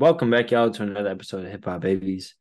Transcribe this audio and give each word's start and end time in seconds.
Welcome 0.00 0.30
back, 0.30 0.50
y'all, 0.50 0.70
to 0.70 0.82
another 0.82 1.10
episode 1.10 1.44
of 1.44 1.50
Hip 1.52 1.66
Hop 1.66 1.82
Babies. 1.82 2.34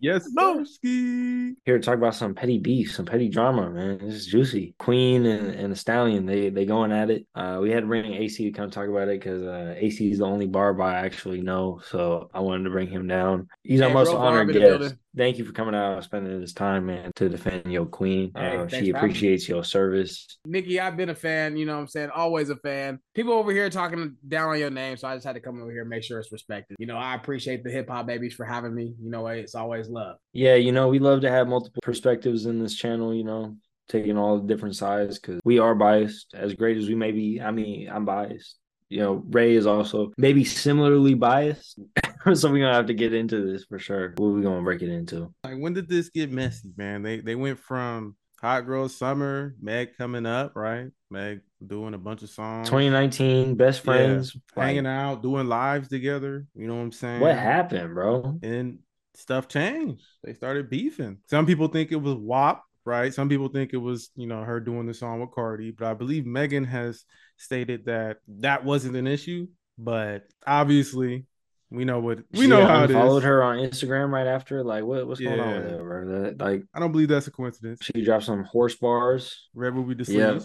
Yes, 0.00 0.28
Lowski. 0.36 1.54
Here 1.64 1.78
to 1.78 1.80
talk 1.84 1.94
about 1.96 2.14
some 2.14 2.34
petty 2.34 2.58
beef, 2.58 2.94
some 2.94 3.06
petty 3.06 3.28
drama, 3.28 3.70
man. 3.70 3.98
This 3.98 4.14
is 4.14 4.26
juicy. 4.26 4.74
Queen 4.78 5.24
and, 5.26 5.50
and 5.54 5.72
the 5.72 5.76
Stallion, 5.76 6.26
they 6.26 6.50
they 6.50 6.66
going 6.66 6.92
at 6.92 7.10
it. 7.10 7.26
Uh, 7.34 7.58
we 7.62 7.70
had 7.70 7.80
to 7.80 7.86
bring 7.86 8.12
AC 8.12 8.44
to 8.44 8.50
come 8.50 8.70
talk 8.70 8.88
about 8.88 9.08
it 9.08 9.20
because 9.20 9.42
uh, 9.42 9.74
AC 9.76 10.10
is 10.10 10.18
the 10.18 10.24
only 10.26 10.46
barb 10.46 10.80
I 10.80 10.94
actually 10.94 11.40
know, 11.40 11.80
so 11.88 12.30
I 12.34 12.40
wanted 12.40 12.64
to 12.64 12.70
bring 12.70 12.88
him 12.88 13.06
down. 13.06 13.48
He's 13.62 13.80
our 13.80 13.90
most 13.90 14.10
bro, 14.10 14.18
honored 14.20 14.52
Barb 14.52 14.80
guest. 14.80 14.96
Thank 15.16 15.38
you 15.38 15.44
for 15.44 15.52
coming 15.52 15.76
out 15.76 15.94
and 15.94 16.02
spending 16.02 16.40
this 16.40 16.52
time, 16.52 16.86
man, 16.86 17.12
to 17.14 17.28
defend 17.28 17.70
your 17.72 17.86
queen. 17.86 18.32
Hey, 18.36 18.56
Uh, 18.56 18.66
she 18.66 18.68
for 18.68 18.74
having 18.76 18.84
me. 18.84 18.90
appreciates 18.98 19.48
your 19.48 19.62
service. 19.62 20.38
Nicki, 20.44 20.80
I've 20.80 20.96
been 20.96 21.10
a 21.10 21.14
fan, 21.14 21.56
you 21.56 21.66
know 21.66 21.74
what 21.76 21.82
I'm 21.82 21.86
saying? 21.86 22.10
Always 22.10 22.50
a 22.50 22.56
fan. 22.56 22.98
People 23.14 23.34
over 23.34 23.52
here 23.52 23.70
talking 23.70 24.16
down 24.26 24.48
on 24.50 24.58
your 24.58 24.70
name, 24.70 24.96
so 24.96 25.06
I 25.06 25.14
just 25.14 25.24
had 25.24 25.34
to 25.34 25.40
come 25.40 25.62
over 25.62 25.70
here 25.70 25.82
and 25.82 25.90
make 25.90 26.02
sure 26.02 26.18
it's 26.18 26.32
respected. 26.32 26.76
You 26.80 26.86
know, 26.88 26.96
I 26.96 27.14
appreciate 27.14 27.62
the 27.62 27.70
hip 27.70 27.88
hop 27.88 28.06
babies 28.08 28.34
for 28.34 28.44
having 28.44 28.74
me. 28.74 28.92
You 29.00 29.08
know, 29.08 29.24
it's 29.28 29.54
always 29.54 29.83
love. 29.90 30.16
Yeah, 30.32 30.54
you 30.54 30.72
know, 30.72 30.88
we 30.88 30.98
love 30.98 31.20
to 31.22 31.30
have 31.30 31.48
multiple 31.48 31.80
perspectives 31.82 32.46
in 32.46 32.60
this 32.62 32.74
channel, 32.74 33.14
you 33.14 33.24
know, 33.24 33.56
taking 33.88 34.16
all 34.16 34.38
the 34.38 34.46
different 34.46 34.76
sides 34.76 35.18
because 35.18 35.40
we 35.44 35.58
are 35.58 35.74
biased. 35.74 36.34
As 36.34 36.54
great 36.54 36.76
as 36.76 36.88
we 36.88 36.94
may 36.94 37.12
be, 37.12 37.40
I 37.40 37.50
mean, 37.50 37.88
I'm 37.90 38.04
biased. 38.04 38.56
You 38.88 39.00
know, 39.00 39.24
Ray 39.30 39.54
is 39.54 39.66
also 39.66 40.12
maybe 40.16 40.44
similarly 40.44 41.14
biased. 41.14 41.78
so 42.34 42.50
we're 42.50 42.60
gonna 42.60 42.74
have 42.74 42.86
to 42.86 42.94
get 42.94 43.12
into 43.14 43.44
this 43.50 43.64
for 43.64 43.78
sure. 43.78 44.14
What 44.16 44.26
are 44.28 44.32
we 44.32 44.42
gonna 44.42 44.62
break 44.62 44.82
it 44.82 44.90
into? 44.90 45.32
Like, 45.42 45.58
when 45.58 45.72
did 45.72 45.88
this 45.88 46.10
get 46.10 46.30
messy, 46.30 46.70
man? 46.76 47.02
They 47.02 47.20
they 47.20 47.34
went 47.34 47.58
from 47.58 48.14
Hot 48.40 48.66
Girl 48.66 48.88
Summer, 48.88 49.54
Meg 49.60 49.96
coming 49.96 50.26
up, 50.26 50.52
right? 50.54 50.88
Meg 51.10 51.40
doing 51.66 51.94
a 51.94 51.98
bunch 51.98 52.22
of 52.22 52.28
songs, 52.28 52.68
2019, 52.68 53.54
best 53.54 53.78
Yeah, 53.78 53.84
friends. 53.84 54.36
hanging 54.54 54.86
out, 54.86 55.22
doing 55.22 55.48
lives 55.48 55.88
together. 55.88 56.46
You 56.54 56.66
know 56.68 56.74
what 56.74 56.82
I'm 56.82 56.92
saying? 56.92 57.20
What 57.20 57.36
happened, 57.36 57.94
bro? 57.94 58.38
And 58.42 58.80
stuff 59.16 59.48
changed. 59.48 60.02
They 60.22 60.34
started 60.34 60.70
beefing. 60.70 61.18
Some 61.26 61.46
people 61.46 61.68
think 61.68 61.92
it 61.92 61.96
was 61.96 62.14
WAP, 62.14 62.62
right? 62.84 63.12
Some 63.12 63.28
people 63.28 63.48
think 63.48 63.72
it 63.72 63.78
was, 63.78 64.10
you 64.16 64.26
know, 64.26 64.42
her 64.42 64.60
doing 64.60 64.86
the 64.86 64.94
song 64.94 65.20
with 65.20 65.30
Cardi. 65.32 65.70
But 65.70 65.86
I 65.86 65.94
believe 65.94 66.26
Megan 66.26 66.64
has 66.64 67.04
stated 67.36 67.86
that 67.86 68.18
that 68.40 68.64
wasn't 68.64 68.96
an 68.96 69.06
issue. 69.06 69.46
But 69.78 70.24
obviously, 70.46 71.26
we 71.70 71.84
know 71.84 71.98
what 71.98 72.20
we 72.32 72.42
She 72.42 72.46
know 72.46 72.64
how 72.64 72.84
it 72.84 72.90
Followed 72.90 73.18
is. 73.18 73.24
her 73.24 73.42
on 73.42 73.58
Instagram 73.58 74.10
right 74.10 74.26
after. 74.26 74.62
Like, 74.62 74.84
what, 74.84 75.06
what's 75.08 75.20
going 75.20 75.40
on 75.40 75.54
with 75.56 75.64
Yeah. 75.64 75.70
that, 75.72 75.82
bro? 75.82 76.22
That, 76.22 76.38
like, 76.40 76.62
I 76.72 76.78
don't 76.80 76.92
believe 76.92 77.08
that's 77.08 77.26
a 77.26 77.32
coincidence. 77.32 77.80
she 77.82 78.04
dropped 78.04 78.24
some 78.24 78.44
horse 78.44 78.76
bars. 78.76 79.48
Red 79.54 79.74
Ruby 79.74 79.94
the 79.94 80.12
Yeah. 80.12 80.38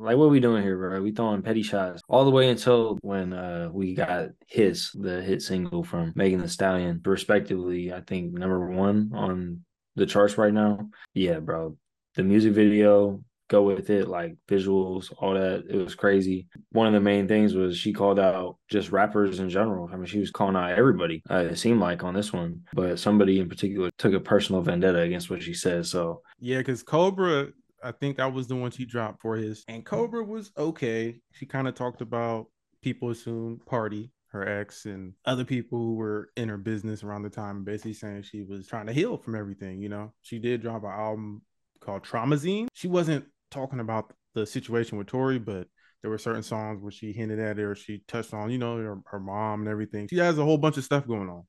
Like 0.00 0.16
what 0.16 0.30
we 0.30 0.40
doing 0.40 0.62
here, 0.62 0.78
bro? 0.78 1.02
We 1.02 1.12
throwing 1.12 1.42
petty 1.42 1.62
shots 1.62 2.00
all 2.08 2.24
the 2.24 2.30
way 2.30 2.48
until 2.48 2.98
when 3.02 3.34
uh 3.34 3.68
we 3.70 3.94
got 3.94 4.28
HISS 4.46 4.92
the 4.92 5.20
hit 5.20 5.42
single 5.42 5.84
from 5.84 6.12
Megan 6.16 6.40
Thee 6.40 6.48
Stallion, 6.48 7.02
respectively. 7.04 7.92
I 7.92 8.00
think 8.00 8.32
number 8.32 8.70
one 8.70 9.10
on 9.14 9.62
the 9.96 10.06
charts 10.06 10.38
right 10.38 10.54
now. 10.54 10.88
Yeah, 11.12 11.40
bro. 11.40 11.76
The 12.14 12.22
music 12.22 12.54
video, 12.54 13.22
go 13.50 13.62
with 13.62 13.90
it, 13.90 14.08
like 14.08 14.36
visuals, 14.48 15.12
all 15.18 15.34
that. 15.34 15.64
It 15.68 15.76
was 15.76 15.94
crazy. 15.94 16.46
One 16.70 16.86
of 16.86 16.94
the 16.94 17.00
main 17.00 17.28
things 17.28 17.54
was 17.54 17.76
she 17.76 17.92
called 17.92 18.18
out 18.18 18.56
just 18.70 18.92
rappers 18.92 19.40
in 19.40 19.50
general. 19.50 19.90
I 19.92 19.96
mean, 19.96 20.06
she 20.06 20.20
was 20.20 20.30
calling 20.30 20.56
out 20.56 20.70
everybody. 20.70 21.22
Uh, 21.28 21.48
it 21.50 21.58
seemed 21.58 21.80
like 21.80 22.04
on 22.04 22.14
this 22.14 22.32
one, 22.32 22.62
but 22.72 22.98
somebody 22.98 23.38
in 23.38 23.48
particular 23.50 23.90
took 23.98 24.14
a 24.14 24.20
personal 24.20 24.62
vendetta 24.62 25.00
against 25.00 25.28
what 25.28 25.42
she 25.42 25.52
said. 25.52 25.84
So 25.84 26.22
Yeah, 26.38 26.58
because 26.58 26.82
Cobra, 26.82 27.48
I 27.82 27.92
think 27.92 28.16
that 28.16 28.32
was 28.32 28.46
the 28.46 28.56
one 28.56 28.70
she 28.70 28.84
dropped 28.84 29.20
for 29.20 29.36
HISS. 29.36 29.64
And 29.68 29.84
Cobra 29.84 30.24
was 30.24 30.50
okay. 30.56 31.20
She 31.32 31.46
kind 31.46 31.68
of 31.68 31.74
talked 31.74 32.00
about 32.00 32.46
people 32.82 33.10
assume 33.10 33.60
Pardi, 33.66 34.10
her 34.28 34.46
ex, 34.46 34.86
and 34.86 35.14
other 35.24 35.44
people 35.44 35.78
who 35.78 35.94
were 35.94 36.30
in 36.36 36.48
her 36.48 36.58
business 36.58 37.02
around 37.02 37.22
the 37.22 37.30
time, 37.30 37.64
basically 37.64 37.94
saying 37.94 38.22
she 38.22 38.42
was 38.42 38.66
trying 38.66 38.86
to 38.86 38.92
heal 38.92 39.16
from 39.16 39.34
everything. 39.34 39.80
You 39.80 39.88
know, 39.88 40.12
she 40.22 40.38
did 40.38 40.62
drop 40.62 40.84
an 40.84 40.90
album 40.90 41.42
called 41.80 42.04
Traumazine. 42.04 42.68
She 42.74 42.88
wasn't 42.88 43.24
talking 43.50 43.80
about 43.80 44.12
the 44.34 44.46
situation 44.46 44.98
with 44.98 45.08
Tory, 45.08 45.38
but 45.38 45.66
there 46.02 46.10
were 46.10 46.18
certain 46.18 46.42
songs 46.42 46.80
where 46.80 46.92
she 46.92 47.12
hinted 47.12 47.38
at 47.38 47.58
it 47.58 47.62
or 47.62 47.74
she 47.74 48.02
touched 48.08 48.32
on, 48.32 48.50
you 48.50 48.58
know, 48.58 48.76
her, 48.76 48.98
her 49.06 49.20
mom 49.20 49.60
and 49.60 49.68
everything. 49.68 50.08
She 50.08 50.18
has 50.18 50.38
a 50.38 50.44
whole 50.44 50.58
bunch 50.58 50.76
of 50.78 50.84
stuff 50.84 51.06
going 51.06 51.28
on. 51.28 51.44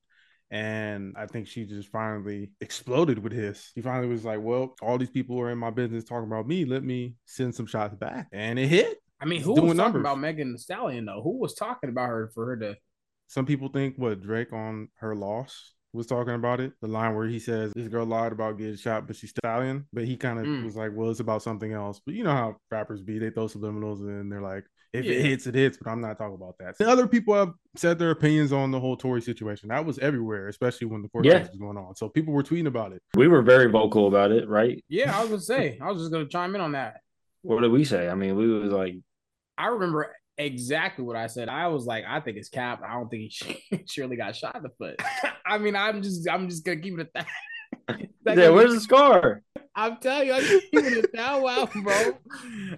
And 0.52 1.14
I 1.16 1.24
think 1.24 1.48
she 1.48 1.64
just 1.64 1.88
finally 1.88 2.50
exploded 2.60 3.18
with 3.18 3.32
HISS. 3.32 3.72
She 3.74 3.80
finally 3.80 4.08
was 4.08 4.22
like, 4.22 4.40
Well, 4.42 4.74
all 4.82 4.98
these 4.98 5.08
people 5.10 5.40
are 5.40 5.50
in 5.50 5.56
my 5.56 5.70
business 5.70 6.04
talking 6.04 6.26
about 6.26 6.46
me. 6.46 6.66
Let 6.66 6.84
me 6.84 7.14
send 7.24 7.54
some 7.54 7.64
shots 7.66 7.94
back. 7.94 8.28
And 8.32 8.58
it 8.58 8.68
hit. 8.68 8.98
I 9.18 9.24
mean, 9.24 9.40
who 9.40 9.54
doing 9.54 9.68
was 9.68 9.76
talking 9.78 9.94
numbers. 9.94 10.00
about 10.00 10.20
Megan 10.20 10.52
Thee 10.52 10.58
Stallion 10.58 11.06
though? 11.06 11.22
Who 11.22 11.38
was 11.38 11.54
talking 11.54 11.88
about 11.88 12.08
her 12.08 12.30
for 12.34 12.46
her 12.46 12.56
to 12.58 12.76
Some 13.28 13.46
people 13.46 13.68
think 13.68 13.94
what 13.96 14.20
Drake 14.20 14.52
on 14.52 14.88
her 14.96 15.14
loss 15.16 15.72
was 15.92 16.06
talking 16.06 16.34
about 16.34 16.60
it. 16.60 16.72
The 16.80 16.88
line 16.88 17.14
where 17.14 17.26
he 17.26 17.38
says, 17.38 17.72
This 17.74 17.88
girl 17.88 18.06
lied 18.06 18.32
about 18.32 18.58
getting 18.58 18.76
shot, 18.76 19.06
but 19.06 19.16
she's 19.16 19.30
stallion. 19.30 19.86
But 19.92 20.04
he 20.04 20.16
kind 20.16 20.38
of 20.38 20.46
Mm. 20.46 20.64
was 20.64 20.76
like, 20.76 20.90
Well, 20.94 21.10
it's 21.10 21.20
about 21.20 21.42
something 21.42 21.72
else. 21.72 22.00
But 22.04 22.14
you 22.14 22.24
know 22.24 22.32
how 22.32 22.56
rappers 22.70 23.02
be, 23.02 23.18
they 23.18 23.30
throw 23.30 23.46
subliminals 23.46 24.00
and 24.00 24.30
they're 24.32 24.40
like, 24.40 24.64
if 24.92 25.04
Yeah. 25.06 25.12
it 25.12 25.22
hits, 25.22 25.46
it 25.46 25.54
hits, 25.54 25.78
but 25.78 25.90
I'm 25.90 26.00
not 26.00 26.18
talking 26.18 26.34
about 26.34 26.56
that. 26.58 26.76
The 26.78 26.88
other 26.88 27.06
people 27.06 27.34
have 27.34 27.52
said 27.76 27.98
their 27.98 28.10
opinions 28.10 28.52
on 28.52 28.70
the 28.70 28.78
whole 28.80 28.96
Tory 28.96 29.22
situation. 29.22 29.70
That 29.70 29.84
was 29.86 29.98
everywhere, 29.98 30.48
especially 30.48 30.86
when 30.86 31.00
the 31.02 31.08
court 31.08 31.24
Yeah. 31.24 31.38
case 31.40 31.48
was 31.48 31.58
going 31.58 31.78
on. 31.78 31.94
So 31.94 32.08
people 32.08 32.34
were 32.34 32.42
tweeting 32.42 32.66
about 32.66 32.92
it. 32.92 33.02
we 33.16 33.28
were 33.28 33.42
very 33.42 33.70
vocal 33.70 34.06
about 34.06 34.32
it, 34.32 34.48
right? 34.48 34.82
Yeah, 34.88 35.16
I 35.16 35.20
was 35.20 35.30
gonna 35.30 35.40
say, 35.40 35.78
I 35.80 35.90
was 35.90 36.00
just 36.02 36.12
gonna 36.12 36.26
chime 36.26 36.54
in 36.54 36.60
on 36.60 36.72
that. 36.72 37.00
What 37.42 37.60
did 37.62 37.70
we 37.72 37.84
say? 37.84 38.08
I 38.08 38.14
mean, 38.14 38.36
we 38.36 38.46
was 38.48 38.70
like, 38.72 38.94
I 39.58 39.68
remember 39.68 40.14
exactly 40.38 41.04
what 41.04 41.16
I 41.16 41.26
said. 41.26 41.48
I 41.48 41.68
was 41.68 41.86
like, 41.86 42.04
I 42.06 42.20
think 42.20 42.36
it's 42.36 42.48
cap. 42.48 42.82
I 42.86 42.94
don't 42.94 43.08
think 43.08 43.32
he 43.32 43.84
surely 43.86 44.16
got 44.22 44.36
shot 44.36 44.56
in 44.56 44.62
the 44.62 44.70
foot. 44.78 45.00
I 45.46 45.58
mean, 45.58 45.76
I'm 45.76 46.02
just 46.02 46.28
I'm 46.28 46.48
just 46.48 46.64
gonna 46.64 46.80
keep 46.80 46.98
it 46.98 47.00
at 47.00 47.12
that. 47.14 47.26
That 48.24 48.38
yeah, 48.38 48.50
where's 48.50 48.70
be- 48.70 48.74
the 48.74 48.80
scar? 48.80 49.42
I'm 49.74 49.96
telling 49.98 50.26
you, 50.28 50.34
I'm 50.34 50.42
just 50.42 50.70
keeping 50.70 50.98
it 50.98 51.12
that 51.14 51.40
well, 51.40 51.66
bro. 51.82 52.12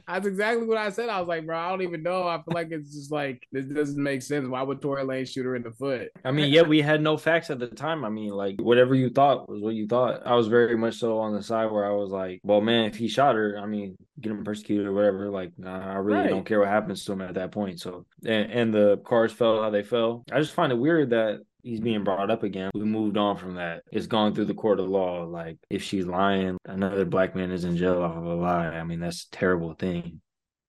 That's 0.07 0.27
exactly 0.27 0.67
what 0.67 0.79
I 0.79 0.91
said. 0.91 1.09
I 1.09 1.19
was 1.19 1.29
like, 1.29 1.45
bro, 1.45 1.59
I 1.59 1.69
don't 1.71 1.83
even 1.83 2.03
know. 2.03 2.29
I 2.29 2.37
feel 2.37 2.55
like 2.55 2.71
it's 2.71 2.95
just 2.95 3.11
like 3.11 3.47
this 3.51 3.65
doesn't 3.67 4.01
make 4.03 4.23
sense. 4.23 4.47
Why 4.49 4.63
would 4.63 4.81
Tory 4.81 5.03
Lane 5.05 5.25
shoot 5.27 5.45
her 5.45 5.57
in 5.57 5.63
the 5.63 5.73
foot? 5.73 6.11
I 6.25 6.31
mean, 6.31 6.53
yeah, 6.53 6.63
we 6.63 6.81
had 6.81 7.03
no 7.03 7.17
facts 7.17 7.51
at 7.51 7.59
the 7.59 7.67
time. 7.67 8.05
I 8.05 8.11
mean, 8.11 8.31
like 8.31 8.61
whatever 8.61 8.95
you 8.95 9.11
thought 9.11 9.49
was 9.49 9.61
what 9.61 9.75
you 9.75 9.87
thought. 9.89 10.23
I 10.25 10.35
was 10.35 10.47
very 10.47 10.77
much 10.77 10.97
so 10.97 11.19
on 11.19 11.35
the 11.35 11.43
side 11.43 11.71
where 11.71 11.85
I 11.85 11.91
was 11.95 12.11
like, 12.11 12.41
well, 12.45 12.61
man, 12.61 12.85
if 12.85 12.97
he 12.97 13.09
shot 13.09 13.35
her, 13.35 13.59
I 13.59 13.67
mean, 13.67 13.97
get 14.21 14.31
him 14.31 14.45
persecuted 14.45 14.87
or 14.87 14.93
whatever. 14.93 15.31
Like, 15.31 15.51
nah, 15.59 15.93
I 15.93 15.97
really 15.97 16.19
Right. 16.21 16.31
don't 16.31 16.45
care 16.47 16.61
what 16.61 16.69
happens 16.69 17.05
to 17.07 17.13
him 17.13 17.23
at 17.23 17.35
that 17.35 17.51
point. 17.51 17.81
So, 17.81 18.07
and, 18.25 18.53
and 18.53 18.75
the 18.75 18.99
cars 18.99 19.33
fell 19.33 19.61
how 19.63 19.71
they 19.71 19.83
fell. 19.83 20.25
I 20.31 20.39
just 20.39 20.53
find 20.55 20.71
it 20.71 20.77
weird 20.79 21.11
that 21.11 21.41
he's 21.65 21.81
being 21.81 22.05
brought 22.05 22.31
up 22.31 22.43
again. 22.43 22.71
We 22.75 22.85
moved 22.85 23.17
on 23.17 23.37
from 23.37 23.55
that. 23.57 23.83
It's 23.91 24.07
gone 24.07 24.35
through 24.35 24.45
the 24.47 24.55
court 24.55 24.79
of 24.81 24.89
law. 24.89 25.25
Like, 25.25 25.59
if 25.71 25.83
she's 25.83 26.07
lying, 26.07 26.59
another 26.67 27.05
black 27.05 27.35
man 27.35 27.51
is 27.51 27.65
in 27.65 27.77
jail 27.77 28.03
off 28.03 28.17
of 28.17 28.25
a 28.25 28.35
lie. 28.35 28.69
I 28.69 28.85
mean, 28.85 29.01
that's 29.01 29.27
a 29.27 29.37
terrible 29.37 29.75
thing. 29.75 30.21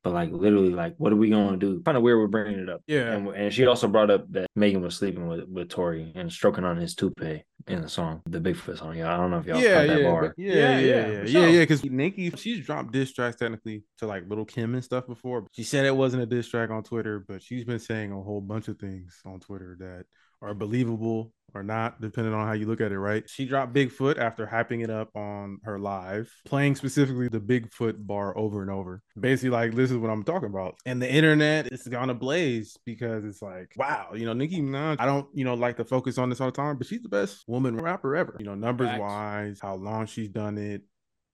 But 0.04 0.14
like, 0.14 0.32
literally, 0.32 0.70
like, 0.70 0.94
what 1.00 1.12
are 1.12 1.16
we 1.16 1.32
gonna 1.32 1.58
do? 1.58 1.82
Kind 1.82 1.98
of 1.98 2.04
weird 2.04 2.20
we're 2.20 2.28
bringing 2.28 2.60
it 2.60 2.70
up. 2.70 2.82
Yeah. 2.86 3.12
And, 3.14 3.28
and 3.30 3.52
she 3.52 3.66
also 3.66 3.88
brought 3.88 4.12
up 4.12 4.32
that 4.34 4.46
Megan 4.56 4.82
was 4.84 4.96
sleeping 4.96 5.28
with, 5.28 5.46
with 5.50 5.70
Tory 5.70 6.12
and 6.16 6.32
stroking 6.32 6.64
on 6.64 6.78
his 6.78 6.94
toupee 6.94 7.44
in 7.66 7.82
the 7.82 7.90
song, 7.90 8.22
the 8.28 8.40
Bigfoot 8.40 8.78
song. 8.78 8.96
Yeah, 8.96 9.12
I 9.12 9.18
don't 9.18 9.32
know 9.32 9.40
if 9.40 9.48
y'all 9.48 9.60
yeah, 9.60 9.80
caught 9.80 9.88
that 9.88 10.02
yeah, 10.02 10.08
bar. 10.12 10.22
but- 10.22 10.34
yeah, 10.38 10.54
Yeah, 10.54 10.60
yeah, 10.60 10.80
yeah, 10.80 10.96
yeah, 10.96 11.06
for 11.06 11.26
yeah, 11.26 11.32
sure. 11.32 11.50
yeah. 11.50 11.60
Because 11.62 11.84
Nicki, 11.86 12.30
she's 12.36 12.64
dropped 12.64 12.92
diss 12.92 13.14
tracks 13.14 13.38
technically 13.38 13.84
to 13.98 14.06
like 14.06 14.30
Lil' 14.30 14.46
Kim 14.46 14.76
and 14.76 14.84
stuff 14.84 15.08
before. 15.08 15.48
She 15.54 15.64
said 15.64 15.88
it 15.88 15.96
wasn't 15.96 16.22
a 16.22 16.28
diss 16.28 16.48
track 16.50 16.70
on 16.70 16.84
Twitter, 16.84 17.26
but 17.28 17.42
she's 17.42 17.66
been 17.66 17.80
saying 17.80 18.12
a 18.12 18.22
whole 18.22 18.42
bunch 18.42 18.68
of 18.68 18.78
things 18.78 19.20
on 19.26 19.40
Twitter 19.40 19.76
that 19.80 20.06
are 20.46 20.54
believable 20.54 21.32
or 21.54 21.64
not, 21.64 22.02
depending 22.02 22.34
on 22.34 22.46
how 22.46 22.54
you 22.54 22.68
look 22.68 22.82
at 22.82 22.92
it. 22.92 23.00
Right? 23.00 23.28
She 23.30 23.46
dropped 23.46 23.74
Bigfoot 23.74 24.18
after 24.18 24.46
hyping 24.46 24.84
it 24.84 24.90
up 24.90 25.10
on 25.16 25.60
her 25.64 25.80
live, 25.80 26.30
playing 26.46 26.76
specifically 26.76 27.30
the 27.30 27.40
Bigfoot 27.40 28.06
bar 28.06 28.38
over 28.38 28.62
and 28.62 28.70
over. 28.70 29.02
Basically, 29.20 29.50
like 29.50 29.74
this 29.74 29.90
is 29.90 29.98
what 29.98 30.10
I'm 30.10 30.24
talking 30.24 30.50
about. 30.50 30.76
And 30.86 31.02
the 31.02 31.12
internet 31.12 31.72
is 31.72 31.88
gone 31.88 32.10
ablaze 32.10 32.78
because 32.86 33.24
it's 33.24 33.42
like, 33.42 33.72
wow, 33.78 34.10
you 34.14 34.26
know, 34.26 34.34
Nicki 34.34 34.62
Minaj. 34.62 34.98
I 35.00 35.06
don't, 35.06 35.28
you 35.34 35.46
know, 35.46 35.54
like 35.54 35.78
to 35.78 35.86
focus 35.86 36.18
on 36.18 36.30
this 36.30 36.42
all 36.42 36.48
the 36.48 36.52
time, 36.52 36.78
but 36.78 36.88
she's 36.88 37.02
the 37.02 37.10
best 37.10 37.44
woman 37.48 37.78
rapper 37.78 38.16
ever. 38.16 38.36
You 38.40 38.46
know, 38.46 38.56
numbers 38.56 38.90
Facts. 38.90 39.00
wise, 39.00 39.60
how 39.62 39.76
long 39.76 40.06
she's 40.06 40.30
done 40.30 40.58
it. 40.58 40.82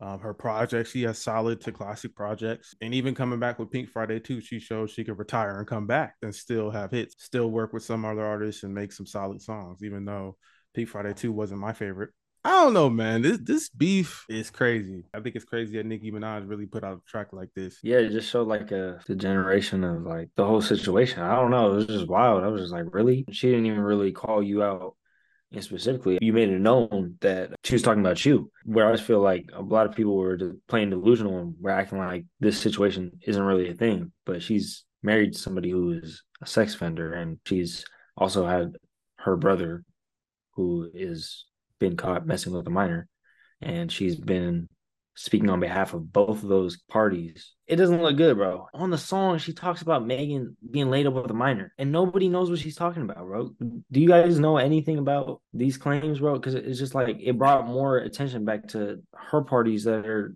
Um, 0.01 0.19
her 0.19 0.33
projects, 0.33 0.89
she 0.89 1.03
has 1.03 1.19
solid 1.19 1.61
to 1.61 1.71
classic 1.71 2.15
projects, 2.15 2.73
and 2.81 2.93
even 2.93 3.13
coming 3.13 3.39
back 3.39 3.59
with 3.59 3.69
Pink 3.69 3.87
Friday 3.87 4.19
2, 4.19 4.41
she 4.41 4.59
showed 4.59 4.89
she 4.89 5.03
could 5.03 5.19
retire 5.19 5.59
and 5.59 5.67
come 5.67 5.85
back 5.85 6.15
and 6.23 6.33
still 6.33 6.71
have 6.71 6.89
hits, 6.89 7.15
still 7.19 7.51
work 7.51 7.71
with 7.71 7.83
some 7.83 8.03
other 8.03 8.25
artists 8.25 8.63
and 8.63 8.73
make 8.73 8.91
some 8.91 9.05
solid 9.05 9.41
songs. 9.43 9.83
Even 9.83 10.03
though 10.03 10.37
Pink 10.73 10.89
Friday 10.89 11.13
2 11.13 11.31
wasn't 11.31 11.59
my 11.59 11.73
favorite, 11.73 12.09
I 12.43 12.63
don't 12.63 12.73
know, 12.73 12.89
man. 12.89 13.21
This 13.21 13.37
this 13.43 13.69
beef 13.69 14.25
is 14.27 14.49
crazy. 14.49 15.03
I 15.13 15.19
think 15.19 15.35
it's 15.35 15.45
crazy 15.45 15.77
that 15.77 15.85
Nicki 15.85 16.11
Minaj 16.11 16.49
really 16.49 16.65
put 16.65 16.83
out 16.83 16.97
a 16.97 17.09
track 17.09 17.27
like 17.33 17.49
this. 17.55 17.77
Yeah, 17.83 17.97
it 17.97 18.09
just 18.09 18.31
showed 18.31 18.47
like 18.47 18.71
a 18.71 18.99
the 19.05 19.15
generation 19.15 19.83
of 19.83 20.01
like 20.01 20.29
the 20.35 20.45
whole 20.45 20.61
situation. 20.61 21.21
I 21.21 21.35
don't 21.35 21.51
know. 21.51 21.73
It 21.73 21.75
was 21.75 21.85
just 21.85 22.07
wild. 22.07 22.43
I 22.43 22.47
was 22.47 22.61
just 22.61 22.73
like, 22.73 22.93
really? 22.93 23.25
She 23.31 23.49
didn't 23.49 23.67
even 23.67 23.81
really 23.81 24.11
call 24.11 24.41
you 24.41 24.63
out 24.63 24.95
and 25.51 25.63
specifically. 25.63 26.17
You 26.21 26.33
made 26.33 26.49
it 26.49 26.59
known 26.59 27.15
that 27.21 27.51
she 27.63 27.75
was 27.75 27.81
talking 27.81 28.01
about 28.01 28.23
you. 28.25 28.51
Where 28.65 28.91
I 28.91 28.97
feel 28.97 29.19
like 29.19 29.49
a 29.53 29.61
lot 29.61 29.85
of 29.85 29.95
people 29.95 30.15
were 30.15 30.37
just 30.37 30.55
playing 30.67 30.91
delusional 30.91 31.39
and 31.39 31.55
were 31.59 31.71
acting 31.71 31.97
like 31.99 32.25
this 32.39 32.59
situation 32.59 33.11
isn't 33.25 33.43
really 33.43 33.69
a 33.69 33.73
thing. 33.73 34.11
But 34.25 34.41
she's 34.41 34.83
married 35.03 35.33
to 35.33 35.39
somebody 35.39 35.69
who 35.69 35.91
is 35.91 36.23
a 36.41 36.47
sex 36.47 36.75
offender 36.75 37.13
and 37.13 37.39
she's 37.45 37.85
also 38.17 38.45
had 38.45 38.73
her 39.17 39.35
brother, 39.35 39.83
who 40.53 40.89
is 40.93 41.45
been 41.79 41.97
caught 41.97 42.25
messing 42.25 42.53
with 42.53 42.67
a 42.67 42.69
minor, 42.69 43.07
and 43.61 43.91
she's 43.91 44.15
been 44.15 44.67
speaking 45.15 45.49
on 45.49 45.59
behalf 45.59 45.93
of 45.93 46.11
both 46.11 46.43
of 46.43 46.49
those 46.49 46.77
parties. 46.89 47.53
It 47.71 47.77
doesn't 47.77 48.01
look 48.01 48.17
good, 48.17 48.35
bro. 48.35 48.67
On 48.73 48.89
the 48.89 48.97
song, 48.97 49.37
she 49.37 49.53
talks 49.53 49.81
about 49.81 50.05
Megan 50.05 50.57
being 50.69 50.89
laid 50.89 51.07
up 51.07 51.13
with 51.13 51.31
a 51.31 51.33
minor, 51.33 51.73
and 51.77 51.89
nobody 51.89 52.27
knows 52.27 52.49
what 52.49 52.59
she's 52.59 52.75
talking 52.75 53.01
about, 53.01 53.19
bro. 53.19 53.55
Do 53.59 54.01
you 54.01 54.09
guys 54.09 54.39
know 54.39 54.57
anything 54.57 54.97
about 54.97 55.41
these 55.53 55.77
claims, 55.77 56.19
bro? 56.19 56.33
Because 56.33 56.53
it's 56.53 56.77
just 56.77 56.93
like 56.93 57.19
it 57.21 57.37
brought 57.37 57.65
more 57.65 57.99
attention 57.99 58.43
back 58.43 58.67
to 58.69 59.01
her 59.15 59.43
parties 59.43 59.85
that 59.85 60.05
are 60.05 60.35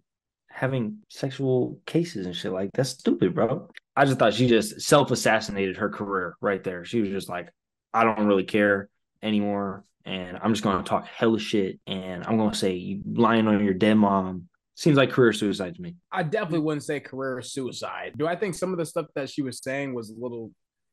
having 0.50 1.00
sexual 1.10 1.82
cases 1.86 2.26
and 2.26 2.34
shit. 2.34 2.54
Like 2.54 2.70
that's 2.74 2.92
stupid, 2.92 3.36
bro. 3.36 3.68
I 3.98 4.06
just 4.06 4.18
thought 4.18 4.34
she 4.34 4.48
just 4.48 4.80
self 4.80 5.12
assassinated 5.12 5.76
her 5.76 5.90
career 5.90 6.38
right 6.40 6.64
there. 6.64 6.86
She 6.86 7.02
was 7.02 7.10
just 7.10 7.28
like, 7.28 7.50
I 7.94 8.06
don't 8.06 8.28
really 8.28 8.46
care 8.46 8.88
anymore. 9.22 9.84
And 10.06 10.40
I'm 10.42 10.54
just 10.54 10.64
gonna 10.64 10.84
talk 10.84 11.06
hella 11.06 11.40
shit, 11.40 11.82
and 11.86 12.24
I'm 12.26 12.38
gonna 12.38 12.56
say 12.56 12.76
you 12.76 13.02
lying 13.06 13.50
on 13.50 13.62
your 13.62 13.74
dead 13.74 13.96
mom 13.96 14.48
seems 14.75 14.98
like 14.98 15.10
career 15.10 15.33
suicide 15.33 15.75
to 15.75 15.81
me. 15.81 15.95
I 16.12 16.24
definitely 16.24 16.60
wouldn't 16.60 16.83
say 16.83 17.00
career 17.00 17.42
suicide. 17.42 18.13
Do 18.18 18.27
I 18.27 18.36
think 18.36 18.56
some 18.56 18.72
of 18.72 18.77
the 18.77 18.86
stuff 18.86 19.07
that 19.16 19.30
she 19.30 19.42
was 19.42 19.60
saying 19.63 19.94
was 19.94 20.10
a 20.10 20.16
little 20.19 20.51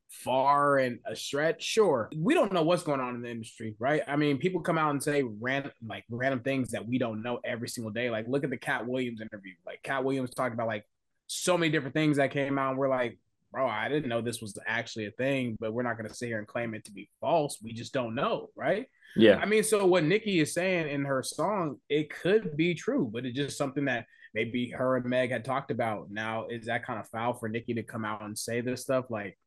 far 0.08 0.78
and 0.78 1.00
a 1.06 1.16
stretch? 1.16 1.62
Sure. 1.62 2.08
We 2.16 2.34
don't 2.34 2.52
know 2.52 2.62
what's 2.62 2.84
going 2.84 3.00
on 3.00 3.16
in 3.16 3.22
the 3.22 3.30
industry, 3.30 3.74
right? 3.78 4.02
I 4.06 4.16
mean, 4.16 4.38
people 4.38 4.60
come 4.60 4.78
out 4.78 4.90
and 4.90 5.02
say 5.02 5.24
random 5.40 5.72
like 5.86 6.04
random 6.10 6.40
things 6.40 6.70
that 6.70 6.86
we 6.86 6.98
don't 6.98 7.22
know 7.22 7.40
every 7.44 7.68
single 7.68 7.92
day. 7.92 8.08
Like 8.08 8.26
look 8.28 8.44
at 8.44 8.50
the 8.50 8.56
Katt 8.56 8.86
Williams 8.86 9.20
interview. 9.20 9.54
Like 9.66 9.82
Katt 9.82 10.04
Williams 10.04 10.30
talked 10.30 10.54
about 10.54 10.68
like 10.68 10.84
so 11.26 11.58
many 11.58 11.72
different 11.72 11.94
things 11.94 12.18
that 12.18 12.30
came 12.30 12.58
out 12.58 12.70
and 12.70 12.78
we're 12.78 12.88
like, 12.88 13.18
bro, 13.52 13.68
I 13.68 13.88
didn't 13.88 14.08
know 14.08 14.20
this 14.20 14.40
was 14.40 14.58
actually 14.66 15.06
a 15.06 15.10
thing, 15.12 15.56
but 15.60 15.72
we're 15.72 15.82
not 15.82 15.98
going 15.98 16.08
to 16.08 16.14
sit 16.14 16.26
here 16.26 16.38
and 16.38 16.46
claim 16.46 16.74
it 16.74 16.84
to 16.86 16.92
be 16.92 17.08
false. 17.20 17.58
We 17.62 17.72
just 17.72 17.92
don't 17.92 18.14
know, 18.14 18.48
right? 18.56 18.86
Yeah. 19.14 19.36
I 19.36 19.44
mean, 19.44 19.62
so 19.62 19.86
what 19.86 20.04
Nicki 20.04 20.40
is 20.40 20.54
saying 20.54 20.88
in 20.88 21.04
her 21.04 21.22
song, 21.22 21.76
it 21.88 22.10
could 22.10 22.56
be 22.56 22.74
true, 22.74 23.10
but 23.12 23.26
it's 23.26 23.36
just 23.36 23.58
something 23.58 23.84
that 23.84 24.06
maybe 24.34 24.70
her 24.70 24.96
and 24.96 25.04
Meg 25.04 25.30
had 25.30 25.44
talked 25.44 25.70
about. 25.70 26.10
Now, 26.10 26.46
is 26.48 26.66
that 26.66 26.86
kind 26.86 26.98
of 26.98 27.08
foul 27.08 27.34
for 27.34 27.48
Nicki 27.48 27.74
to 27.74 27.82
come 27.82 28.04
out 28.04 28.22
and 28.22 28.36
say 28.36 28.62
this 28.62 28.82
stuff 28.82 29.06
like 29.10 29.38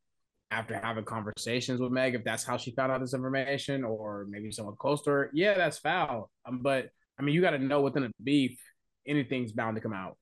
after 0.52 0.78
having 0.78 1.04
conversations 1.04 1.80
with 1.80 1.90
Meg, 1.90 2.14
if 2.14 2.22
that's 2.24 2.44
how 2.44 2.56
she 2.56 2.70
found 2.70 2.92
out 2.92 3.00
this 3.00 3.14
information, 3.14 3.82
or 3.82 4.26
maybe 4.30 4.52
someone 4.52 4.76
close 4.76 5.02
to 5.02 5.10
her? 5.10 5.30
Yeah, 5.34 5.54
that's 5.54 5.78
foul. 5.78 6.30
Um, 6.46 6.60
but 6.62 6.90
I 7.18 7.22
mean, 7.22 7.34
you 7.34 7.40
got 7.40 7.50
to 7.50 7.58
know 7.58 7.80
within 7.80 8.04
a 8.04 8.10
beef, 8.22 8.56
anything's 9.06 9.52
bound 9.52 9.74
to 9.76 9.80
come 9.80 9.92
out. 9.92 10.16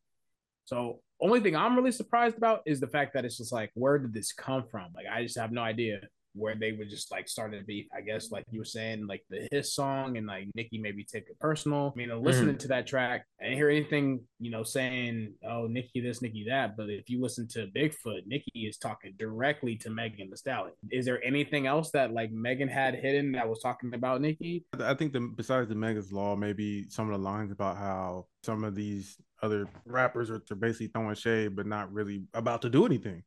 So 0.65 1.01
only 1.21 1.41
thing 1.41 1.57
I'm 1.57 1.77
really 1.77 1.93
surprised 1.93 2.37
about 2.37 2.63
is 2.67 2.81
the 2.81 2.89
fact 2.89 3.15
that 3.15 3.25
it's 3.25 3.39
just 3.39 3.53
like, 3.53 3.71
where 3.75 3.99
did 3.99 4.13
this 4.13 4.33
come 4.33 4.65
from? 4.71 4.89
Like, 4.95 5.07
I 5.13 5.23
just 5.23 5.39
have 5.39 5.53
no 5.53 5.63
idea 5.63 6.01
where 6.35 6.55
they 6.57 6.73
would 6.73 6.91
just 6.91 7.11
like 7.11 7.29
started 7.29 7.61
to 7.61 7.65
be, 7.65 7.89
I 7.97 8.01
guess 8.01 8.31
like 8.31 8.45
you 8.51 8.59
were 8.59 8.65
saying, 8.65 9.07
like 9.07 9.23
the 9.31 9.49
HISS 9.53 9.75
song 9.75 10.17
and 10.17 10.27
like 10.27 10.49
Nicki 10.55 10.79
maybe 10.79 11.05
take 11.05 11.29
it 11.29 11.39
personal. 11.39 11.93
I 11.95 11.99
mean, 11.99 12.23
listening 12.23 12.51
mm-hmm. 12.51 12.59
to 12.59 12.69
that 12.69 12.87
track, 12.87 13.25
I 13.41 13.45
didn't 13.45 13.59
hear 13.59 13.71
anything, 13.71 14.21
you 14.41 14.51
know, 14.51 14.65
saying, 14.65 15.35
"Oh, 15.49 15.67
Nicki 15.67 16.01
this, 16.01 16.23
Nicki 16.23 16.45
that." 16.49 16.77
But 16.77 16.91
if 16.91 17.09
you 17.09 17.23
listen 17.23 17.47
to 17.49 17.69
Bigfoot, 17.69 18.27
Nicki 18.27 18.67
is 18.67 18.77
talking 18.77 19.15
directly 19.19 19.77
to 19.77 19.91
Megan 19.91 20.31
Thee 20.31 20.37
Stallion. 20.37 20.75
Is 20.91 21.05
there 21.07 21.25
anything 21.25 21.67
else 21.67 21.91
that 21.93 22.13
like 22.13 22.33
Megan 22.33 22.69
had 22.69 22.97
hidden 22.97 23.33
that 23.33 23.49
was 23.49 23.61
talking 23.61 23.95
about 23.95 24.21
Nicki? 24.21 24.65
I 24.81 24.95
think 24.95 25.13
the 25.13 25.21
besides 25.21 25.69
the 25.69 25.75
Megan's 25.75 26.13
Law, 26.13 26.35
maybe 26.37 26.89
some 26.89 27.09
of 27.09 27.13
the 27.13 27.25
lines 27.25 27.53
about 27.53 27.77
how 27.77 28.27
some 28.43 28.65
of 28.65 28.75
these 28.75 29.17
other 29.45 29.69
rappers 29.87 30.31
are, 30.31 30.41
basically 30.57 30.89
throwing 30.89 31.15
shade, 31.15 31.55
but 31.55 31.67
not 31.67 31.93
really 31.93 32.25
about 32.35 32.63
to 32.63 32.71
do 32.71 32.87
anything 32.87 33.23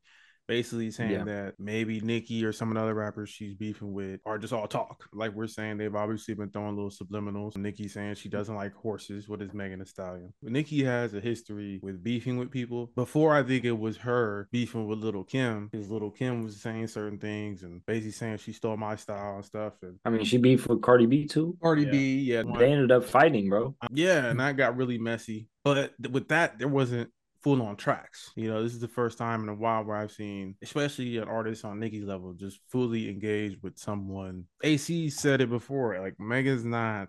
basically 0.48 0.90
saying 0.90 1.10
yeah. 1.12 1.24
that 1.24 1.54
maybe 1.58 2.00
Nicki 2.00 2.44
or 2.44 2.52
some 2.52 2.70
of 2.70 2.74
the 2.74 2.80
other 2.80 2.94
rappers 2.94 3.28
she's 3.28 3.54
beefing 3.54 3.92
with 3.92 4.20
are 4.26 4.38
just 4.38 4.52
all 4.52 4.66
talk. 4.66 5.04
Like 5.12 5.34
we're 5.34 5.46
saying, 5.46 5.76
they've 5.76 5.94
obviously 5.94 6.34
been 6.34 6.50
throwing 6.50 6.74
little 6.74 6.90
subliminals. 6.90 7.56
Nicki 7.56 7.86
saying 7.86 8.14
she 8.14 8.28
doesn't 8.28 8.54
like 8.54 8.74
horses. 8.74 9.28
What 9.28 9.42
is 9.42 9.52
Megan 9.52 9.78
Thee 9.78 9.84
Stallion? 9.84 10.32
But 10.42 10.52
Nicki 10.52 10.82
has 10.82 11.14
a 11.14 11.20
history 11.20 11.78
with 11.82 12.02
beefing 12.02 12.38
with 12.38 12.50
people. 12.50 12.90
Before 12.96 13.34
I 13.34 13.42
think 13.42 13.64
it 13.64 13.78
was 13.78 13.98
her 13.98 14.48
beefing 14.50 14.86
with 14.86 14.98
Lil' 14.98 15.24
Kim, 15.24 15.68
because 15.68 15.90
Lil' 15.90 16.10
Kim 16.10 16.42
was 16.42 16.60
saying 16.60 16.88
certain 16.88 17.18
things 17.18 17.62
and 17.62 17.84
basically 17.86 18.12
saying 18.12 18.38
she 18.38 18.52
stole 18.52 18.76
my 18.76 18.96
style 18.96 19.36
and 19.36 19.44
stuff. 19.44 19.74
And 19.82 19.98
I 20.04 20.10
mean, 20.10 20.24
she 20.24 20.38
beefed 20.38 20.68
with 20.68 20.82
Cardi 20.82 21.06
B 21.06 21.26
too. 21.26 21.56
Cardi 21.62 21.82
yeah. 21.84 21.90
B, 21.90 22.18
yeah. 22.20 22.42
They 22.58 22.72
ended 22.72 22.90
up 22.90 23.04
fighting, 23.04 23.50
bro. 23.50 23.76
Yeah, 23.92 24.26
and 24.26 24.40
that 24.40 24.56
got 24.56 24.76
really 24.76 24.98
messy. 24.98 25.48
But 25.64 25.92
with 26.10 26.28
that, 26.28 26.58
there 26.58 26.68
wasn't 26.68 27.10
full 27.48 27.62
on 27.62 27.76
tracks. 27.76 28.30
You 28.36 28.50
know, 28.50 28.62
this 28.62 28.74
is 28.74 28.80
the 28.80 28.88
first 28.88 29.16
time 29.16 29.42
in 29.42 29.48
a 29.48 29.54
while 29.54 29.82
where 29.82 29.96
I've 29.96 30.12
seen, 30.12 30.54
especially 30.62 31.16
an 31.16 31.28
artist 31.28 31.64
on 31.64 31.80
Nicki's 31.80 32.04
level, 32.04 32.34
just 32.34 32.60
fully 32.68 33.08
engaged 33.08 33.62
with 33.62 33.78
someone. 33.78 34.44
AC 34.62 35.08
said 35.08 35.40
it 35.40 35.48
before, 35.48 35.98
like 35.98 36.20
Megan's 36.20 36.64
not 36.64 37.08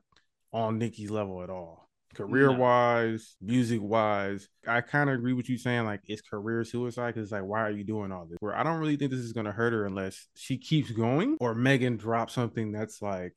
on 0.54 0.80
Nicki's 0.80 1.12
level 1.12 1.44
at 1.44 1.50
all. 1.50 1.90
Career 2.16 2.52
wise, 2.52 3.36
no. 3.42 3.52
music 3.52 3.82
wise, 3.84 4.48
I 4.66 4.82
kind 4.82 5.10
of 5.10 5.16
agree 5.16 5.34
with 5.34 5.50
you 5.50 5.58
saying 5.58 5.86
like 5.86 6.02
it's 6.08 6.22
career 6.22 6.64
suicide 6.64 7.08
because 7.08 7.24
it's 7.24 7.32
like 7.32 7.44
why 7.44 7.62
are 7.62 7.72
you 7.72 7.84
doing 7.84 8.12
all 8.12 8.26
this? 8.26 8.38
Where 8.40 8.56
I 8.56 8.64
don't 8.64 8.80
really 8.80 8.96
think 8.96 9.12
this 9.12 9.20
is 9.20 9.34
gonna 9.34 9.52
hurt 9.52 9.74
her 9.74 9.86
unless 9.86 10.28
she 10.36 10.58
keeps 10.58 10.90
going 10.90 11.38
or 11.40 11.54
Megan 11.54 11.98
drops 11.98 12.34
something 12.34 12.72
that's 12.72 13.02
like 13.02 13.36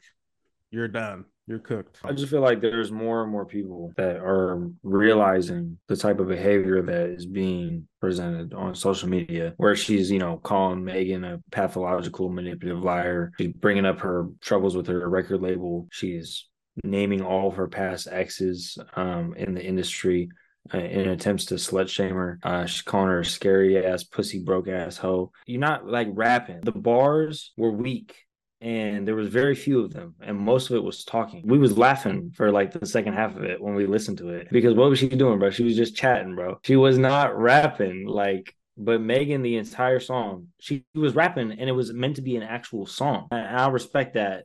you're 0.70 0.88
done 0.88 1.26
you're 1.46 1.58
cooked. 1.58 1.98
I 2.04 2.12
just 2.12 2.30
feel 2.30 2.40
like 2.40 2.60
there's 2.60 2.92
more 2.92 3.22
and 3.22 3.30
more 3.30 3.44
people 3.44 3.92
that 3.96 4.16
are 4.16 4.68
realizing 4.82 5.78
the 5.88 5.96
type 5.96 6.20
of 6.20 6.28
behavior 6.28 6.82
that 6.82 7.10
is 7.10 7.26
being 7.26 7.88
presented 8.00 8.54
on 8.54 8.74
social 8.74 9.08
media, 9.08 9.54
where 9.56 9.74
she's, 9.74 10.10
you 10.10 10.18
know, 10.18 10.36
calling 10.36 10.84
Megan 10.84 11.24
a 11.24 11.40
pathological, 11.50 12.28
manipulative 12.28 12.84
liar. 12.84 13.32
She's 13.38 13.52
bringing 13.52 13.86
up 13.86 14.00
her 14.00 14.28
troubles 14.40 14.76
with 14.76 14.86
her 14.86 15.08
record 15.08 15.42
label. 15.42 15.88
She's 15.90 16.46
naming 16.84 17.22
all 17.22 17.48
of 17.48 17.56
her 17.56 17.68
past 17.68 18.08
exes 18.10 18.78
um, 18.94 19.34
in 19.36 19.54
the 19.54 19.64
industry. 19.64 20.28
Uh, 20.72 20.78
in 20.78 21.08
attempts 21.08 21.46
to 21.46 21.56
slut 21.56 21.88
shame 21.88 22.14
her. 22.14 22.38
Uh, 22.44 22.64
she's 22.66 22.82
calling 22.82 23.08
her 23.08 23.18
a 23.18 23.24
scary 23.24 23.84
ass, 23.84 24.04
pussy 24.04 24.38
broke 24.38 24.68
ass 24.68 24.96
hoe. 24.96 25.32
You're 25.44 25.58
not 25.58 25.88
like 25.88 26.06
rapping. 26.12 26.60
The 26.60 26.70
bars 26.70 27.50
were 27.56 27.72
weak 27.72 28.14
and 28.62 29.06
there 29.06 29.16
was 29.16 29.28
very 29.28 29.56
few 29.56 29.80
of 29.80 29.92
them 29.92 30.14
and 30.20 30.38
most 30.38 30.70
of 30.70 30.76
it 30.76 30.84
was 30.84 31.04
talking. 31.04 31.42
We 31.44 31.58
was 31.58 31.76
laughing 31.76 32.30
for 32.34 32.52
like 32.52 32.70
the 32.70 32.86
second 32.86 33.14
half 33.14 33.36
of 33.36 33.42
it 33.42 33.60
when 33.60 33.74
we 33.74 33.86
listened 33.86 34.18
to 34.18 34.28
it 34.28 34.48
because 34.52 34.74
what 34.74 34.88
was 34.88 35.00
she 35.00 35.08
doing 35.08 35.40
bro? 35.40 35.50
She 35.50 35.64
was 35.64 35.76
just 35.76 35.96
chatting 35.96 36.36
bro. 36.36 36.60
She 36.62 36.76
was 36.76 36.96
not 36.96 37.36
rapping 37.36 38.06
like 38.06 38.54
but 38.78 39.02
megan 39.02 39.42
the 39.42 39.58
entire 39.58 40.00
song 40.00 40.46
she 40.58 40.82
was 40.94 41.14
rapping 41.14 41.50
and 41.52 41.68
it 41.68 41.72
was 41.72 41.92
meant 41.92 42.16
to 42.16 42.22
be 42.22 42.36
an 42.36 42.42
actual 42.44 42.86
song. 42.86 43.26
And 43.32 43.58
i 43.58 43.68
respect 43.68 44.14
that 44.14 44.44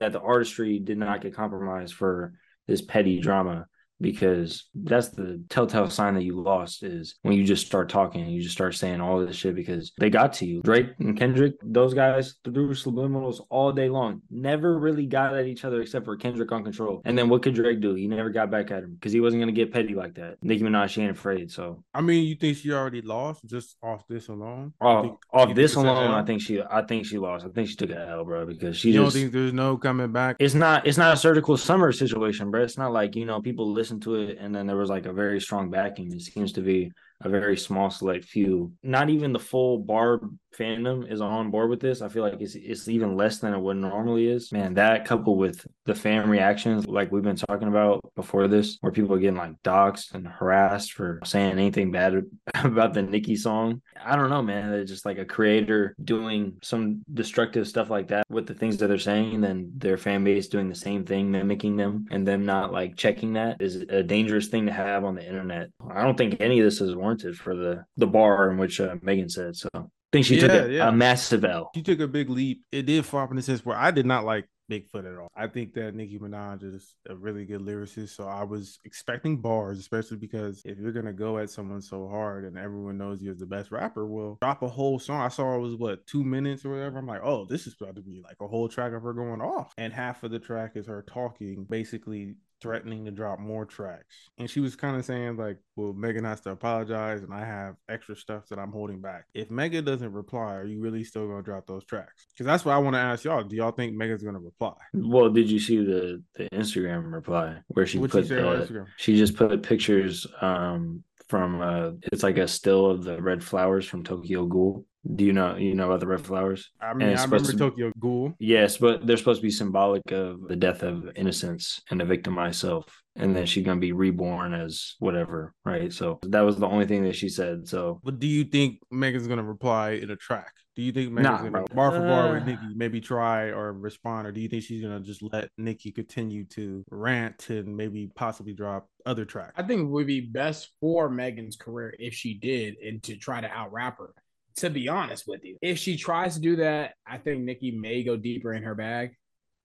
that 0.00 0.12
the 0.12 0.20
artistry 0.20 0.78
did 0.78 0.98
not 0.98 1.22
get 1.22 1.34
compromised 1.34 1.94
for 1.94 2.34
this 2.66 2.82
petty 2.82 3.18
drama 3.18 3.66
because 4.04 4.68
that's 4.74 5.08
the 5.08 5.42
telltale 5.48 5.88
sign 5.88 6.14
that 6.14 6.24
you 6.24 6.38
lost 6.38 6.82
is 6.82 7.16
when 7.22 7.32
you 7.32 7.42
just 7.42 7.66
start 7.66 7.88
talking 7.88 8.20
and 8.20 8.30
you 8.30 8.42
just 8.42 8.54
start 8.54 8.74
saying 8.74 9.00
all 9.00 9.24
this 9.24 9.34
shit 9.34 9.54
because 9.54 9.92
they 9.98 10.10
got 10.10 10.34
to 10.34 10.46
you. 10.46 10.60
Drake 10.60 10.90
and 10.98 11.18
Kendrick, 11.18 11.54
those 11.62 11.94
guys 11.94 12.34
threw 12.44 12.74
subliminals 12.74 13.40
all 13.48 13.72
day 13.72 13.88
long, 13.88 14.20
never 14.30 14.78
really 14.78 15.06
got 15.06 15.34
at 15.34 15.46
each 15.46 15.64
other 15.64 15.80
except 15.80 16.04
for 16.04 16.18
Kendrick 16.18 16.52
on 16.52 16.62
control. 16.62 17.00
And 17.06 17.16
then 17.16 17.30
what 17.30 17.42
could 17.42 17.54
Drake 17.54 17.80
do? 17.80 17.94
He 17.94 18.06
never 18.06 18.28
got 18.28 18.50
back 18.50 18.70
at 18.70 18.82
him 18.82 18.94
because 18.94 19.12
he 19.12 19.20
wasn't 19.20 19.40
going 19.40 19.54
to 19.54 19.58
get 19.58 19.72
petty 19.72 19.94
like 19.94 20.16
that. 20.16 20.36
Nicki 20.42 20.62
Minaj, 20.62 20.90
she 20.90 21.00
ain't 21.00 21.12
afraid. 21.12 21.50
So, 21.50 21.82
I 21.94 22.02
mean, 22.02 22.26
you 22.26 22.34
think 22.34 22.58
she 22.58 22.72
already 22.72 23.00
lost 23.00 23.46
just 23.46 23.76
off 23.82 24.06
this 24.06 24.28
alone? 24.28 24.74
Off, 24.82 25.16
off 25.32 25.54
this 25.54 25.76
alone, 25.76 26.10
I 26.10 26.22
think 26.24 26.42
she, 26.42 26.60
I 26.60 26.82
think 26.82 27.06
she 27.06 27.16
lost. 27.16 27.46
I 27.46 27.48
think 27.48 27.68
she 27.68 27.76
took 27.76 27.88
an 27.88 27.96
L, 27.96 28.26
bro, 28.26 28.44
because 28.44 28.76
she 28.76 28.88
you 28.88 29.00
just, 29.00 29.14
don't 29.14 29.22
think 29.22 29.32
there's 29.32 29.54
no 29.54 29.78
coming 29.78 30.12
back. 30.12 30.36
It's 30.40 30.54
not, 30.54 30.86
it's 30.86 30.98
not 30.98 31.14
a 31.14 31.16
surgical 31.16 31.56
summer 31.56 31.90
situation, 31.90 32.50
bro. 32.50 32.62
It's 32.62 32.76
not 32.76 32.92
like, 32.92 33.16
you 33.16 33.24
know, 33.24 33.40
people 33.40 33.72
listen 33.72 33.93
to 34.00 34.16
it 34.16 34.38
and 34.40 34.54
then 34.54 34.66
there 34.66 34.76
was 34.76 34.90
like 34.90 35.06
a 35.06 35.12
very 35.12 35.40
strong 35.40 35.70
backing. 35.70 36.12
It 36.12 36.22
seems 36.22 36.52
to 36.52 36.60
be 36.60 36.92
a 37.20 37.28
very 37.28 37.56
small 37.56 37.90
select 37.90 38.24
few. 38.24 38.72
Not 38.82 39.10
even 39.10 39.32
the 39.32 39.38
full 39.38 39.78
Barb 39.78 40.36
fandom 40.56 41.10
is 41.10 41.20
on 41.20 41.50
board 41.50 41.70
with 41.70 41.80
this. 41.80 42.00
I 42.02 42.08
feel 42.08 42.22
like 42.22 42.40
it's 42.40 42.54
it's 42.54 42.88
even 42.88 43.16
less 43.16 43.38
than 43.38 43.54
it 43.54 43.60
would 43.60 43.76
normally 43.76 44.28
is. 44.28 44.52
Man, 44.52 44.74
that 44.74 45.04
coupled 45.04 45.38
with 45.38 45.66
the 45.84 45.94
fan 45.94 46.28
reactions, 46.28 46.86
like 46.86 47.10
we've 47.12 47.22
been 47.22 47.36
talking 47.36 47.68
about 47.68 48.00
before 48.14 48.48
this, 48.48 48.78
where 48.80 48.92
people 48.92 49.14
are 49.14 49.18
getting 49.18 49.36
like 49.36 49.60
doxxed 49.62 50.14
and 50.14 50.26
harassed 50.26 50.92
for 50.92 51.20
saying 51.24 51.52
anything 51.52 51.90
bad 51.90 52.24
about 52.54 52.94
the 52.94 53.02
Nicki 53.02 53.36
song. 53.36 53.82
I 54.02 54.16
don't 54.16 54.30
know, 54.30 54.42
man. 54.42 54.72
It's 54.74 54.90
just 54.90 55.06
like 55.06 55.18
a 55.18 55.24
creator 55.24 55.94
doing 56.02 56.54
some 56.62 57.02
destructive 57.12 57.66
stuff 57.68 57.90
like 57.90 58.08
that 58.08 58.24
with 58.28 58.46
the 58.46 58.54
things 58.54 58.76
that 58.78 58.88
they're 58.88 58.98
saying, 58.98 59.34
and 59.34 59.44
then 59.44 59.72
their 59.76 59.96
fan 59.96 60.24
base 60.24 60.48
doing 60.48 60.68
the 60.68 60.74
same 60.74 61.04
thing, 61.04 61.30
mimicking 61.30 61.76
them, 61.76 62.06
and 62.10 62.26
them 62.26 62.44
not 62.44 62.72
like 62.72 62.96
checking 62.96 63.34
that 63.34 63.60
is 63.60 63.76
a 63.76 64.02
dangerous 64.02 64.48
thing 64.48 64.66
to 64.66 64.72
have 64.72 65.04
on 65.04 65.14
the 65.14 65.26
internet. 65.26 65.70
I 65.90 66.02
don't 66.02 66.16
think 66.16 66.40
any 66.40 66.60
of 66.60 66.64
this 66.64 66.80
is 66.80 66.94
warranted 67.04 67.36
for 67.36 67.54
the 67.54 67.84
the 67.96 68.06
bar 68.06 68.50
in 68.50 68.58
which 68.58 68.80
uh, 68.80 68.96
Megan 69.02 69.28
said 69.28 69.54
so 69.54 69.68
I 69.74 69.82
think 70.12 70.26
she 70.26 70.36
yeah, 70.36 70.40
took 70.40 70.50
a, 70.52 70.72
yeah. 70.72 70.88
a, 70.88 70.92
massive 70.92 71.44
L. 71.44 71.70
She 71.74 71.82
took 71.82 71.98
a 71.98 72.06
big 72.06 72.30
leap. 72.30 72.62
It 72.70 72.82
did 72.86 73.04
flop 73.04 73.30
in 73.30 73.36
the 73.36 73.42
sense 73.42 73.66
where 73.66 73.76
I 73.76 73.90
did 73.90 74.06
not 74.06 74.24
like 74.24 74.46
Bigfoot 74.70 75.10
at 75.10 75.18
all. 75.18 75.28
I 75.34 75.46
think 75.46 75.74
that 75.74 75.94
Nicki 75.94 76.18
Minaj 76.18 76.62
is 76.62 76.94
a 77.08 77.14
really 77.14 77.44
good 77.44 77.60
lyricist. 77.60 78.10
So 78.10 78.26
I 78.26 78.44
was 78.44 78.78
expecting 78.84 79.40
bars, 79.40 79.78
especially 79.78 80.16
because 80.16 80.62
if 80.64 80.78
you're 80.78 80.92
gonna 80.92 81.12
go 81.12 81.38
at 81.38 81.50
someone 81.50 81.82
so 81.82 82.08
hard 82.08 82.44
and 82.44 82.56
everyone 82.56 82.96
knows 82.96 83.20
you're 83.20 83.34
the 83.34 83.46
best 83.46 83.70
rapper, 83.70 84.06
well, 84.06 84.38
drop 84.40 84.62
a 84.62 84.68
whole 84.68 84.98
song. 84.98 85.20
I 85.20 85.28
saw 85.28 85.56
it 85.56 85.60
was 85.60 85.76
what 85.76 86.06
two 86.06 86.24
minutes 86.24 86.64
or 86.64 86.70
whatever. 86.70 86.98
I'm 86.98 87.06
like, 87.06 87.22
oh, 87.22 87.44
this 87.44 87.66
is 87.66 87.74
about 87.78 87.96
to 87.96 88.02
be 88.02 88.22
like 88.22 88.36
a 88.40 88.48
whole 88.48 88.68
track 88.68 88.92
of 88.92 89.02
her 89.02 89.12
going 89.12 89.40
off, 89.40 89.74
and 89.76 89.92
half 89.92 90.22
of 90.22 90.30
the 90.30 90.38
track 90.38 90.72
is 90.76 90.86
her 90.86 91.04
talking, 91.06 91.66
basically 91.68 92.36
threatening 92.64 93.04
to 93.04 93.10
drop 93.10 93.38
more 93.38 93.66
tracks. 93.66 94.30
And 94.38 94.48
she 94.48 94.60
was 94.60 94.74
kind 94.74 94.96
of 94.96 95.04
saying, 95.04 95.36
like, 95.36 95.58
well, 95.76 95.92
Megan 95.92 96.24
has 96.24 96.40
to 96.40 96.50
apologize 96.50 97.20
and 97.20 97.32
I 97.32 97.44
have 97.44 97.74
extra 97.90 98.16
stuff 98.16 98.48
that 98.48 98.58
I'm 98.58 98.72
holding 98.72 99.02
back. 99.02 99.26
If 99.34 99.50
Megan 99.50 99.84
doesn't 99.84 100.10
reply, 100.10 100.54
are 100.54 100.64
you 100.64 100.80
really 100.80 101.04
still 101.04 101.26
going 101.26 101.44
to 101.44 101.44
drop 101.44 101.66
those 101.66 101.84
tracks? 101.84 102.26
Because 102.32 102.46
that's 102.46 102.64
what 102.64 102.72
I 102.72 102.78
want 102.78 102.94
to 102.94 103.00
ask 103.00 103.22
y'all. 103.22 103.44
Do 103.44 103.54
y'all 103.54 103.70
think 103.70 103.94
Megan's 103.94 104.22
going 104.22 104.34
to 104.34 104.40
reply? 104.40 104.72
Well, 104.94 105.28
did 105.28 105.50
you 105.50 105.60
see 105.60 105.76
the, 105.84 106.22
the 106.36 106.48
Instagram 106.54 107.12
reply 107.12 107.58
where 107.68 107.84
she 107.84 107.98
What'd 107.98 108.12
put 108.12 108.28
she, 108.28 108.34
the, 108.34 108.86
she 108.96 109.18
just 109.18 109.36
put 109.36 109.62
pictures 109.62 110.26
um 110.40 111.04
from 111.28 111.60
uh 111.60 111.90
it's 112.12 112.22
like 112.22 112.38
a 112.38 112.48
still 112.48 112.90
of 112.90 113.04
the 113.04 113.20
red 113.20 113.44
flowers 113.44 113.86
from 113.86 114.04
Tokyo 114.04 114.46
Ghoul 114.46 114.86
do 115.12 115.24
you 115.24 115.32
know 115.32 115.56
you 115.56 115.74
know 115.74 115.86
about 115.86 116.00
the 116.00 116.06
red 116.06 116.24
flowers? 116.24 116.70
I 116.80 116.94
mean, 116.94 117.08
I 117.08 117.22
remember 117.22 117.50
to, 117.50 117.56
Tokyo 117.56 117.92
Ghoul. 117.98 118.34
Yes, 118.38 118.78
but 118.78 119.06
they're 119.06 119.16
supposed 119.16 119.40
to 119.40 119.46
be 119.46 119.50
symbolic 119.50 120.10
of 120.10 120.48
the 120.48 120.56
death 120.56 120.82
of 120.82 121.10
innocence 121.16 121.80
and 121.90 122.00
the 122.00 122.04
victimized 122.04 122.60
self, 122.60 122.86
and 123.16 123.36
then 123.36 123.46
she's 123.46 123.64
gonna 123.64 123.80
be 123.80 123.92
reborn 123.92 124.54
as 124.54 124.94
whatever, 124.98 125.54
right? 125.64 125.92
So 125.92 126.20
that 126.22 126.40
was 126.40 126.56
the 126.56 126.66
only 126.66 126.86
thing 126.86 127.04
that 127.04 127.16
she 127.16 127.28
said. 127.28 127.68
So, 127.68 128.00
but 128.02 128.18
do 128.18 128.26
you 128.26 128.44
think 128.44 128.80
Megan's 128.90 129.28
gonna 129.28 129.44
reply 129.44 129.90
in 129.90 130.10
a 130.10 130.16
track? 130.16 130.52
Do 130.74 130.82
you 130.82 130.90
think 130.90 131.12
Megan's 131.12 131.42
nah, 131.42 131.50
gonna 131.50 131.64
bar 131.74 131.90
for 131.92 132.00
bar 132.00 132.32
with 132.32 132.42
uh. 132.42 132.46
Nicki, 132.46 132.74
maybe 132.74 133.00
try 133.00 133.50
or 133.50 133.74
respond, 133.74 134.26
or 134.26 134.32
do 134.32 134.40
you 134.40 134.48
think 134.48 134.62
she's 134.62 134.82
gonna 134.82 135.00
just 135.00 135.22
let 135.22 135.50
Nicki 135.58 135.92
continue 135.92 136.46
to 136.46 136.82
rant 136.90 137.50
and 137.50 137.76
maybe 137.76 138.10
possibly 138.14 138.54
drop 138.54 138.88
other 139.04 139.26
tracks? 139.26 139.52
I 139.56 139.64
think 139.64 139.82
it 139.82 139.84
would 139.84 140.06
be 140.06 140.22
best 140.22 140.70
for 140.80 141.10
Megan's 141.10 141.56
career 141.56 141.94
if 141.98 142.14
she 142.14 142.38
did 142.38 142.76
and 142.82 143.02
to 143.02 143.16
try 143.16 143.42
to 143.42 143.48
out 143.48 143.70
rap 143.70 143.98
her 143.98 144.14
to 144.56 144.70
be 144.70 144.88
honest 144.88 145.24
with 145.26 145.44
you. 145.44 145.56
If 145.60 145.78
she 145.78 145.96
tries 145.96 146.34
to 146.34 146.40
do 146.40 146.56
that, 146.56 146.94
I 147.06 147.18
think 147.18 147.42
Nicki 147.42 147.72
may 147.72 148.02
go 148.02 148.16
deeper 148.16 148.52
in 148.52 148.62
her 148.62 148.74
bag 148.74 149.16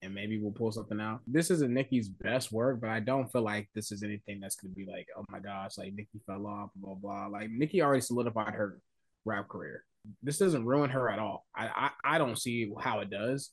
and 0.02 0.14
maybe 0.14 0.40
we'll 0.40 0.52
pull 0.52 0.72
something 0.72 1.00
out. 1.00 1.20
This 1.28 1.52
isn't 1.52 1.74
Nicki's 1.74 2.08
best 2.08 2.52
work, 2.52 2.80
but 2.82 2.90
I 2.90 3.00
don't 3.00 3.32
feel 3.32 3.42
like 3.42 3.70
this 3.76 3.92
is 3.92 4.02
anything 4.02 4.40
that's 4.40 4.56
going 4.56 4.72
to 4.72 4.76
be 4.76 4.90
like, 4.90 5.08
oh 5.18 5.26
my 5.30 5.40
gosh, 5.40 5.78
like 5.78 5.94
Nicki 5.94 6.22
fell 6.26 6.48
off, 6.48 6.70
blah, 6.76 6.96
blah. 6.96 7.28
Like 7.28 7.50
Nicki 7.50 7.82
already 7.82 8.02
solidified 8.02 8.54
her 8.54 8.80
rap 9.26 9.50
career. 9.50 9.84
This 10.24 10.38
doesn't 10.38 10.66
ruin 10.66 10.90
her 10.92 11.10
at 11.10 11.20
all. 11.20 11.46
I, 11.56 11.68
I, 11.68 12.16
I 12.16 12.18
don't 12.18 12.40
see 12.40 12.72
how 12.80 13.00
it 13.00 13.10
does. 13.10 13.52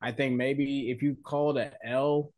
I 0.00 0.12
think 0.12 0.36
maybe 0.36 0.90
if 0.90 1.02
you 1.02 1.16
called 1.24 1.58
it 1.58 1.74
L 1.84 2.32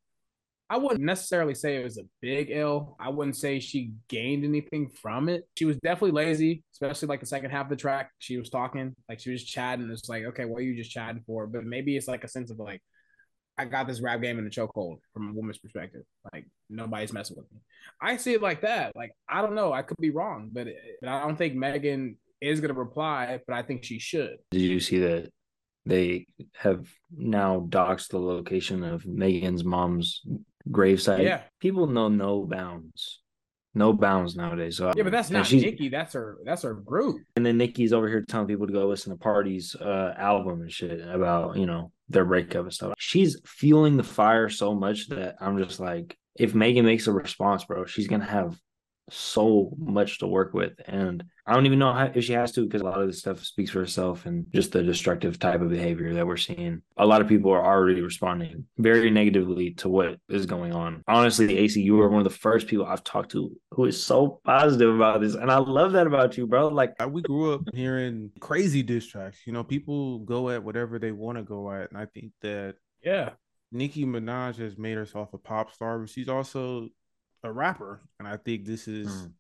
I 0.71 0.77
wouldn't 0.77 1.01
necessarily 1.01 1.55
say 1.55 1.77
it 1.77 1.83
was 1.83 1.99
a 1.99 2.05
big 2.21 2.53
L. 2.53 2.97
I 3.01 3.09
wouldn't 3.09 3.37
say 3.37 3.59
she 3.59 3.91
gained 4.09 4.45
anything 4.45 4.89
from 4.89 5.29
it. 5.29 5.43
She 5.59 5.65
was 5.65 5.77
definitely 5.79 6.13
lazy, 6.13 6.63
especially 6.73 7.09
like 7.09 7.19
the 7.19 7.27
second 7.27 7.51
half 7.51 7.67
of 7.67 7.71
the 7.71 7.77
track. 7.77 8.13
She 8.21 8.37
was 8.37 8.51
talking, 8.51 8.95
like 9.09 9.19
she 9.19 9.33
was 9.33 9.43
chatting. 9.43 9.91
It's 9.91 10.09
like, 10.09 10.27
okay, 10.27 10.45
what 10.45 10.59
are 10.59 10.65
you 10.65 10.77
just 10.77 10.93
chatting 10.93 11.25
for? 11.27 11.49
But 11.49 11.65
maybe 11.65 11.97
it's 11.97 12.07
like 12.07 12.23
a 12.23 12.29
sense 12.29 12.53
of 12.53 12.61
like, 12.61 12.81
I 13.59 13.65
got 13.65 13.89
this 13.89 14.01
rap 14.01 14.23
game 14.23 14.39
in 14.39 14.45
the 14.45 14.51
chokehold 14.51 14.99
from 15.13 15.31
a 15.31 15.33
woman's 15.33 15.59
perspective. 15.59 16.03
Like 16.33 16.47
nobody's 16.71 17.13
messing 17.13 17.37
with 17.37 17.51
me. 17.53 17.59
I 18.01 18.17
see 18.17 18.35
it 18.35 18.41
like 18.41 18.61
that. 18.63 18.95
Like 18.95 19.11
I 19.29 19.43
don't 19.43 19.57
know. 19.57 19.73
I 19.73 19.83
could 19.83 19.99
be 19.99 20.11
wrong, 20.11 20.51
but, 20.53 20.69
but 21.01 21.11
I 21.11 21.21
don't 21.23 21.37
think 21.37 21.57
Megan 21.57 22.17
is 22.41 22.61
gonna 22.61 22.75
reply. 22.75 23.41
But 23.45 23.57
I 23.57 23.63
think 23.63 23.83
she 23.83 23.99
should. 23.99 24.37
Did 24.53 24.61
you 24.61 24.79
see 24.79 25.01
that 25.01 25.31
they 25.85 26.27
have 26.55 26.87
now 27.15 27.67
doxed 27.69 28.11
the 28.11 28.21
location 28.21 28.85
of 28.85 29.05
Megan's 29.05 29.65
mom's 29.65 30.23
gravesite. 30.69 31.23
Yeah. 31.23 31.43
People 31.61 31.87
know 31.87 32.09
no 32.09 32.45
bounds. 32.45 33.21
No 33.75 33.93
bounds 33.93 34.35
nowadays. 34.35 34.79
So 34.79 34.93
yeah, 34.97 35.05
but 35.05 35.13
that's 35.13 35.31
not 35.31 35.51
Nicki. 35.53 35.89
That's 35.89 36.15
her. 36.15 36.39
That's 36.45 36.63
her 36.63 36.75
group. 36.75 37.23
And 37.37 37.47
then 37.47 37.57
Nicki's 37.57 37.93
over 37.93 38.09
here 38.09 38.23
telling 38.23 38.49
people 38.49 38.67
to 38.67 38.73
go 38.73 38.89
listen 38.89 39.13
to 39.13 39.19
Pardi's 39.19 39.77
uh, 39.77 40.15
album 40.19 40.63
and 40.63 40.73
shit 40.73 41.01
about 41.09 41.57
you 41.57 41.67
know 41.67 41.93
their 42.09 42.25
breakup 42.25 42.65
and 42.65 42.75
stuff. 42.75 42.95
She's 42.99 43.41
fueling 43.45 43.97
the 43.97 44.03
fire 44.03 44.49
so 44.49 44.75
much 44.75 45.09
that 45.09 45.37
I'm 45.41 45.57
just 45.57 45.79
like, 45.79 46.19
if 46.35 46.53
Megan 46.53 46.85
makes 46.85 47.07
a 47.07 47.13
response, 47.13 47.65
bro, 47.65 47.87
she's 47.87 48.09
gonna 48.09 48.25
have 48.25 48.59
so 49.09 49.73
much 49.79 50.19
to 50.19 50.27
work 50.27 50.53
with. 50.53 50.73
And 50.87 51.23
I 51.51 51.55
don't 51.55 51.67
even 51.67 51.81
know 51.81 51.93
how, 51.93 52.13
if 52.15 52.27
she 52.27 52.33
has 52.35 52.53
to 52.53 52.65
because 52.65 52.81
a 52.81 52.85
lot 52.85 53.01
of 53.01 53.09
this 53.09 53.19
stuff 53.19 53.45
speaks 53.45 53.73
for 53.73 53.81
herself 53.81 54.25
and 54.25 54.47
just 54.55 54.71
the 54.71 54.85
destructive 54.85 55.37
type 55.41 55.61
of 55.61 55.69
behavior 55.69 56.15
that 56.15 56.25
we're 56.25 56.37
seeing. 56.37 56.81
A 56.97 57.05
lot 57.05 57.21
of 57.21 57.27
people 57.27 57.51
are 57.51 57.65
already 57.65 58.01
responding 58.03 58.67
very 58.79 59.11
negatively 59.11 59.73
to 59.75 59.89
what 59.89 60.21
is 60.29 60.47
going 60.47 60.73
on. 60.73 61.03
Honestly, 61.09 61.59
AC, 61.59 61.83
you 61.83 61.97
were 61.97 62.09
one 62.09 62.21
of 62.21 62.25
the 62.25 62.39
first 62.39 62.69
people 62.69 62.87
I've 62.87 63.03
talked 63.03 63.33
to 63.33 63.51
who 63.73 63.87
is 63.87 64.01
so 64.01 64.41
positive 64.45 64.95
about 64.95 65.23
this. 65.23 65.35
And 65.35 65.51
I 65.51 65.59
love 65.59 65.91
that 65.93 66.07
about 66.07 66.39
you, 66.39 66.47
bro. 66.47 66.69
Like, 66.69 66.95
we 67.09 67.21
grew 67.21 67.55
up 67.55 67.63
hearing 67.75 68.31
crazy 68.39 68.85
diss 68.85 69.09
tracks. 69.09 69.41
You 69.45 69.53
know, 69.53 69.65
people 69.65 70.21
go 70.21 70.51
at 70.51 70.63
whatever 70.63 71.01
they 71.01 71.11
want 71.11 71.39
to 71.39 71.43
go 71.43 71.73
at. 71.73 71.91
And 71.91 71.99
I 71.99 72.07
think 72.07 72.31
that, 72.43 72.77
yeah. 73.03 73.31
Nicki 73.73 74.05
Minaj 74.05 74.57
has 74.59 74.79
made 74.79 74.97
herself 74.97 75.35
a 75.35 75.39
pop 75.39 75.75
star, 75.75 75.99
but 75.99 76.11
she's 76.11 76.29
also 76.29 76.91
a 77.43 77.53
rapper, 77.53 78.03
and 78.19 78.29
I 78.29 78.37
think 78.37 78.65
this 78.65 78.87
is 78.87 79.09
mm. 79.09 79.33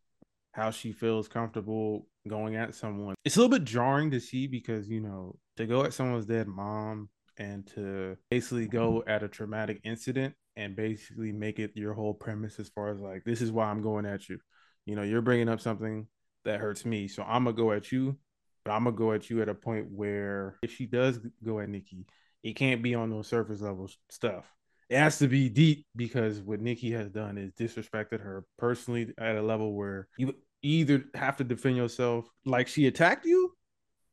How 0.52 0.70
she 0.70 0.92
feels 0.92 1.28
comfortable 1.28 2.06
going 2.28 2.56
at 2.56 2.74
someone. 2.74 3.14
It's 3.24 3.36
a 3.36 3.40
little 3.40 3.56
bit 3.56 3.64
jarring 3.64 4.10
to 4.10 4.20
see 4.20 4.46
because 4.46 4.88
you 4.88 5.00
know 5.00 5.36
to 5.56 5.66
go 5.66 5.84
at 5.84 5.94
someone's 5.94 6.26
dead 6.26 6.48
mom 6.48 7.08
and 7.38 7.66
to 7.74 8.16
basically 8.30 8.66
go 8.66 9.02
at 9.06 9.22
a 9.22 9.28
traumatic 9.28 9.80
incident 9.84 10.34
and 10.56 10.76
basically 10.76 11.32
make 11.32 11.58
it 11.58 11.72
your 11.74 11.94
whole 11.94 12.14
premise 12.14 12.58
as 12.58 12.68
far 12.68 12.88
as 12.88 13.00
like 13.00 13.24
this 13.24 13.40
is 13.40 13.52
why 13.52 13.66
I'm 13.66 13.82
going 13.82 14.06
at 14.06 14.28
you. 14.28 14.38
You 14.86 14.96
know, 14.96 15.02
you're 15.02 15.22
bringing 15.22 15.48
up 15.48 15.60
something 15.60 16.06
that 16.44 16.60
hurts 16.60 16.84
me, 16.84 17.08
so 17.08 17.22
I'm 17.22 17.44
gonna 17.44 17.56
go 17.56 17.72
at 17.72 17.92
you, 17.92 18.18
but 18.64 18.72
I'm 18.72 18.84
gonna 18.84 18.96
go 18.96 19.12
at 19.12 19.30
you 19.30 19.42
at 19.42 19.48
a 19.48 19.54
point 19.54 19.86
where 19.90 20.56
if 20.62 20.74
she 20.74 20.86
does 20.86 21.18
go 21.44 21.60
at 21.60 21.68
Nicki, 21.68 22.06
it 22.42 22.56
can't 22.56 22.82
be 22.82 22.94
on 22.94 23.10
those 23.10 23.28
surface 23.28 23.60
level 23.60 23.88
stuff 24.08 24.46
it 24.90 24.98
has 24.98 25.18
to 25.18 25.28
be 25.28 25.48
deep 25.48 25.86
because 25.94 26.40
what 26.40 26.60
Nicki 26.60 26.90
has 26.90 27.08
done 27.10 27.38
is 27.38 27.52
disrespected 27.52 28.20
her 28.20 28.44
personally 28.58 29.14
at 29.18 29.36
a 29.36 29.42
level 29.42 29.72
where 29.72 30.08
you 30.18 30.34
either 30.62 31.04
have 31.14 31.36
to 31.36 31.44
defend 31.44 31.76
yourself 31.76 32.28
like 32.44 32.66
she 32.66 32.88
attacked 32.88 33.24
you, 33.24 33.54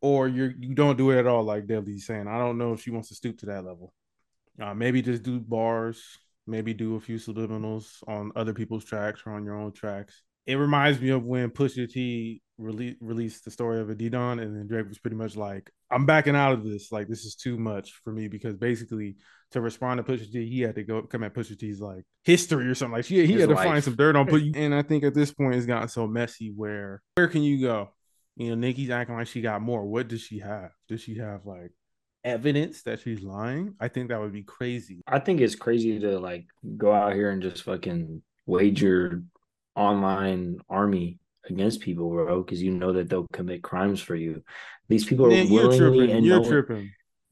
or 0.02 0.28
you're 0.28 0.54
you 0.60 0.76
don't 0.76 0.96
do 0.96 1.10
it 1.10 1.18
at 1.18 1.26
all 1.26 1.44
like 1.44 1.66
Deli's 1.66 2.06
saying. 2.06 2.28
I 2.28 2.38
don't 2.38 2.60
know 2.60 2.74
if 2.74 2.82
she 2.84 2.92
wants 2.92 3.10
to 3.10 3.16
stoop 3.16 3.40
to 3.40 3.48
that 3.48 3.66
level. 3.66 3.92
Uh, 4.62 4.76
maybe 4.76 5.02
just 5.02 5.24
do 5.24 5.40
bars, 5.40 6.04
maybe 6.46 6.76
do 6.76 6.96
a 6.96 7.00
few 7.00 7.18
subliminals 7.18 8.04
on 8.08 8.32
other 8.36 8.54
people's 8.54 8.86
tracks 8.86 9.24
or 9.26 9.34
on 9.34 9.44
your 9.44 9.60
own 9.60 9.72
tracks. 9.72 10.22
It 10.48 10.56
reminds 10.56 11.00
me 11.00 11.10
of 11.10 11.26
when 11.26 11.50
Pusha 11.50 11.92
T 11.92 12.42
rele- 12.60 12.96
released 13.02 13.46
the 13.46 13.52
story 13.52 13.82
of 13.82 13.90
Adidon, 13.90 14.42
and 14.42 14.56
then 14.56 14.66
Drake 14.68 14.88
was 14.88 14.98
pretty 14.98 15.18
much 15.18 15.36
like, 15.36 15.70
"I'm 15.92 16.06
backing 16.06 16.36
out 16.36 16.54
of 16.54 16.64
this. 16.64 16.92
Like, 16.92 17.10
this 17.10 17.26
is 17.26 17.36
too 17.36 17.58
much 17.58 17.92
for 18.04 18.14
me." 18.14 18.30
Because 18.30 18.56
basically, 18.56 19.18
to 19.52 19.62
respond 19.62 19.98
to 19.98 20.10
Pusha 20.10 20.32
T, 20.32 20.50
he 20.50 20.62
had 20.62 20.76
to 20.76 20.84
go 20.84 21.02
come 21.02 21.24
at 21.24 21.34
Pusha 21.34 21.60
T's 21.60 21.82
like 21.82 22.06
history 22.24 22.68
or 22.68 22.76
something. 22.76 22.98
Like, 22.98 23.06
he, 23.06 23.26
he 23.26 23.34
had 23.34 23.50
to 23.50 23.56
life. 23.56 23.68
find 23.68 23.84
some 23.84 23.96
dirt 23.96 24.16
on 24.16 24.26
Put. 24.26 24.42
and 24.56 24.74
I 24.74 24.82
think 24.82 25.04
at 25.04 25.14
this 25.14 25.34
point, 25.34 25.56
it's 25.56 25.66
gotten 25.66 25.90
so 25.90 26.08
messy. 26.08 26.52
Where 26.56 27.02
where 27.16 27.28
can 27.28 27.44
you 27.44 27.62
go? 27.62 27.90
You 28.38 28.50
know, 28.50 28.56
Nicki's 28.56 28.90
acting 28.90 29.16
like 29.16 29.28
she 29.28 29.42
got 29.42 29.62
more. 29.62 29.86
What 29.86 30.08
does 30.08 30.22
she 30.22 30.40
have? 30.40 30.72
Does 30.88 31.02
she 31.02 31.18
have 31.18 31.46
like 31.46 31.72
evidence 32.24 32.84
that 32.84 33.02
she's 33.02 33.22
lying? 33.22 33.76
I 33.80 33.88
think 33.88 34.10
that 34.10 34.20
would 34.20 34.34
be 34.34 34.44
crazy. 34.44 35.02
I 35.08 35.20
think 35.20 35.42
it's 35.42 35.56
crazy 35.56 36.00
to 36.00 36.20
like 36.20 36.46
go 36.78 36.94
out 36.94 37.14
here 37.14 37.32
and 37.32 37.42
just 37.42 37.64
fucking 37.64 38.22
wager 38.46 39.24
online 39.78 40.60
army 40.70 41.20
against 41.50 41.80
people, 41.82 42.10
bro, 42.10 42.42
because 42.44 42.62
you 42.62 42.72
know 42.72 42.94
that 42.94 43.10
they'll 43.10 43.28
commit 43.32 43.64
crimes 43.64 44.02
for 44.02 44.16
you. 44.16 44.44
These 44.90 45.06
people 45.06 45.28
are 45.28 45.30
Man, 45.30 45.50
willingly 45.50 45.78
you're 45.78 45.92
tripping. 45.92 46.16
and 46.16 46.26
you're 46.26 46.44
tripping. 46.44 46.92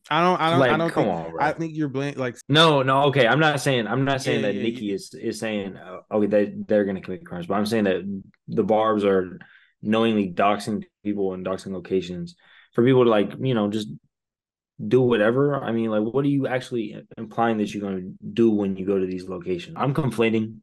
I 0.10 0.22
don't. 0.22 0.40
I 0.40 0.52
don't. 0.52 0.60
Like, 0.60 0.72
I 0.72 0.78
don't 0.78 0.92
come 0.92 1.06
think, 1.06 1.16
on, 1.16 1.32
bro. 1.32 1.44
I 1.44 1.54
think 1.54 1.76
you're 1.76 1.90
blank. 1.90 2.18
Like 2.18 2.38
no, 2.48 2.84
no. 2.84 3.06
Okay, 3.06 3.28
I'm 3.28 3.40
not 3.40 3.60
saying. 3.60 3.88
I'm 3.88 4.06
not 4.06 4.22
saying 4.22 4.42
Yeah, 4.42 4.48
that 4.48 4.56
yeah, 4.56 4.64
Nicki 4.64 4.92
is 4.94 5.14
is 5.14 5.40
saying 5.40 5.78
uh, 5.78 6.02
okay 6.12 6.28
they 6.28 6.54
they're 6.68 6.86
gonna 6.86 7.02
commit 7.02 7.26
crimes, 7.26 7.48
but 7.48 7.56
I'm 7.56 7.66
saying 7.66 7.86
that 7.86 8.22
the 8.48 8.64
Barbs 8.64 9.04
are 9.04 9.40
knowingly 9.82 10.32
doxing 10.32 10.84
people 11.04 11.34
and 11.34 11.46
doxing 11.46 11.74
locations 11.74 12.36
for 12.74 12.84
people 12.86 13.04
to 13.04 13.10
like 13.10 13.34
you 13.40 13.56
know 13.56 13.70
just 13.70 13.90
do 14.86 15.02
whatever. 15.02 15.64
I 15.64 15.72
mean, 15.72 15.90
like, 15.90 16.04
what 16.04 16.26
are 16.26 16.30
you 16.30 16.48
actually 16.48 17.02
implying 17.18 17.58
that 17.58 17.74
you're 17.74 17.82
going 17.82 18.02
to 18.02 18.26
do 18.34 18.52
when 18.52 18.76
you 18.76 18.86
go 18.86 19.00
to 19.00 19.06
these 19.06 19.28
locations? 19.28 19.76
I'm 19.80 19.94
conflating 19.94 20.58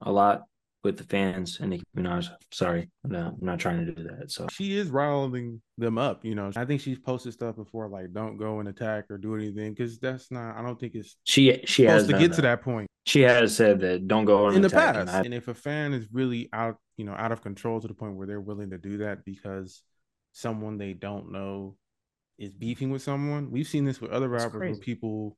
a 0.00 0.10
lot 0.10 0.44
with 0.84 0.98
the 0.98 1.04
fans 1.04 1.58
and 1.60 1.70
Nicki 1.70 1.82
Minaj. 1.96 2.28
Sorry, 2.52 2.88
no, 3.02 3.34
I'm 3.40 3.44
not 3.44 3.58
trying 3.58 3.84
to 3.84 3.92
do 3.92 4.04
that. 4.04 4.30
So 4.30 4.46
she 4.52 4.76
is 4.76 4.90
riling 4.90 5.60
them 5.78 5.98
up. 5.98 6.24
You 6.24 6.34
know, 6.34 6.52
I 6.54 6.64
think 6.64 6.82
she's 6.82 6.98
posted 6.98 7.32
stuff 7.32 7.56
before 7.56 7.88
like 7.88 8.12
don't 8.12 8.36
go 8.36 8.60
and 8.60 8.68
attack 8.68 9.06
or 9.10 9.18
do 9.18 9.34
anything 9.34 9.72
because 9.72 9.98
that's 9.98 10.30
not. 10.30 10.56
I 10.56 10.62
don't 10.62 10.78
think 10.78 10.94
it's 10.94 11.16
she 11.24 11.62
she 11.64 11.84
has 11.84 12.06
to 12.06 12.12
get 12.12 12.30
that. 12.30 12.36
to 12.36 12.42
that 12.42 12.62
point. 12.62 12.86
She 13.06 13.22
has 13.22 13.56
said 13.56 13.80
that 13.80 14.06
don't 14.06 14.24
go 14.24 14.50
in 14.50 14.62
the 14.62 14.70
past. 14.70 14.98
And, 14.98 15.10
I, 15.10 15.20
and 15.20 15.34
if 15.34 15.48
a 15.48 15.54
fan 15.54 15.92
is 15.92 16.06
really 16.12 16.48
out, 16.52 16.76
you 16.96 17.04
know, 17.04 17.14
out 17.14 17.32
of 17.32 17.42
control 17.42 17.80
to 17.80 17.88
the 17.88 17.94
point 17.94 18.16
where 18.16 18.26
they're 18.26 18.40
willing 18.40 18.70
to 18.70 18.78
do 18.78 18.98
that 18.98 19.24
because 19.24 19.82
someone 20.32 20.78
they 20.78 20.92
don't 20.92 21.32
know 21.32 21.76
is 22.38 22.54
beefing 22.54 22.90
with 22.90 23.02
someone, 23.02 23.50
we've 23.50 23.68
seen 23.68 23.84
this 23.84 24.00
with 24.00 24.10
other 24.10 24.28
rappers 24.28 24.60
where 24.60 24.76
people 24.76 25.36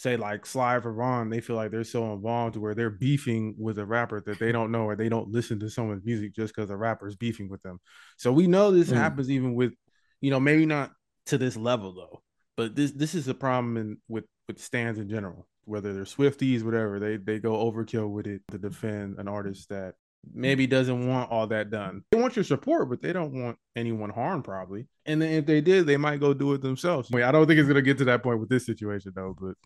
say 0.00 0.16
like 0.16 0.46
Sly 0.46 0.76
or 0.76 0.80
Ron, 0.80 1.28
they 1.28 1.42
feel 1.42 1.56
like 1.56 1.70
they're 1.70 1.84
so 1.84 2.14
involved 2.14 2.56
where 2.56 2.74
they're 2.74 2.88
beefing 2.88 3.54
with 3.58 3.78
a 3.78 3.84
rapper 3.84 4.22
that 4.22 4.38
they 4.38 4.50
don't 4.50 4.72
know 4.72 4.84
or 4.84 4.96
they 4.96 5.10
don't 5.10 5.30
listen 5.30 5.60
to 5.60 5.68
someone's 5.68 6.06
music 6.06 6.34
just 6.34 6.54
because 6.54 6.70
the 6.70 6.76
rapper 6.76 7.06
is 7.06 7.16
beefing 7.16 7.50
with 7.50 7.62
them. 7.62 7.78
So 8.16 8.32
we 8.32 8.46
know 8.46 8.70
this 8.70 8.88
mm. 8.88 8.96
happens 8.96 9.30
even 9.30 9.54
with, 9.54 9.74
you 10.22 10.30
know, 10.30 10.40
maybe 10.40 10.64
not 10.64 10.92
to 11.26 11.36
this 11.36 11.54
level 11.54 11.92
though, 11.94 12.22
but 12.56 12.74
this 12.74 12.92
this 12.92 13.14
is 13.14 13.28
a 13.28 13.34
problem 13.34 13.76
in 13.76 13.98
with 14.08 14.24
with 14.48 14.58
stans 14.58 14.98
in 14.98 15.06
general. 15.06 15.46
Whether 15.66 15.92
they're 15.92 16.04
Swifties, 16.04 16.62
whatever, 16.62 16.98
they 16.98 17.18
they 17.18 17.38
go 17.38 17.70
overkill 17.70 18.08
with 18.08 18.26
it 18.26 18.40
to 18.52 18.58
defend 18.58 19.18
an 19.18 19.28
artist 19.28 19.68
that 19.68 19.96
maybe 20.32 20.66
doesn't 20.66 21.08
want 21.08 21.30
all 21.30 21.46
that 21.48 21.70
done. 21.70 22.04
They 22.10 22.18
want 22.18 22.36
your 22.36 22.44
support, 22.44 22.88
but 22.88 23.02
they 23.02 23.12
don't 23.12 23.32
want 23.32 23.58
anyone 23.76 24.08
harmed, 24.08 24.44
probably. 24.44 24.86
And 25.04 25.20
then 25.20 25.30
if 25.30 25.44
they 25.44 25.60
did, 25.60 25.86
they 25.86 25.98
might 25.98 26.20
go 26.20 26.32
do 26.32 26.54
it 26.54 26.62
themselves. 26.62 27.10
Wait, 27.10 27.22
I 27.22 27.32
don't 27.32 27.46
think 27.46 27.58
it's 27.60 27.68
gonna 27.68 27.82
get 27.82 27.98
to 27.98 28.04
that 28.06 28.22
point 28.22 28.40
with 28.40 28.48
this 28.48 28.64
situation 28.64 29.12
though. 29.14 29.36
But 29.38 29.56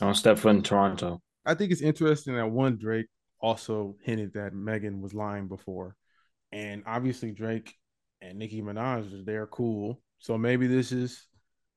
I'll 0.00 0.14
step 0.14 0.38
foot 0.38 0.56
in 0.56 0.62
Toronto. 0.62 1.20
I 1.44 1.54
think 1.54 1.72
it's 1.72 1.82
interesting 1.82 2.36
that 2.36 2.50
one 2.50 2.76
Drake 2.76 3.06
also 3.40 3.96
hinted 4.02 4.34
that 4.34 4.54
Megan 4.54 5.00
was 5.00 5.14
lying 5.14 5.48
before, 5.48 5.96
and 6.52 6.82
obviously 6.86 7.32
Drake 7.32 7.74
and 8.22 8.38
Nicki 8.38 8.62
Minaj 8.62 9.24
they're 9.24 9.46
cool. 9.46 10.00
So 10.18 10.38
maybe 10.38 10.66
this 10.66 10.92
is 10.92 11.26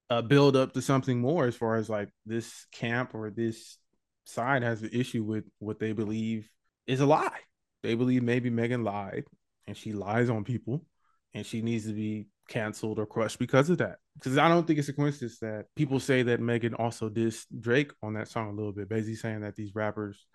a 0.09 0.21
build 0.21 0.55
up 0.55 0.73
to 0.73 0.81
something 0.81 1.19
more 1.19 1.45
as 1.45 1.55
far 1.55 1.75
as 1.75 1.89
like 1.89 2.09
this 2.25 2.65
camp 2.71 3.13
or 3.13 3.29
this 3.29 3.77
side 4.25 4.63
has 4.63 4.81
an 4.81 4.89
issue 4.93 5.23
with 5.23 5.45
what 5.59 5.79
they 5.79 5.91
believe 5.91 6.49
is 6.85 7.01
a 7.01 7.05
lie. 7.05 7.39
They 7.83 7.95
believe 7.95 8.23
maybe 8.23 8.49
Megan 8.49 8.83
lied 8.83 9.25
and 9.65 9.75
she 9.75 9.93
lies 9.93 10.29
on 10.29 10.43
people 10.43 10.85
and 11.33 11.45
she 11.45 11.61
needs 11.61 11.85
to 11.85 11.93
be 11.93 12.27
canceled 12.47 12.99
or 12.99 13.05
crushed 13.05 13.39
because 13.39 13.69
of 13.69 13.79
that. 13.79 13.97
Because 14.17 14.37
I 14.37 14.49
don't 14.49 14.65
think 14.65 14.79
it's 14.79 14.89
a 14.89 14.93
coincidence 14.93 15.39
that 15.39 15.65
people 15.75 15.99
say 15.99 16.23
that 16.23 16.39
Megan 16.39 16.73
also 16.73 17.09
dissed 17.09 17.45
Drake 17.59 17.91
on 18.01 18.13
that 18.13 18.27
song 18.27 18.49
a 18.49 18.53
little 18.53 18.71
bit, 18.71 18.89
basically 18.89 19.15
saying 19.15 19.41
that 19.41 19.55
these 19.55 19.75
rappers 19.75 20.25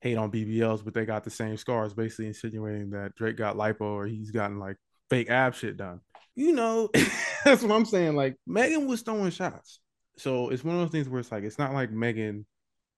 hate 0.00 0.16
on 0.16 0.30
BBLs, 0.30 0.84
but 0.84 0.94
they 0.94 1.04
got 1.04 1.24
the 1.24 1.30
same 1.30 1.56
scars, 1.56 1.94
basically 1.94 2.26
insinuating 2.26 2.90
that 2.90 3.14
Drake 3.14 3.36
got 3.36 3.56
lipo 3.56 3.82
or 3.82 4.06
he's 4.06 4.30
gotten 4.30 4.58
like 4.58 4.76
fake 5.10 5.30
ab 5.30 5.54
shit 5.54 5.76
done. 5.76 6.00
You 6.34 6.52
know, 6.52 6.90
that's 7.44 7.62
what 7.62 7.72
I'm 7.72 7.84
saying. 7.84 8.16
Like 8.16 8.36
Megan 8.46 8.86
was 8.86 9.02
throwing 9.02 9.30
shots. 9.30 9.80
So 10.16 10.50
it's 10.50 10.64
one 10.64 10.74
of 10.74 10.80
those 10.80 10.90
things 10.90 11.08
where 11.08 11.20
it's 11.20 11.32
like 11.32 11.44
it's 11.44 11.58
not 11.58 11.72
like 11.72 11.90
Megan 11.90 12.46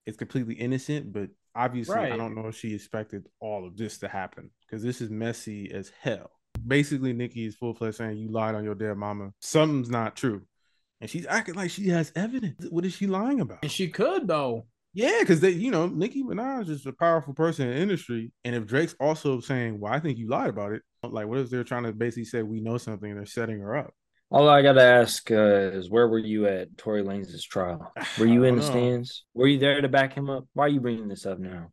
is 0.07 0.17
completely 0.17 0.55
innocent, 0.55 1.13
but 1.13 1.29
obviously 1.55 1.97
right. 1.97 2.13
I 2.13 2.17
don't 2.17 2.35
know 2.35 2.49
if 2.49 2.57
she 2.57 2.75
expected 2.75 3.27
all 3.41 3.67
of 3.67 3.77
this 3.77 3.99
to 3.99 4.09
happen 4.09 4.51
because 4.63 4.83
this 4.83 5.01
is 5.01 5.11
messy 5.11 5.71
as 5.71 5.93
hell 6.01 6.31
basically 6.67 7.13
Nicki 7.13 7.47
is 7.47 7.57
full 7.57 7.75
fledged 7.75 7.97
saying 7.97 8.19
you 8.19 8.29
lied 8.29 8.55
on 8.55 8.65
your 8.65 8.75
dead 8.75 8.97
mama. 8.97 9.33
Something's 9.41 9.91
not 9.91 10.17
true. 10.17 10.43
And 11.01 11.09
she's 11.09 11.27
acting 11.27 11.55
like 11.55 11.71
she 11.71 11.89
has 11.89 12.13
evidence. 12.15 12.67
What 12.71 12.85
is 12.85 12.95
she 12.95 13.07
lying 13.07 13.41
about? 13.41 13.61
And 13.63 13.71
she 13.71 13.89
could 13.89 14.29
though. 14.29 14.67
Yeah, 14.93 15.19
because 15.21 15.41
they, 15.41 15.51
you 15.51 15.71
know, 15.71 15.87
Nicki 15.87 16.25
Minaj 16.25 16.69
is 16.69 16.85
a 16.85 16.93
powerful 16.93 17.33
person 17.33 17.69
in 17.69 17.75
the 17.75 17.81
industry. 17.81 18.33
And 18.45 18.57
if 18.57 18.67
Drake's 18.67 18.97
also 18.99 19.41
saying, 19.41 19.79
Well, 19.79 19.93
I 19.93 20.01
think 20.01 20.19
you 20.19 20.29
lied 20.29 20.51
about 20.51 20.73
it, 20.73 20.83
like 21.03 21.27
what 21.27 21.39
if 21.39 21.51
they're 21.51 21.65
trying 21.65 21.85
to 21.85 21.93
basically 21.93 22.25
say 22.25 22.43
we 22.43 22.61
know 22.61 22.77
something 22.77 23.11
and 23.11 23.19
they're 23.19 23.27
setting 23.27 23.61
her 23.61 23.77
up? 23.77 23.95
All 24.33 24.49
I 24.49 24.63
gotta 24.63 24.83
ask 24.83 25.29
uh, 25.31 25.71
is 25.73 25.91
where 25.91 26.07
were 26.07 26.19
you 26.19 26.47
at 26.47 26.77
Tory 26.77 27.03
Lanez 27.03 27.43
trial? 27.43 27.93
Were 28.19 28.27
you 28.27 28.45
in 28.45 28.55
the 28.55 28.63
know. 28.63 28.69
stands? 28.69 29.25
Were 29.35 29.49
you 29.49 29.59
there 29.59 29.81
to 29.81 29.89
back 29.89 30.15
him 30.15 30.31
up? 30.31 30.45
Why 30.55 30.67
are 30.67 30.69
you 30.69 30.81
bringing 30.81 31.09
this 31.09 31.27
up 31.27 31.41
now? 31.41 31.73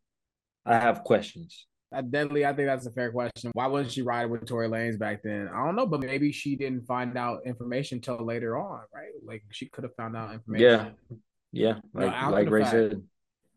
I 0.66 0.80
have 0.80 1.04
questions. 1.04 1.68
That 1.92 2.12
deadly, 2.12 2.46
I 2.46 2.54
think 2.54 2.68
that's 2.68 2.86
a 2.86 2.92
fair 2.92 3.12
question. 3.12 3.52
Why 3.54 3.68
wasn't 3.68 3.94
she 3.94 4.02
riding 4.02 4.30
with 4.32 4.46
Tory 4.46 4.68
Lanez 4.68 5.00
back 5.00 5.24
then? 5.24 5.50
I 5.54 5.66
don't 5.66 5.76
know, 5.76 5.86
but 5.86 6.02
maybe 6.02 6.34
she 6.34 6.58
didn't 6.58 6.86
find 6.86 7.18
out 7.18 7.40
information 7.46 8.02
till 8.02 8.24
later 8.24 8.58
on, 8.58 8.82
right? 8.94 9.12
Like 9.26 9.44
she 9.52 9.68
could 9.68 9.86
have 9.86 9.96
found 9.96 10.16
out 10.16 10.34
information. 10.34 10.68
Yeah, 10.68 11.18
yeah. 11.54 11.80
Like 11.94 12.22
no, 12.22 12.30
like 12.32 12.50
Ray 12.50 12.62
fact. 12.62 12.72
said, 12.72 13.04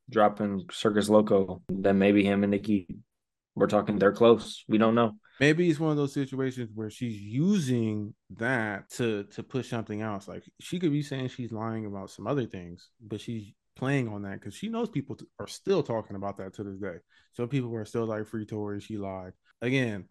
dropping 0.08 0.66
Circo 0.68 1.08
Loco. 1.08 1.62
Then 1.68 1.98
maybe 1.98 2.24
him 2.24 2.44
and 2.44 2.52
Nicki 2.52 2.86
we're 3.54 3.66
talking 3.66 3.98
they're 3.98 4.12
close. 4.12 4.64
We 4.68 4.78
don't 4.78 4.94
know. 4.94 5.12
Maybe 5.38 5.68
it's 5.68 5.80
one 5.80 5.90
of 5.90 5.96
those 5.96 6.12
situations 6.14 6.70
where 6.74 6.90
she's 6.90 7.20
using 7.20 8.14
that 8.36 8.90
to 8.92 9.24
to 9.34 9.42
push 9.42 9.68
something 9.68 10.02
else. 10.02 10.28
Like 10.28 10.44
she 10.60 10.78
could 10.78 10.92
be 10.92 11.02
saying 11.02 11.28
she's 11.28 11.52
lying 11.52 11.86
about 11.86 12.10
some 12.10 12.26
other 12.26 12.46
things, 12.46 12.90
but 13.00 13.20
she's 13.20 13.52
playing 13.76 14.08
on 14.08 14.22
that 14.22 14.40
because 14.40 14.54
she 14.54 14.68
knows 14.68 14.88
people 14.88 15.16
are 15.38 15.46
still 15.46 15.82
talking 15.82 16.16
about 16.16 16.38
that 16.38 16.54
to 16.54 16.64
this 16.64 16.78
day. 16.78 16.96
So 17.32 17.46
people 17.46 17.74
are 17.74 17.84
still 17.84 18.06
like 18.06 18.26
free 18.26 18.46
Tory, 18.46 18.80
she 18.80 18.96
lied. 18.96 19.32
Again, 19.62 20.06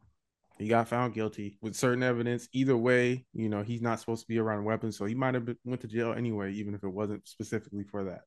he 0.58 0.68
got 0.68 0.88
found 0.88 1.14
guilty 1.14 1.58
with 1.62 1.76
certain 1.76 2.04
evidence. 2.04 2.50
Either 2.52 2.76
way, 2.76 3.26
you 3.34 3.50
know, 3.50 3.64
he's 3.64 3.82
not 3.82 4.00
supposed 4.00 4.22
to 4.22 4.28
be 4.28 4.40
around 4.40 4.66
weapons, 4.66 4.98
so 4.98 5.06
he 5.06 5.16
might 5.16 5.34
have 5.34 5.46
been, 5.46 5.58
went 5.64 5.82
to 5.82 5.88
jail 5.88 6.14
anyway, 6.14 6.54
even 6.54 6.74
if 6.74 6.84
it 6.84 6.90
wasn't 6.90 7.28
specifically 7.28 7.84
for 7.84 8.06
that. 8.06 8.22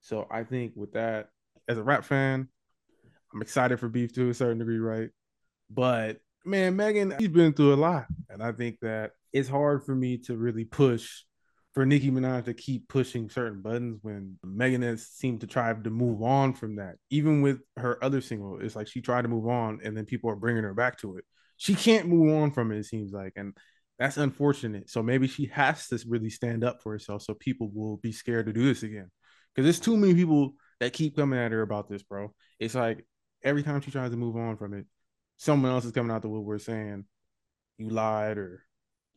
So 0.00 0.26
I 0.30 0.44
think 0.44 0.72
with 0.76 0.92
that, 0.92 1.28
as 1.68 1.78
a 1.78 1.82
rap 1.82 2.04
fan, 2.04 2.48
I'm 3.32 3.42
excited 3.42 3.80
for 3.80 3.88
beef 3.88 4.12
to 4.14 4.30
a 4.30 4.34
certain 4.34 4.58
degree, 4.58 4.78
right? 4.78 5.08
But 5.70 6.18
man, 6.44 6.76
Megan, 6.76 7.14
he's 7.18 7.28
been 7.28 7.52
through 7.52 7.74
a 7.74 7.76
lot, 7.76 8.06
and 8.28 8.42
I 8.42 8.52
think 8.52 8.78
that 8.82 9.12
it's 9.32 9.48
hard 9.48 9.84
for 9.84 9.94
me 9.94 10.18
to 10.18 10.36
really 10.36 10.64
push 10.64 11.22
for 11.74 11.86
Nicki 11.86 12.10
Minaj 12.10 12.46
to 12.46 12.54
keep 12.54 12.88
pushing 12.88 13.30
certain 13.30 13.62
buttons 13.62 14.00
when 14.02 14.38
Megan 14.44 14.96
seemed 14.98 15.42
to 15.42 15.46
try 15.46 15.72
to 15.72 15.90
move 15.90 16.22
on 16.22 16.52
from 16.52 16.76
that. 16.76 16.96
Even 17.10 17.42
with 17.42 17.60
her 17.76 18.02
other 18.02 18.20
single, 18.20 18.58
it's 18.60 18.74
like 18.74 18.88
she 18.88 19.00
tried 19.00 19.22
to 19.22 19.28
move 19.28 19.46
on 19.46 19.80
and 19.84 19.96
then 19.96 20.04
people 20.04 20.30
are 20.30 20.36
bringing 20.36 20.64
her 20.64 20.74
back 20.74 20.98
to 20.98 21.16
it. 21.16 21.24
She 21.56 21.74
can't 21.74 22.08
move 22.08 22.34
on 22.34 22.50
from 22.50 22.72
it, 22.72 22.78
it 22.78 22.86
seems 22.86 23.12
like. 23.12 23.34
And 23.36 23.56
that's 23.98 24.16
unfortunate. 24.16 24.90
So 24.90 25.02
maybe 25.02 25.28
she 25.28 25.46
has 25.46 25.86
to 25.88 26.02
really 26.08 26.30
stand 26.30 26.64
up 26.64 26.82
for 26.82 26.92
herself 26.92 27.22
so 27.22 27.34
people 27.34 27.70
will 27.72 27.98
be 27.98 28.12
scared 28.12 28.46
to 28.46 28.52
do 28.52 28.64
this 28.64 28.82
again. 28.82 29.10
Because 29.54 29.66
there's 29.66 29.80
too 29.80 29.96
many 29.96 30.14
people 30.14 30.54
that 30.80 30.92
keep 30.92 31.16
coming 31.16 31.38
at 31.38 31.52
her 31.52 31.62
about 31.62 31.88
this, 31.88 32.02
bro. 32.02 32.32
It's 32.58 32.74
like 32.74 33.06
every 33.42 33.62
time 33.62 33.80
she 33.80 33.90
tries 33.90 34.10
to 34.10 34.16
move 34.16 34.36
on 34.36 34.56
from 34.56 34.74
it, 34.74 34.86
someone 35.36 35.70
else 35.70 35.84
is 35.84 35.92
coming 35.92 36.10
out 36.10 36.22
the 36.22 36.28
woodwork 36.28 36.62
saying, 36.62 37.04
You 37.78 37.90
lied 37.90 38.38
or 38.38 38.64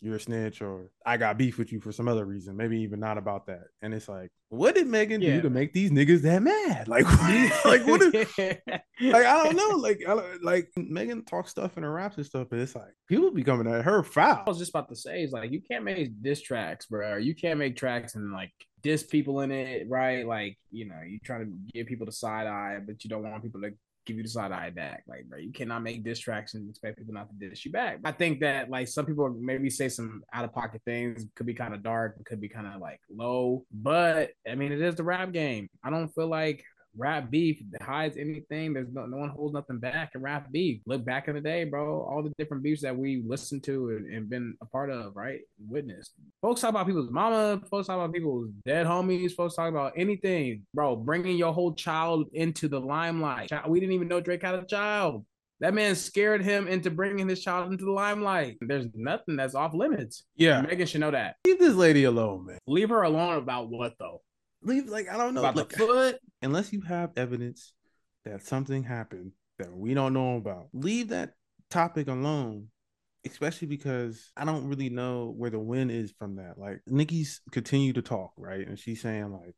you're 0.02 0.16
a 0.16 0.20
snitch 0.20 0.62
or 0.62 0.90
I 1.06 1.18
got 1.18 1.38
beef 1.38 1.58
with 1.58 1.72
you 1.72 1.80
for 1.80 1.92
some 1.92 2.08
other 2.08 2.26
reason, 2.26 2.58
maybe 2.58 2.82
even 2.82 3.00
not 3.00 3.18
about 3.18 3.48
that. 3.48 3.64
And 3.82 3.94
it's 3.94 4.10
like, 4.10 4.30
what 4.50 4.76
did 4.76 4.88
Megan 4.88 5.22
yeah. 5.22 5.36
do 5.36 5.42
to 5.44 5.50
make 5.50 5.74
these 5.74 5.92
niggas 5.92 6.22
that 6.22 6.44
mad? 6.44 6.88
Like, 6.94 7.06
like 7.66 7.88
what? 7.88 8.02
Is, 8.02 8.14
like 8.38 9.26
I 9.26 9.44
don't 9.44 9.56
know. 9.56 9.78
Like, 9.78 10.04
I, 10.08 10.36
like 10.42 10.70
Megan 10.76 11.24
talks 11.26 11.52
stuff 11.52 11.78
in 11.78 11.84
her 11.84 11.92
raps 11.92 12.18
and 12.18 12.26
stuff, 12.26 12.48
but 12.50 12.60
it's 12.60 12.76
like 12.76 12.94
people 13.08 13.32
be 13.32 13.44
coming 13.44 13.72
at 13.72 13.86
her 13.86 14.04
foul. 14.04 14.44
I 14.46 14.50
was 14.50 14.60
just 14.60 14.70
about 14.70 14.90
to 14.90 14.96
say, 14.96 15.24
it's 15.24 15.34
like 15.34 15.52
you 15.52 15.62
can't 15.62 15.84
make 15.84 16.22
diss 16.22 16.42
tracks, 16.42 16.86
bro. 16.86 17.18
You 17.18 17.34
can't 17.34 17.58
make 17.58 17.76
tracks 17.78 18.16
and 18.16 18.32
like 18.32 18.52
diss 18.84 19.04
people 19.04 19.40
in 19.40 19.52
it, 19.52 19.88
right? 19.90 20.28
Like, 20.28 20.58
you 20.70 20.86
know, 20.86 21.00
you 21.08 21.20
trying 21.24 21.46
to 21.46 21.52
give 21.74 21.88
people 21.88 22.06
the 22.06 22.12
side 22.12 22.46
eye, 22.46 22.80
but 22.86 23.04
you 23.04 23.10
don't 23.10 23.24
want 23.24 23.42
people 23.42 23.62
to 23.62 23.72
give 24.06 24.18
you 24.18 24.24
the 24.24 24.30
side 24.30 24.52
eye 24.52 24.70
back. 24.70 25.04
Like, 25.08 25.26
bro, 25.26 25.40
you 25.40 25.52
cannot 25.52 25.84
make 25.84 26.04
distractions 26.04 26.62
and 26.62 26.70
expect 26.70 26.98
people 26.98 27.14
not 27.14 27.30
to 27.30 27.50
diss 27.50 27.66
you 27.66 27.72
back. 27.72 28.00
I 28.04 28.12
think 28.12 28.40
that 28.42 28.70
like 28.70 28.88
some 28.88 29.06
people 29.06 29.30
maybe 29.40 29.70
say 29.70 29.90
some 29.90 30.24
out 30.34 30.46
of 30.46 30.54
pocket 30.54 30.82
things, 30.86 31.26
could 31.36 31.46
be 31.46 31.54
kind 31.54 31.74
of 31.74 31.84
dark, 31.84 32.24
could 32.26 32.42
be 32.42 32.50
kind 32.50 32.68
of 32.68 32.82
like 32.82 33.00
low, 33.14 33.66
but 33.72 34.32
I 34.50 34.56
mean, 34.56 34.72
it 34.72 34.82
is 34.82 34.96
the 34.96 35.04
rap 35.04 35.32
game. 35.32 35.70
I 35.84 35.90
don't 35.90 36.14
feel 36.14 36.28
like 36.28 36.64
rap 36.98 37.30
beef 37.30 37.62
hides 37.82 38.18
anything. 38.18 38.74
There's 38.74 38.92
no, 38.92 39.06
no 39.06 39.18
one 39.18 39.30
holds 39.30 39.54
nothing 39.54 39.80
back 39.80 40.12
in 40.16 40.22
rap 40.22 40.52
beef. 40.52 40.82
Look 40.86 41.06
back 41.06 41.28
in 41.28 41.36
the 41.36 41.42
day, 41.42 41.64
bro, 41.64 42.02
all 42.02 42.24
the 42.24 42.34
different 42.38 42.64
beefs 42.64 42.82
that 42.82 42.96
we 42.96 43.24
listened 43.26 43.64
to 43.64 43.90
and, 43.90 44.14
and 44.14 44.30
been 44.30 44.56
a 44.62 44.66
part 44.66 44.90
of, 44.90 45.16
right? 45.16 45.42
Witness. 45.68 46.12
Folks 46.42 46.62
talk 46.62 46.72
about 46.72 46.88
people's 46.88 47.12
mama, 47.12 47.62
folks 47.70 47.88
talk 47.88 47.96
about 47.96 48.14
people's 48.14 48.50
dead 48.66 48.86
homies, 48.86 49.34
folks 49.34 49.56
talk 49.56 49.70
about 49.70 49.94
anything, 49.96 50.66
bro, 50.74 50.96
bringing 50.96 51.38
your 51.38 51.54
whole 51.54 51.74
child 51.74 52.28
into 52.34 52.68
the 52.68 52.80
limelight. 52.80 53.52
We 53.68 53.80
didn't 53.80 53.94
even 53.94 54.08
know 54.08 54.22
Drake 54.22 54.44
had 54.44 54.56
a 54.56 54.66
child. 54.66 55.26
That 55.60 55.74
man 55.74 55.96
scared 55.96 56.44
him 56.44 56.68
into 56.68 56.92
bringing 56.92 57.30
his 57.30 57.42
child 57.42 57.72
into 57.72 57.86
the 57.86 57.92
limelight. 57.92 58.58
There's 58.60 58.88
nothing 58.94 59.38
that's 59.38 59.56
off 59.56 59.74
limits. 59.74 60.24
Yeah. 60.36 60.62
Megan 60.62 60.88
should 60.88 61.00
know 61.00 61.12
that. 61.12 61.38
Leave 61.48 61.60
this 61.60 61.76
lady 61.76 62.04
alone, 62.04 62.48
man. 62.48 62.58
Leave 62.68 62.90
her 62.90 63.04
alone 63.04 63.38
about 63.38 63.70
what 63.70 63.94
though? 63.98 64.22
Leave 64.64 64.90
like 64.90 65.10
I 65.10 65.18
don't 65.18 65.34
know 65.34 65.42
about 65.42 65.56
like, 65.56 65.70
the 65.70 65.78
foot. 65.78 66.20
Unless 66.42 66.74
you 66.74 66.82
have 66.82 67.12
evidence 67.16 67.74
that 68.26 68.46
something 68.46 68.84
happened 68.84 69.32
that 69.60 69.72
we 69.72 69.94
don't 69.94 70.14
know 70.14 70.38
about, 70.38 70.68
leave 70.74 71.10
that 71.10 71.34
topic 71.70 72.08
alone. 72.08 72.68
Especially 73.26 73.70
because 73.70 74.32
I 74.36 74.44
don't 74.44 74.68
really 74.68 74.90
know 74.90 75.34
where 75.38 75.50
the 75.50 75.58
win 75.58 75.90
is 75.90 76.12
from 76.20 76.36
that. 76.36 76.58
Like 76.58 76.82
Nicki's 76.86 77.40
continue 77.52 77.94
to 77.94 78.02
talk, 78.02 78.34
right? 78.38 78.68
And 78.68 78.78
she's 78.78 79.02
saying 79.02 79.32
like 79.32 79.56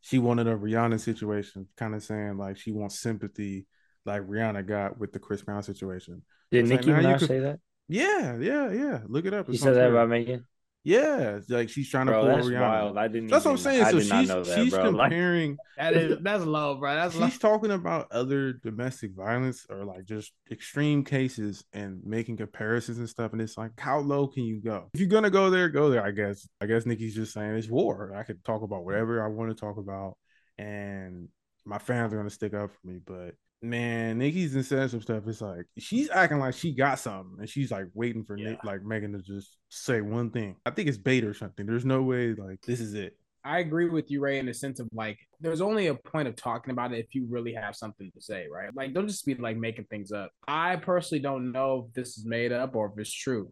she 0.00 0.20
wanted 0.20 0.46
a 0.46 0.54
Rihanna 0.54 1.00
situation, 1.00 1.66
kind 1.76 1.96
of 1.96 2.04
saying 2.04 2.38
like 2.38 2.58
she 2.58 2.70
wants 2.70 3.00
sympathy, 3.00 3.66
like 4.06 4.22
Rihanna 4.22 4.64
got 4.68 5.00
with 5.00 5.12
the 5.12 5.18
Chris 5.18 5.42
Brown 5.42 5.64
situation. 5.64 6.22
Did 6.52 6.66
Nicki 6.68 6.92
like, 6.92 7.02
Minaj 7.02 7.18
could... 7.18 7.28
say 7.28 7.40
that? 7.40 7.58
Yeah, 7.88 8.36
yeah, 8.38 8.70
yeah. 8.70 9.00
Look 9.08 9.24
it 9.26 9.34
up. 9.34 9.48
He 9.48 9.56
said 9.56 9.74
that 9.74 9.90
about 9.90 10.08
Megan. 10.08 10.46
Yeah, 10.88 11.40
like 11.50 11.68
she's 11.68 11.90
trying 11.90 12.06
bro, 12.06 12.22
to 12.22 12.26
pull 12.26 12.36
that's 12.36 12.48
Rihanna. 12.48 12.60
Wild. 12.60 12.96
I 12.96 13.08
didn't. 13.08 13.28
That's 13.28 13.44
even, 13.44 13.50
what 13.52 13.58
I'm 13.58 13.62
saying. 13.62 13.84
I 13.84 13.90
so 13.90 14.00
she's 14.00 14.28
that, 14.28 14.54
she's 14.54 14.72
bro. 14.72 14.84
comparing. 14.84 15.50
Like, 15.50 15.58
that 15.76 15.94
is 15.94 16.18
that's 16.22 16.44
low, 16.44 16.76
bro. 16.76 16.94
That's 16.94 17.12
she's 17.12 17.20
low. 17.20 17.28
talking 17.50 17.72
about 17.72 18.10
other 18.10 18.54
domestic 18.54 19.14
violence 19.14 19.66
or 19.68 19.84
like 19.84 20.06
just 20.06 20.32
extreme 20.50 21.04
cases 21.04 21.62
and 21.74 22.00
making 22.04 22.38
comparisons 22.38 22.96
and 22.96 23.06
stuff. 23.06 23.32
And 23.32 23.42
it's 23.42 23.58
like, 23.58 23.78
how 23.78 23.98
low 23.98 24.28
can 24.28 24.44
you 24.44 24.62
go? 24.62 24.88
If 24.94 25.00
you're 25.00 25.10
gonna 25.10 25.28
go 25.28 25.50
there, 25.50 25.68
go 25.68 25.90
there. 25.90 26.02
I 26.02 26.10
guess. 26.10 26.48
I 26.58 26.64
guess 26.64 26.86
Nicki's 26.86 27.14
just 27.14 27.34
saying 27.34 27.54
it's 27.56 27.68
war. 27.68 28.14
I 28.16 28.22
could 28.22 28.42
talk 28.42 28.62
about 28.62 28.86
whatever 28.86 29.22
I 29.22 29.28
want 29.28 29.50
to 29.50 29.60
talk 29.60 29.76
about, 29.76 30.16
and 30.56 31.28
my 31.66 31.76
fans 31.76 32.14
are 32.14 32.16
gonna 32.16 32.30
stick 32.30 32.54
up 32.54 32.70
for 32.70 32.86
me. 32.86 32.98
But 33.04 33.34
man, 33.62 34.18
Nicki's 34.18 34.52
been 34.52 34.62
saying 34.62 34.88
some 34.88 35.02
stuff. 35.02 35.24
It's 35.26 35.40
like 35.40 35.66
she's 35.78 36.10
acting 36.10 36.38
like 36.38 36.54
she 36.54 36.74
got 36.74 36.98
something, 36.98 37.36
and 37.40 37.48
she's 37.48 37.70
like 37.70 37.86
waiting 37.94 38.24
for 38.24 38.36
Yeah. 38.36 38.50
Nick, 38.50 38.64
like 38.64 38.82
Megan 38.82 39.12
to 39.12 39.22
just 39.22 39.56
say 39.68 40.00
one 40.00 40.30
thing. 40.30 40.56
I 40.66 40.70
think 40.70 40.88
it's 40.88 40.98
bait 40.98 41.24
or 41.24 41.34
something. 41.34 41.66
There's 41.66 41.84
no 41.84 42.02
way 42.02 42.34
like 42.34 42.60
this 42.62 42.80
is 42.80 42.94
it. 42.94 43.16
I 43.44 43.60
agree 43.60 43.88
with 43.88 44.10
you, 44.10 44.20
Ray, 44.20 44.38
in 44.38 44.46
the 44.46 44.52
sense 44.52 44.78
of 44.78 44.88
like, 44.92 45.18
there's 45.40 45.60
only 45.60 45.86
a 45.86 45.94
point 45.94 46.28
of 46.28 46.36
talking 46.36 46.70
about 46.70 46.92
it 46.92 46.98
if 46.98 47.14
you 47.14 47.26
really 47.30 47.54
have 47.54 47.76
something 47.76 48.10
to 48.12 48.20
say, 48.20 48.46
right? 48.52 48.74
Like, 48.74 48.92
don't 48.92 49.08
just 49.08 49.24
be 49.24 49.36
like 49.36 49.56
making 49.56 49.86
things 49.86 50.12
up. 50.12 50.32
I 50.46 50.76
personally 50.76 51.22
don't 51.22 51.52
know 51.52 51.86
if 51.86 51.94
this 51.94 52.18
is 52.18 52.26
made 52.26 52.52
up 52.52 52.76
or 52.76 52.92
if 52.92 52.98
it's 52.98 53.12
true. 53.12 53.50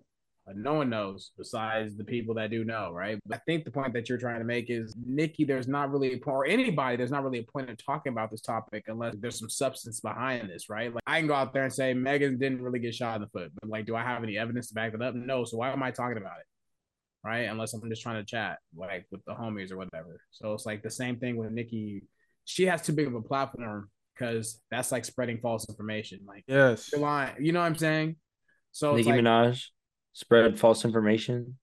Uh, 0.48 0.52
no 0.54 0.74
one 0.74 0.88
knows 0.88 1.32
besides 1.36 1.96
the 1.96 2.04
people 2.04 2.34
that 2.34 2.50
do 2.50 2.64
know, 2.64 2.92
right? 2.92 3.18
But 3.26 3.36
I 3.36 3.40
think 3.46 3.64
the 3.64 3.70
point 3.70 3.92
that 3.94 4.08
you're 4.08 4.18
trying 4.18 4.38
to 4.38 4.44
make 4.44 4.70
is 4.70 4.94
Nicki, 5.04 5.44
there's 5.44 5.66
not 5.66 5.90
really 5.90 6.14
a 6.14 6.18
point, 6.18 6.36
or 6.36 6.46
anybody, 6.46 6.96
there's 6.96 7.10
not 7.10 7.24
really 7.24 7.40
a 7.40 7.52
point 7.52 7.68
of 7.68 7.76
talking 7.84 8.12
about 8.12 8.30
this 8.30 8.42
topic 8.42 8.84
unless 8.86 9.14
there's 9.18 9.38
some 9.38 9.50
substance 9.50 10.00
behind 10.00 10.48
this, 10.48 10.68
right? 10.70 10.94
Like, 10.94 11.02
I 11.06 11.18
can 11.18 11.26
go 11.26 11.34
out 11.34 11.52
there 11.52 11.64
and 11.64 11.72
say 11.72 11.94
Megan 11.94 12.38
didn't 12.38 12.62
really 12.62 12.78
get 12.78 12.94
shot 12.94 13.16
in 13.16 13.22
the 13.22 13.28
foot, 13.28 13.50
but 13.60 13.68
like, 13.68 13.86
do 13.86 13.96
I 13.96 14.02
have 14.02 14.22
any 14.22 14.38
evidence 14.38 14.68
to 14.68 14.74
back 14.74 14.94
it 14.94 15.02
up? 15.02 15.14
No. 15.14 15.44
So 15.44 15.56
why 15.56 15.72
am 15.72 15.82
I 15.82 15.90
talking 15.90 16.18
about 16.18 16.38
it? 16.38 16.46
right? 17.24 17.48
Unless 17.48 17.74
I'm 17.74 17.88
just 17.90 18.02
trying 18.02 18.22
to 18.22 18.24
chat 18.24 18.58
like 18.76 19.04
with 19.10 19.24
the 19.24 19.32
homies 19.34 19.72
or 19.72 19.76
whatever. 19.76 20.20
So 20.30 20.52
it's 20.54 20.64
like 20.64 20.84
the 20.84 20.90
same 20.90 21.16
thing 21.16 21.36
with 21.36 21.50
Nicki. 21.50 22.04
She 22.44 22.66
has 22.66 22.82
too 22.82 22.92
big 22.92 23.08
of 23.08 23.14
a 23.14 23.20
platform 23.20 23.90
because 24.14 24.60
that's 24.70 24.92
like 24.92 25.04
spreading 25.04 25.38
false 25.38 25.68
information. 25.68 26.20
Like 26.24 26.44
Yes. 26.46 26.88
you're 26.92 27.00
lying. 27.00 27.34
You 27.40 27.50
know 27.50 27.58
what 27.60 27.66
I'm 27.66 27.76
saying? 27.76 28.14
So 28.70 28.94
Nicki 28.94 29.10
like 29.10 29.20
Minaj 29.22 29.66
spread 30.16 30.58
false 30.58 30.86
information. 30.86 31.58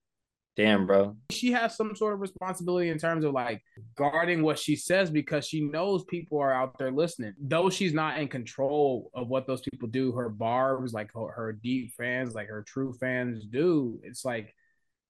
Damn, 0.56 0.86
bro. 0.86 1.16
she 1.32 1.50
has 1.50 1.76
some 1.76 1.96
sort 1.96 2.14
of 2.14 2.20
responsibility 2.20 2.88
in 2.88 2.98
terms 2.98 3.24
of 3.24 3.32
like 3.32 3.60
guarding 3.96 4.44
what 4.44 4.56
she 4.56 4.76
says 4.76 5.10
because 5.10 5.48
she 5.48 5.60
knows 5.60 6.04
people 6.04 6.38
are 6.38 6.52
out 6.52 6.78
there 6.78 6.92
listening. 6.92 7.34
Though 7.40 7.68
she's 7.68 7.92
not 7.92 8.20
in 8.20 8.28
control 8.28 9.10
of 9.12 9.26
what 9.26 9.48
those 9.48 9.62
people 9.62 9.88
do, 9.88 10.12
her 10.12 10.28
barbs, 10.28 10.92
like 10.92 11.12
her, 11.14 11.32
her 11.32 11.52
deep 11.52 11.94
fans, 11.98 12.36
like 12.36 12.46
her 12.46 12.62
true 12.62 12.92
fans 12.92 13.44
do. 13.44 13.98
It's 14.04 14.24
like 14.24 14.54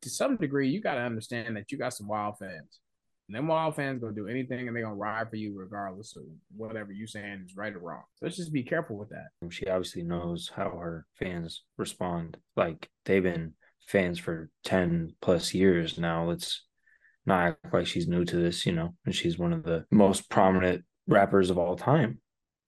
to 0.01 0.09
some 0.09 0.37
degree, 0.39 0.71
you 0.71 0.81
got 0.81 0.95
to 0.95 1.03
understand 1.03 1.55
that 1.59 1.71
you 1.71 1.77
got 1.77 1.93
some 1.93 2.09
wild 2.09 2.39
fans. 2.39 2.81
And 3.29 3.35
them 3.37 3.49
wild 3.49 3.75
fans 3.75 4.01
gonna 4.01 4.15
do 4.15 4.29
anything 4.29 4.67
and 4.67 4.77
they're 4.77 4.83
gonna 4.83 4.95
ride 4.95 5.31
for 5.31 5.37
you 5.37 5.55
regardless 5.57 6.15
of 6.17 6.25
whatever 6.55 6.93
you 6.93 7.07
saying 7.07 7.43
is 7.47 7.57
right 7.57 7.75
or 7.75 7.79
wrong. 7.79 8.03
So 8.17 8.27
let's 8.27 8.37
just 8.37 8.53
be 8.53 8.63
careful 8.63 8.97
with 8.99 9.09
that. 9.11 9.29
She 9.51 9.67
obviously 9.67 10.03
knows 10.03 10.51
how 10.55 10.71
her 10.77 11.07
fans 11.19 11.63
respond. 11.79 12.37
Like 12.57 12.89
they've 13.07 13.23
been 13.23 13.55
fans 13.87 14.19
for 14.19 14.51
10 14.65 15.15
plus 15.23 15.55
years 15.55 15.99
now. 15.99 16.29
Let's 16.29 16.67
not 17.25 17.45
act 17.65 17.73
like 17.73 17.87
she's 17.87 18.09
new 18.09 18.25
to 18.27 18.37
this, 18.37 18.67
you 18.67 18.73
know, 18.73 18.95
and 19.07 19.15
she's 19.15 19.39
one 19.39 19.55
of 19.55 19.63
the 19.63 19.87
most 19.91 20.29
prominent 20.29 20.85
rappers 21.07 21.49
of 21.49 21.57
all 21.59 21.77
time. 21.77 22.21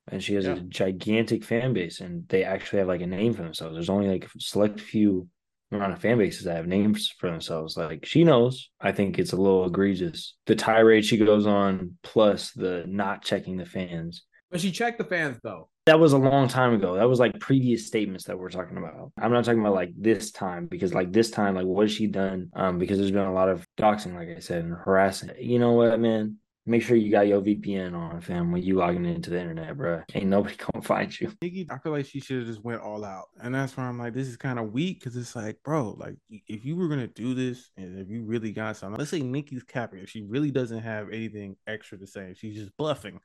And 0.09 0.23
she 0.23 0.35
has 0.35 0.47
Yeah. 0.47 0.55
a 0.55 0.61
gigantic 0.61 1.45
fan 1.45 1.75
base 1.75 2.01
and 2.01 2.27
they 2.29 2.45
actually 2.45 2.79
have 2.79 2.89
like 2.89 3.03
a 3.03 3.07
name 3.07 3.35
for 3.35 3.43
themselves. 3.43 3.75
There's 3.75 3.91
only 3.91 4.09
like 4.09 4.25
a 4.25 4.29
select 4.39 4.81
few 4.81 5.29
amount 5.77 5.93
of 5.93 6.01
fan 6.01 6.19
bases 6.19 6.45
that 6.45 6.57
have 6.57 6.67
names 6.67 7.13
for 7.19 7.31
themselves. 7.31 7.77
Like 7.77 8.05
she 8.05 8.25
knows. 8.25 8.71
I 8.81 8.93
think 8.93 9.19
it's 9.19 9.33
a 9.33 9.37
little 9.37 9.67
egregious. 9.67 10.35
The 10.47 10.57
tirade 10.57 11.05
she 11.05 11.17
goes 11.17 11.47
on 11.47 11.99
plus 12.03 12.53
the 12.53 12.85
not 12.87 13.25
checking 13.25 13.57
the 13.57 13.67
fans. 13.67 14.25
But 14.51 14.61
she 14.61 14.71
checked 14.71 14.99
the 14.99 15.05
fans 15.05 15.39
though. 15.43 15.69
That 15.87 16.01
was 16.01 16.13
a 16.13 16.19
long 16.19 16.49
time 16.49 16.75
ago. 16.75 16.97
That 16.97 17.09
was 17.09 17.21
like 17.21 17.39
previous 17.39 17.87
statements 17.87 18.25
that 18.25 18.39
we're 18.39 18.51
talking 18.51 18.77
about. 18.77 19.13
I'm 19.21 19.33
not 19.33 19.45
talking 19.45 19.61
about 19.61 19.75
like 19.75 19.93
this 19.97 20.33
time 20.33 20.67
because 20.67 20.93
like 20.93 21.13
this 21.13 21.31
time, 21.31 21.55
like 21.55 21.67
what 21.67 21.83
has 21.83 21.93
she 21.93 22.09
done? 22.09 22.51
Um, 22.55 22.79
because 22.79 22.99
there's 22.99 23.13
been 23.13 23.27
a 23.27 23.33
lot 23.33 23.49
of 23.49 23.65
doxing, 23.79 24.15
like 24.15 24.37
I 24.37 24.41
said, 24.41 24.65
and 24.65 24.75
harassing. 24.75 25.31
You 25.39 25.61
know 25.61 25.73
what, 25.73 26.01
man? 26.01 26.39
Make 26.69 26.83
sure 26.83 26.97
you 26.97 27.13
got 27.13 27.29
your 27.29 27.41
VPN 27.41 27.95
on, 27.95 28.21
fam, 28.21 28.51
when 28.51 28.61
you 28.61 28.75
logging 28.75 29.05
into 29.05 29.31
the 29.31 29.39
internet, 29.41 29.77
bro. 29.77 30.03
Ain't 30.15 30.27
nobody 30.27 30.57
gonna 30.73 30.85
find 30.85 31.21
you. 31.21 31.33
Nicki, 31.41 31.69
I 31.71 31.79
feel 31.79 31.93
like 31.93 32.07
she 32.07 32.19
should 32.19 32.39
have 32.39 32.47
just 32.49 32.65
went 32.65 32.81
all 32.81 33.05
out, 33.05 33.27
and 33.41 33.55
that's 33.55 33.77
where 33.77 33.87
I'm 33.87 33.99
like, 33.99 34.15
this 34.15 34.27
is 34.27 34.37
kind 34.37 34.59
of 34.59 34.73
weak 34.73 34.99
because 34.99 35.17
it's 35.17 35.37
like, 35.37 35.63
bro, 35.63 35.91
like 35.91 36.17
if 36.29 36.65
you 36.65 36.75
were 36.75 36.89
gonna 36.89 37.07
do 37.07 37.35
this, 37.35 37.71
and 37.77 38.01
if 38.01 38.11
you 38.11 38.25
really 38.25 38.51
got 38.51 38.77
something, 38.77 38.99
let's 38.99 39.13
say 39.13 39.21
Nicki's 39.21 39.63
capping, 39.63 40.01
if 40.01 40.11
she 40.11 40.23
really 40.23 40.51
doesn't 40.51 40.81
have 40.81 41.11
anything 41.11 41.55
extra 41.69 41.99
to 41.99 42.07
say, 42.07 42.35
she's 42.37 42.57
just 42.57 42.77
bluffing, 42.77 43.21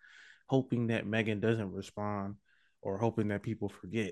hoping 0.45 0.87
that 0.87 1.07
Megan 1.07 1.39
doesn't 1.39 1.71
respond 1.71 2.35
or 2.83 2.99
hoping 2.99 3.29
that 3.29 3.41
people 3.41 3.69
forget. 3.69 4.11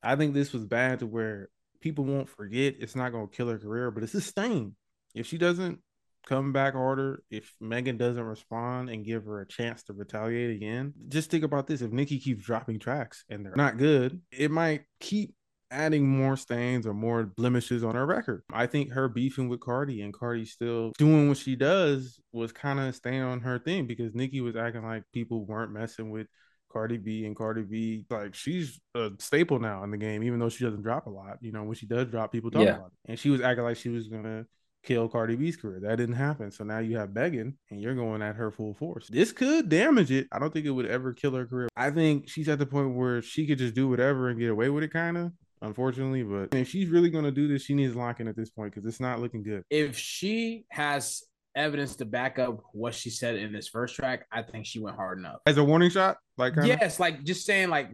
I 0.00 0.14
think 0.14 0.32
this 0.32 0.52
was 0.52 0.64
bad 0.64 1.00
to 1.00 1.06
where 1.08 1.48
people 1.80 2.04
won't 2.04 2.28
forget. 2.28 2.76
It's 2.78 2.94
not 2.94 3.10
gonna 3.10 3.26
kill 3.26 3.48
her 3.48 3.58
career, 3.58 3.90
but 3.90 4.04
it's 4.04 4.14
a 4.14 4.20
stain. 4.20 4.76
If 5.12 5.26
she 5.26 5.38
doesn't 5.38 5.80
come 6.26 6.52
back 6.52 6.74
harder, 6.74 7.22
if 7.30 7.54
Megan 7.60 7.96
doesn't 7.96 8.22
respond 8.22 8.90
and 8.90 9.04
give 9.04 9.24
her 9.24 9.40
a 9.40 9.46
chance 9.46 9.82
to 9.84 9.92
retaliate 9.92 10.54
again, 10.56 10.92
just 11.08 11.30
think 11.30 11.44
about 11.44 11.66
this. 11.66 11.82
If 11.82 11.92
Nicki 11.92 12.18
keeps 12.18 12.44
dropping 12.44 12.78
tracks 12.78 13.24
and 13.28 13.44
they're 13.44 13.56
not 13.56 13.78
good, 13.78 14.20
it 14.30 14.50
might 14.50 14.84
keep 15.00 15.34
adding 15.72 16.08
more 16.08 16.36
stains 16.36 16.86
or 16.86 16.92
more 16.92 17.24
blemishes 17.24 17.84
on 17.84 17.94
her 17.94 18.04
record. 18.04 18.42
I 18.52 18.66
think 18.66 18.90
her 18.90 19.08
beefing 19.08 19.48
with 19.48 19.60
Cardi 19.60 20.02
and 20.02 20.12
Cardi 20.12 20.44
still 20.44 20.92
doing 20.98 21.28
what 21.28 21.38
she 21.38 21.54
does 21.54 22.18
was 22.32 22.52
kind 22.52 22.80
of 22.80 22.94
staying 22.94 23.22
on 23.22 23.40
her 23.40 23.58
thing 23.58 23.86
because 23.86 24.14
Nicki 24.14 24.40
was 24.40 24.56
acting 24.56 24.82
like 24.82 25.04
people 25.12 25.44
weren't 25.44 25.72
messing 25.72 26.10
with 26.10 26.26
Cardi 26.72 26.98
B 26.98 27.24
and 27.24 27.36
Cardi 27.36 27.62
B, 27.62 28.04
like 28.10 28.34
she's 28.34 28.80
a 28.94 29.10
staple 29.18 29.58
now 29.58 29.82
in 29.84 29.90
the 29.90 29.96
game, 29.96 30.22
even 30.22 30.38
though 30.38 30.48
she 30.48 30.64
doesn't 30.64 30.82
drop 30.82 31.06
a 31.06 31.10
lot. 31.10 31.38
You 31.40 31.52
know, 31.52 31.64
when 31.64 31.74
she 31.74 31.86
does 31.86 32.06
drop, 32.06 32.32
people 32.32 32.50
talk 32.50 32.62
Yeah. 32.62 32.76
about 32.76 32.86
it. 32.86 33.10
And 33.10 33.18
she 33.18 33.30
was 33.30 33.40
acting 33.40 33.64
like 33.64 33.76
she 33.76 33.88
was 33.88 34.08
gonna 34.08 34.46
kill 34.82 35.08
Cardi 35.08 35.36
B's 35.36 35.56
career. 35.56 35.80
That 35.80 35.96
didn't 35.96 36.16
happen. 36.16 36.50
So 36.50 36.64
now 36.64 36.78
you 36.78 36.96
have 36.96 37.14
Megan 37.14 37.58
and 37.70 37.80
you're 37.80 37.94
going 37.94 38.22
at 38.22 38.36
her 38.36 38.50
full 38.50 38.74
force. 38.74 39.08
This 39.10 39.32
could 39.32 39.68
damage 39.68 40.10
it. 40.10 40.26
I 40.32 40.38
don't 40.38 40.52
think 40.52 40.66
it 40.66 40.70
would 40.70 40.86
ever 40.86 41.12
kill 41.12 41.34
her 41.34 41.46
career. 41.46 41.68
I 41.76 41.90
think 41.90 42.28
she's 42.28 42.48
at 42.48 42.58
the 42.58 42.66
point 42.66 42.94
where 42.94 43.22
she 43.22 43.46
could 43.46 43.58
just 43.58 43.74
do 43.74 43.88
whatever 43.88 44.28
and 44.28 44.38
get 44.38 44.50
away 44.50 44.68
with 44.68 44.84
it, 44.84 44.92
kind 44.92 45.16
of. 45.16 45.32
Unfortunately, 45.62 46.22
but 46.22 46.54
if 46.54 46.70
she's 46.70 46.88
really 46.88 47.10
gonna 47.10 47.30
do 47.30 47.46
this, 47.46 47.62
she 47.62 47.74
needs 47.74 47.94
locking 47.94 48.26
at 48.28 48.34
this 48.34 48.48
point 48.48 48.74
because 48.74 48.88
it's 48.88 49.00
not 49.00 49.20
looking 49.20 49.42
good. 49.42 49.62
If 49.68 49.98
she 49.98 50.64
has 50.70 51.22
evidence 51.54 51.96
to 51.96 52.06
back 52.06 52.38
up 52.38 52.62
what 52.72 52.94
she 52.94 53.10
said 53.10 53.36
in 53.36 53.52
this 53.52 53.68
first 53.68 53.94
track, 53.94 54.24
I 54.32 54.40
think 54.40 54.64
she 54.64 54.78
went 54.78 54.96
hard 54.96 55.18
enough. 55.18 55.40
As 55.44 55.58
a 55.58 55.64
warning 55.64 55.90
shot, 55.90 56.16
like 56.38 56.54
kinda? 56.54 56.66
Yes, 56.66 56.98
like 56.98 57.24
just 57.24 57.44
saying 57.44 57.68
like 57.68 57.90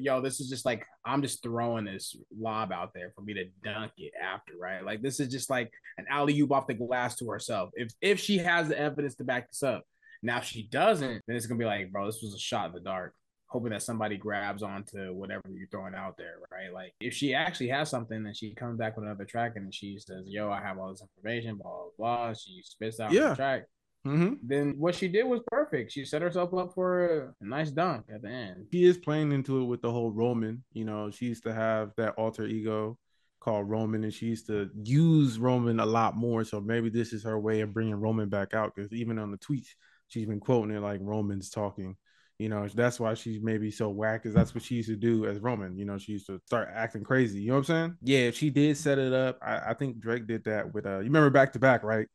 yo, 0.00 0.20
this 0.20 0.40
is 0.40 0.48
just 0.48 0.64
like 0.64 0.84
I'm 1.04 1.22
just 1.22 1.42
throwing 1.42 1.84
this 1.84 2.16
lob 2.38 2.72
out 2.72 2.92
there 2.94 3.12
for 3.14 3.22
me 3.22 3.34
to 3.34 3.44
dunk 3.64 3.92
it 3.98 4.12
after, 4.22 4.52
right? 4.60 4.84
Like 4.84 5.02
this 5.02 5.20
is 5.20 5.28
just 5.28 5.50
like 5.50 5.70
an 5.98 6.06
alley 6.10 6.38
oop 6.40 6.52
off 6.52 6.66
the 6.66 6.74
glass 6.74 7.16
to 7.16 7.28
herself. 7.30 7.70
If 7.74 7.92
if 8.00 8.20
she 8.20 8.38
has 8.38 8.68
the 8.68 8.78
evidence 8.78 9.14
to 9.16 9.24
back 9.24 9.48
this 9.48 9.62
up, 9.62 9.82
now 10.22 10.38
if 10.38 10.44
she 10.44 10.64
doesn't, 10.68 11.22
then 11.26 11.36
it's 11.36 11.46
gonna 11.46 11.58
be 11.58 11.64
like, 11.64 11.90
bro, 11.92 12.06
this 12.06 12.22
was 12.22 12.34
a 12.34 12.38
shot 12.38 12.68
in 12.68 12.72
the 12.72 12.80
dark. 12.80 13.14
Hoping 13.48 13.70
that 13.70 13.82
somebody 13.82 14.16
grabs 14.16 14.62
onto 14.64 15.14
whatever 15.14 15.42
you're 15.48 15.68
throwing 15.68 15.94
out 15.94 16.16
there, 16.18 16.34
right? 16.50 16.72
Like 16.72 16.92
if 17.00 17.14
she 17.14 17.32
actually 17.32 17.68
has 17.68 17.88
something 17.88 18.16
and 18.26 18.36
she 18.36 18.54
comes 18.54 18.76
back 18.76 18.96
with 18.96 19.04
another 19.04 19.24
track 19.24 19.52
and 19.54 19.72
she 19.72 19.98
says, 20.00 20.24
"Yo, 20.26 20.50
I 20.50 20.60
have 20.60 20.78
all 20.78 20.90
this 20.90 21.00
information," 21.02 21.56
blah 21.56 21.70
blah 21.70 22.26
blah. 22.26 22.34
She 22.34 22.60
spits 22.64 22.98
out 22.98 23.12
Yeah. 23.12 23.28
the 23.30 23.36
track 23.36 23.66
Mm-hmm. 24.06 24.34
then 24.42 24.74
what 24.78 24.94
she 24.94 25.08
did 25.08 25.24
was 25.24 25.40
perfect. 25.50 25.92
She 25.92 26.04
set 26.04 26.22
herself 26.22 26.54
up 26.54 26.72
for 26.74 27.34
a 27.40 27.44
nice 27.44 27.70
dunk 27.70 28.04
at 28.12 28.22
the 28.22 28.28
end. 28.28 28.66
She 28.72 28.84
is 28.84 28.96
playing 28.98 29.32
into 29.32 29.60
it 29.60 29.64
with 29.64 29.82
the 29.82 29.90
whole 29.90 30.10
Roman. 30.10 30.62
You 30.72 30.84
know, 30.84 31.10
she 31.10 31.26
used 31.26 31.42
to 31.44 31.52
have 31.52 31.92
that 31.96 32.14
alter 32.16 32.46
ego 32.46 32.98
called 33.40 33.68
Roman, 33.68 34.04
and 34.04 34.12
she 34.14 34.26
used 34.26 34.46
to 34.46 34.70
use 34.82 35.38
Roman 35.38 35.80
a 35.80 35.86
lot 35.86 36.16
more. 36.16 36.44
So 36.44 36.60
maybe 36.60 36.88
this 36.88 37.12
is 37.12 37.24
her 37.24 37.38
way 37.38 37.60
of 37.60 37.74
bringing 37.74 37.94
Roman 37.96 38.28
back 38.28 38.54
out 38.54 38.74
because 38.74 38.92
even 38.92 39.18
on 39.18 39.30
the 39.30 39.38
tweets, 39.38 39.68
she's 40.08 40.26
been 40.26 40.40
quoting 40.40 40.74
it 40.74 40.80
like 40.80 41.00
Roman's 41.02 41.50
talking. 41.50 41.96
You 42.38 42.50
know, 42.50 42.68
that's 42.68 43.00
why 43.00 43.14
she's 43.14 43.40
maybe 43.42 43.70
so 43.70 43.88
whack, 43.88 44.22
because 44.22 44.34
that's 44.34 44.54
what 44.54 44.62
she 44.62 44.74
used 44.74 44.90
to 44.90 44.96
do 44.96 45.24
as 45.26 45.38
Roman. 45.38 45.78
You 45.78 45.86
know, 45.86 45.96
she 45.96 46.12
used 46.12 46.26
to 46.26 46.38
start 46.44 46.68
acting 46.74 47.02
crazy. 47.02 47.40
You 47.40 47.48
know 47.48 47.54
what 47.54 47.58
I'm 47.60 47.64
saying? 47.64 47.96
Yeah, 48.02 48.30
she 48.30 48.50
did 48.50 48.76
set 48.76 48.98
it 48.98 49.12
up. 49.14 49.38
I, 49.40 49.70
I 49.70 49.74
think 49.74 50.00
Drake 50.00 50.26
did 50.26 50.44
that 50.44 50.74
with 50.74 50.84
uh 50.84 50.98
you 50.98 51.04
remember 51.04 51.30
back 51.30 51.52
to 51.54 51.58
back, 51.58 51.82
right? 51.82 52.06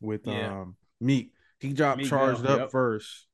With 0.00 0.26
Yeah. 0.26 0.60
um 0.60 0.76
Meek. 1.00 1.32
He 1.60 1.72
dropped 1.72 1.98
Meek 1.98 2.08
charged 2.08 2.42
Mill, 2.42 2.52
up 2.52 2.58
yep. 2.58 2.70
first, 2.70 3.26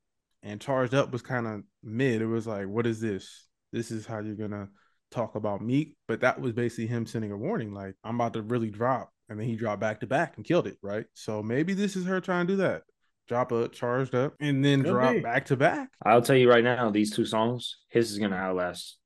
and 0.43 0.61
charged 0.61 0.95
up 0.95 1.13
was 1.13 1.23
kind 1.23 1.47
of 1.47 1.63
mid. 1.83 2.23
It 2.23 2.27
was 2.27 2.47
like, 2.47 2.67
what 2.67 2.87
is 2.87 3.01
this? 3.01 3.47
This 3.73 3.91
is 3.91 4.07
how 4.07 4.21
you're 4.21 4.35
gonna 4.35 4.69
talk 5.11 5.35
about 5.35 5.63
Meek, 5.63 5.97
but 6.09 6.21
that 6.21 6.41
was 6.41 6.53
basically 6.53 6.87
him 6.87 7.07
sending 7.07 7.33
a 7.33 7.37
warning, 7.37 7.73
like 7.73 7.95
I'm 8.05 8.17
about 8.17 8.35
to 8.35 8.43
really 8.43 8.71
drop, 8.71 9.13
and 9.29 9.39
then 9.39 9.47
he 9.47 9.57
dropped 9.57 9.81
back 9.81 10.01
to 10.01 10.07
back 10.07 10.37
and 10.37 10.45
killed 10.45 10.67
it, 10.67 10.79
right? 10.83 11.07
So 11.15 11.43
maybe 11.43 11.75
this 11.75 11.97
is 11.97 12.07
her 12.07 12.21
trying 12.21 12.47
to 12.47 12.53
do 12.53 12.57
that, 12.59 12.83
drop 13.29 13.53
a 13.53 13.69
charged 13.69 14.15
up, 14.15 14.35
and 14.41 14.65
then 14.65 14.83
Could 14.83 14.91
drop 14.91 15.13
be. 15.13 15.21
back 15.21 15.47
to 15.47 15.57
back. 15.57 15.91
I'll 16.05 16.23
tell 16.23 16.37
you 16.37 16.49
right 16.49 16.65
now, 16.65 16.91
these 16.91 17.15
two 17.15 17.27
songs, 17.27 17.79
HISS 17.89 18.13
is 18.13 18.19
gonna 18.19 18.37
outlast 18.37 18.99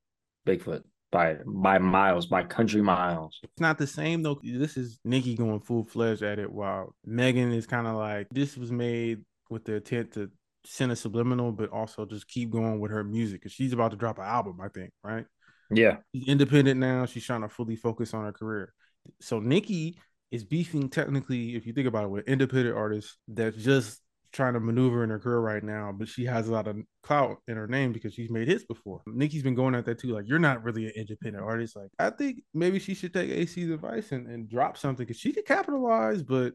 Bigfoot 0.46 0.82
by 1.16 1.36
by 1.46 1.78
miles, 1.78 2.26
by 2.26 2.42
country 2.42 2.82
miles. 2.82 3.40
It's 3.42 3.60
not 3.60 3.78
the 3.78 3.86
same 3.86 4.22
though. 4.22 4.38
This 4.42 4.76
is 4.76 4.98
Nicki 5.02 5.34
going 5.34 5.60
full 5.60 5.84
fledged 5.84 6.22
at 6.22 6.38
it, 6.38 6.52
while 6.52 6.94
Megan 7.06 7.52
is 7.52 7.66
kind 7.66 7.86
of 7.86 7.96
like 7.96 8.26
this 8.30 8.56
was 8.56 8.70
made 8.70 9.24
with 9.48 9.64
the 9.64 9.76
intent 9.76 10.12
to 10.12 10.30
send 10.66 10.92
a 10.92 10.96
subliminal, 10.96 11.52
but 11.52 11.70
also 11.70 12.04
just 12.04 12.28
keep 12.28 12.50
going 12.50 12.80
with 12.80 12.90
her 12.90 13.02
music 13.02 13.40
because 13.40 13.52
she's 13.52 13.72
about 13.72 13.92
to 13.92 13.96
drop 13.96 14.18
an 14.18 14.24
album, 14.24 14.60
I 14.60 14.68
think, 14.68 14.90
right? 15.02 15.24
Yeah, 15.70 15.96
She's 16.14 16.28
independent 16.28 16.78
now. 16.78 17.06
She's 17.06 17.24
trying 17.24 17.42
to 17.42 17.48
fully 17.48 17.76
focus 17.76 18.12
on 18.12 18.24
her 18.24 18.32
career. 18.32 18.72
So 19.20 19.40
Nicki 19.40 19.98
is 20.30 20.44
beefing 20.44 20.90
technically, 20.90 21.56
if 21.56 21.66
you 21.66 21.72
think 21.72 21.88
about 21.88 22.04
it, 22.04 22.10
with 22.10 22.28
independent 22.28 22.76
artists 22.76 23.16
that's 23.26 23.56
just 23.56 24.00
trying 24.36 24.52
to 24.52 24.60
maneuver 24.60 25.02
in 25.02 25.10
her 25.10 25.18
career 25.18 25.40
right 25.40 25.64
now, 25.64 25.90
but 25.92 26.06
she 26.06 26.26
has 26.26 26.48
a 26.48 26.52
lot 26.52 26.68
of 26.68 26.76
clout 27.02 27.38
in 27.48 27.56
her 27.56 27.66
name 27.66 27.92
because 27.92 28.12
she's 28.12 28.30
made 28.30 28.46
hits 28.46 28.64
before. 28.64 29.00
Nicki's 29.06 29.42
been 29.42 29.54
going 29.54 29.74
at 29.74 29.86
that 29.86 29.98
too. 29.98 30.08
Like, 30.08 30.28
you're 30.28 30.38
not 30.38 30.62
really 30.62 30.84
an 30.84 30.92
independent 30.94 31.42
artist. 31.42 31.74
Like, 31.74 31.88
I 31.98 32.10
think 32.10 32.42
maybe 32.52 32.78
she 32.78 32.94
should 32.94 33.14
take 33.14 33.30
AC's 33.30 33.70
advice 33.70 34.12
and, 34.12 34.26
and 34.26 34.48
drop 34.48 34.76
something 34.76 35.06
because 35.06 35.18
she 35.18 35.32
could 35.32 35.46
capitalize, 35.46 36.22
but 36.22 36.52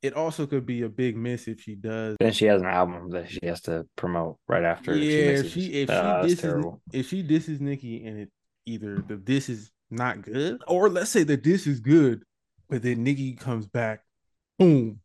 it 0.00 0.14
also 0.14 0.46
could 0.46 0.64
be 0.64 0.82
a 0.82 0.88
big 0.88 1.16
miss 1.16 1.48
if 1.48 1.60
she 1.60 1.74
does. 1.74 2.16
Then 2.18 2.32
she 2.32 2.46
has 2.46 2.62
an 2.62 2.68
album 2.68 3.10
that 3.10 3.30
she 3.30 3.40
has 3.44 3.60
to 3.62 3.86
promote 3.96 4.38
right 4.48 4.64
after. 4.64 4.96
Yeah, 4.96 5.42
she 5.42 5.46
if 5.46 5.52
she 5.52 5.66
if 5.82 5.90
uh, 5.90 6.22
she 6.22 6.28
disses 6.28 6.64
if 6.92 7.08
she 7.08 7.22
disses 7.22 7.60
Nicki 7.60 8.06
and 8.06 8.20
it 8.20 8.30
either 8.64 9.02
the 9.06 9.16
this 9.16 9.48
is 9.48 9.70
not 9.90 10.22
good, 10.22 10.62
or 10.66 10.88
let's 10.88 11.10
say 11.10 11.24
that 11.24 11.42
this 11.42 11.66
is 11.66 11.80
good, 11.80 12.22
but 12.70 12.82
then 12.82 13.02
Nicki 13.04 13.34
comes 13.34 13.66
back, 13.66 14.00
boom. 14.58 15.00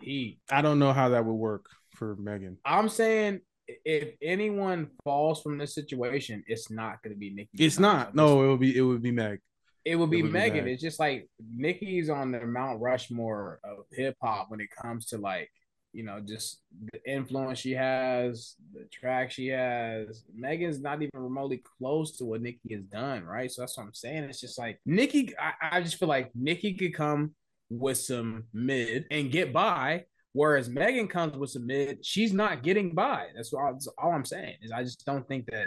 He, 0.00 0.38
I 0.50 0.62
don't 0.62 0.78
know 0.78 0.92
how 0.92 1.10
that 1.10 1.24
would 1.24 1.32
work 1.32 1.66
for 1.94 2.16
Megan. 2.16 2.58
I'm 2.64 2.88
saying 2.88 3.40
if 3.84 4.14
anyone 4.22 4.90
falls 5.04 5.42
from 5.42 5.58
this 5.58 5.74
situation, 5.74 6.42
it's 6.46 6.70
not 6.70 7.02
going 7.02 7.14
to 7.14 7.18
be 7.18 7.30
Nicki. 7.30 7.64
It's 7.64 7.78
not. 7.78 8.14
No, 8.14 8.44
it 8.44 8.48
would 8.48 8.60
be 8.60 8.76
it 8.76 8.82
would 8.82 9.02
be 9.02 9.12
Meg. 9.12 9.40
it 9.84 9.96
would 9.96 10.10
be 10.10 10.20
it 10.20 10.22
would 10.22 10.32
be 10.32 10.38
Megan. 10.38 10.64
Meg. 10.64 10.72
It's 10.72 10.82
just 10.82 10.98
like 11.00 11.28
Nicki's 11.54 12.10
on 12.10 12.32
the 12.32 12.46
Mount 12.46 12.80
Rushmore 12.80 13.60
of 13.64 13.84
hip 13.92 14.16
hop 14.22 14.50
when 14.50 14.60
it 14.60 14.68
comes 14.70 15.06
to 15.06 15.18
like 15.18 15.50
you 15.92 16.04
know 16.04 16.20
just 16.20 16.60
the 16.92 17.10
influence 17.10 17.58
she 17.58 17.72
has, 17.72 18.54
the 18.72 18.86
track 18.92 19.30
she 19.30 19.48
has. 19.48 20.24
Megan's 20.34 20.80
not 20.80 21.02
even 21.02 21.10
remotely 21.14 21.62
close 21.78 22.16
to 22.18 22.24
what 22.24 22.42
Nicki 22.42 22.72
has 22.72 22.84
done, 22.84 23.24
right? 23.24 23.50
So 23.50 23.62
that's 23.62 23.76
what 23.76 23.84
I'm 23.84 23.94
saying. 23.94 24.24
It's 24.24 24.40
just 24.40 24.58
like 24.58 24.80
Nicki. 24.86 25.34
I, 25.38 25.76
I 25.76 25.82
just 25.82 25.98
feel 25.98 26.08
like 26.08 26.30
Nicki 26.34 26.74
could 26.74 26.94
come 26.94 27.32
with 27.70 27.98
some 27.98 28.44
mid 28.52 29.06
and 29.10 29.30
get 29.30 29.52
by. 29.52 30.04
Whereas 30.32 30.68
Megan 30.68 31.08
comes 31.08 31.36
with 31.36 31.50
some 31.50 31.66
mid, 31.66 32.04
she's 32.04 32.32
not 32.32 32.62
getting 32.62 32.94
by. 32.94 33.26
That's 33.34 33.52
all, 33.52 33.72
that's 33.72 33.88
all 33.98 34.12
I'm 34.12 34.24
saying. 34.24 34.56
Is 34.62 34.70
I 34.70 34.82
just 34.82 35.04
don't 35.04 35.26
think 35.26 35.46
that 35.50 35.66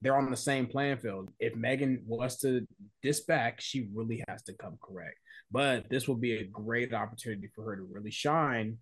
they're 0.00 0.16
on 0.16 0.30
the 0.30 0.36
same 0.36 0.66
playing 0.66 0.98
field. 0.98 1.30
If 1.40 1.56
Megan 1.56 2.02
was 2.06 2.38
to 2.38 2.66
diss 3.02 3.20
back, 3.20 3.60
she 3.60 3.88
really 3.92 4.22
has 4.28 4.42
to 4.44 4.54
come 4.54 4.78
correct. 4.80 5.16
But 5.50 5.90
this 5.90 6.06
will 6.06 6.16
be 6.16 6.36
a 6.36 6.44
great 6.44 6.94
opportunity 6.94 7.48
for 7.54 7.64
her 7.64 7.76
to 7.76 7.82
really 7.82 8.10
shine 8.10 8.78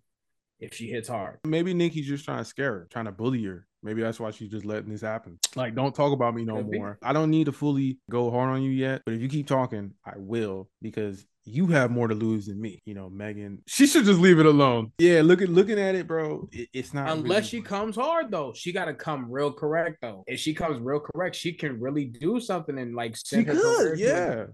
if 0.59 0.73
she 0.73 0.87
hits 0.87 1.07
hard. 1.07 1.39
Maybe 1.45 1.73
Nicki's 1.73 2.07
just 2.07 2.25
trying 2.25 2.39
to 2.39 2.45
scare 2.45 2.71
her, 2.73 2.87
trying 2.91 3.05
to 3.05 3.11
bully 3.11 3.43
her. 3.45 3.65
Maybe 3.83 4.01
that's 4.01 4.19
why 4.19 4.31
she's 4.31 4.49
just 4.49 4.65
letting 4.65 4.91
this 4.91 5.01
happen. 5.01 5.39
Like, 5.55 5.75
don't 5.75 5.95
talk 5.95 6.11
about 6.11 6.35
me 6.35 6.43
no 6.43 6.57
Could 6.57 6.71
be. 6.71 6.79
more. 6.79 6.97
I 7.01 7.13
don't 7.13 7.29
need 7.29 7.45
to 7.45 7.51
fully 7.51 7.99
go 8.09 8.29
hard 8.31 8.49
on 8.49 8.61
you 8.61 8.71
yet, 8.71 9.01
but 9.05 9.13
if 9.13 9.21
you 9.21 9.29
keep 9.29 9.47
talking, 9.47 9.93
I 10.05 10.13
will 10.17 10.69
because 10.81 11.25
you 11.47 11.67
have 11.67 11.91
more 11.91 12.07
to 12.07 12.15
lose 12.15 12.45
than 12.47 12.59
me. 12.59 12.79
You 12.85 12.93
know, 12.93 13.09
Megan, 13.09 13.61
she 13.67 13.87
should 13.87 14.05
just 14.05 14.19
leave 14.19 14.39
it 14.39 14.45
alone. 14.45 14.91
Yeah, 14.99 15.21
look 15.23 15.41
at 15.41 15.49
looking 15.49 15.79
at 15.79 15.95
it, 15.95 16.07
bro. 16.07 16.47
It, 16.51 16.69
it's 16.73 16.93
not 16.93 17.09
Unless 17.09 17.27
really- 17.29 17.43
she 17.43 17.61
comes 17.61 17.95
hard 17.95 18.31
though, 18.31 18.53
she 18.55 18.71
got 18.71 18.85
to 18.85 18.93
come 18.93 19.31
real 19.31 19.51
correct 19.51 19.97
though. 20.01 20.23
If 20.27 20.39
she 20.39 20.53
comes 20.53 20.79
real 20.79 20.99
correct, 20.99 21.35
she 21.35 21.53
can 21.53 21.79
really 21.79 22.05
do 22.05 22.39
something 22.39 22.77
and 22.77 22.95
like 22.95 23.15
She 23.15 23.21
send 23.25 23.47
her 23.47 23.53
career 23.53 23.89
could, 23.91 23.99
yeah. 23.99 24.45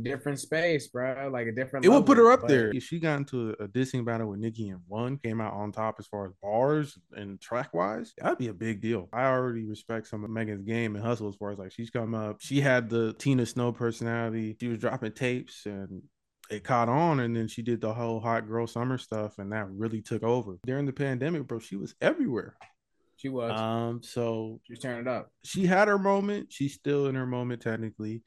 Different 0.00 0.40
space, 0.40 0.88
bro. 0.88 1.28
Like 1.32 1.46
a 1.46 1.52
different. 1.52 1.84
It 1.84 1.88
would 1.88 2.06
put 2.06 2.18
her 2.18 2.30
up 2.30 2.42
But 2.42 2.48
there. 2.48 2.80
She 2.80 2.98
got 2.98 3.18
into 3.18 3.50
a, 3.50 3.64
a 3.64 3.68
dissing 3.68 4.04
battle 4.04 4.28
with 4.28 4.40
Nicki 4.40 4.70
and 4.70 4.80
won, 4.88 5.18
came 5.18 5.40
out 5.40 5.52
on 5.52 5.72
top 5.72 5.96
as 5.98 6.06
far 6.06 6.26
as 6.26 6.32
bars 6.42 6.98
and 7.12 7.40
track 7.40 7.74
wise, 7.74 8.12
that'd 8.18 8.38
be 8.38 8.48
a 8.48 8.54
big 8.54 8.80
deal. 8.80 9.08
I 9.12 9.24
already 9.26 9.64
respect 9.64 10.06
some 10.06 10.24
of 10.24 10.30
Megan's 10.30 10.64
game 10.64 10.96
and 10.96 11.04
hustle 11.04 11.28
as 11.28 11.36
far 11.36 11.50
as 11.52 11.58
like 11.58 11.72
she's 11.72 11.90
come 11.90 12.14
up. 12.14 12.36
She 12.40 12.60
had 12.60 12.88
the 12.88 13.12
Tina 13.14 13.46
Snow 13.46 13.72
personality. 13.72 14.56
She 14.60 14.68
was 14.68 14.78
dropping 14.78 15.12
tapes 15.12 15.66
and 15.66 16.02
it 16.50 16.64
caught 16.64 16.88
on 16.88 17.20
and 17.20 17.34
then 17.34 17.48
she 17.48 17.62
did 17.62 17.80
the 17.80 17.92
whole 17.92 18.20
hot 18.20 18.46
girl 18.46 18.66
summer 18.66 18.98
stuff 18.98 19.38
and 19.38 19.52
that 19.52 19.68
really 19.70 20.02
took 20.02 20.22
over. 20.22 20.58
During 20.66 20.86
the 20.86 20.92
pandemic, 20.92 21.46
bro, 21.46 21.58
she 21.58 21.76
was 21.76 21.94
everywhere. 22.00 22.56
She 23.16 23.28
was. 23.28 23.58
Um, 23.58 24.02
so 24.02 24.60
she 24.64 24.72
was 24.72 24.80
turning 24.80 25.02
it 25.02 25.08
up. 25.08 25.30
she 25.44 25.64
had 25.64 25.88
her 25.88 25.98
moment. 25.98 26.48
She's 26.50 26.74
still 26.74 27.06
in 27.06 27.14
her 27.14 27.26
moment 27.26 27.62
technically, 27.62 28.22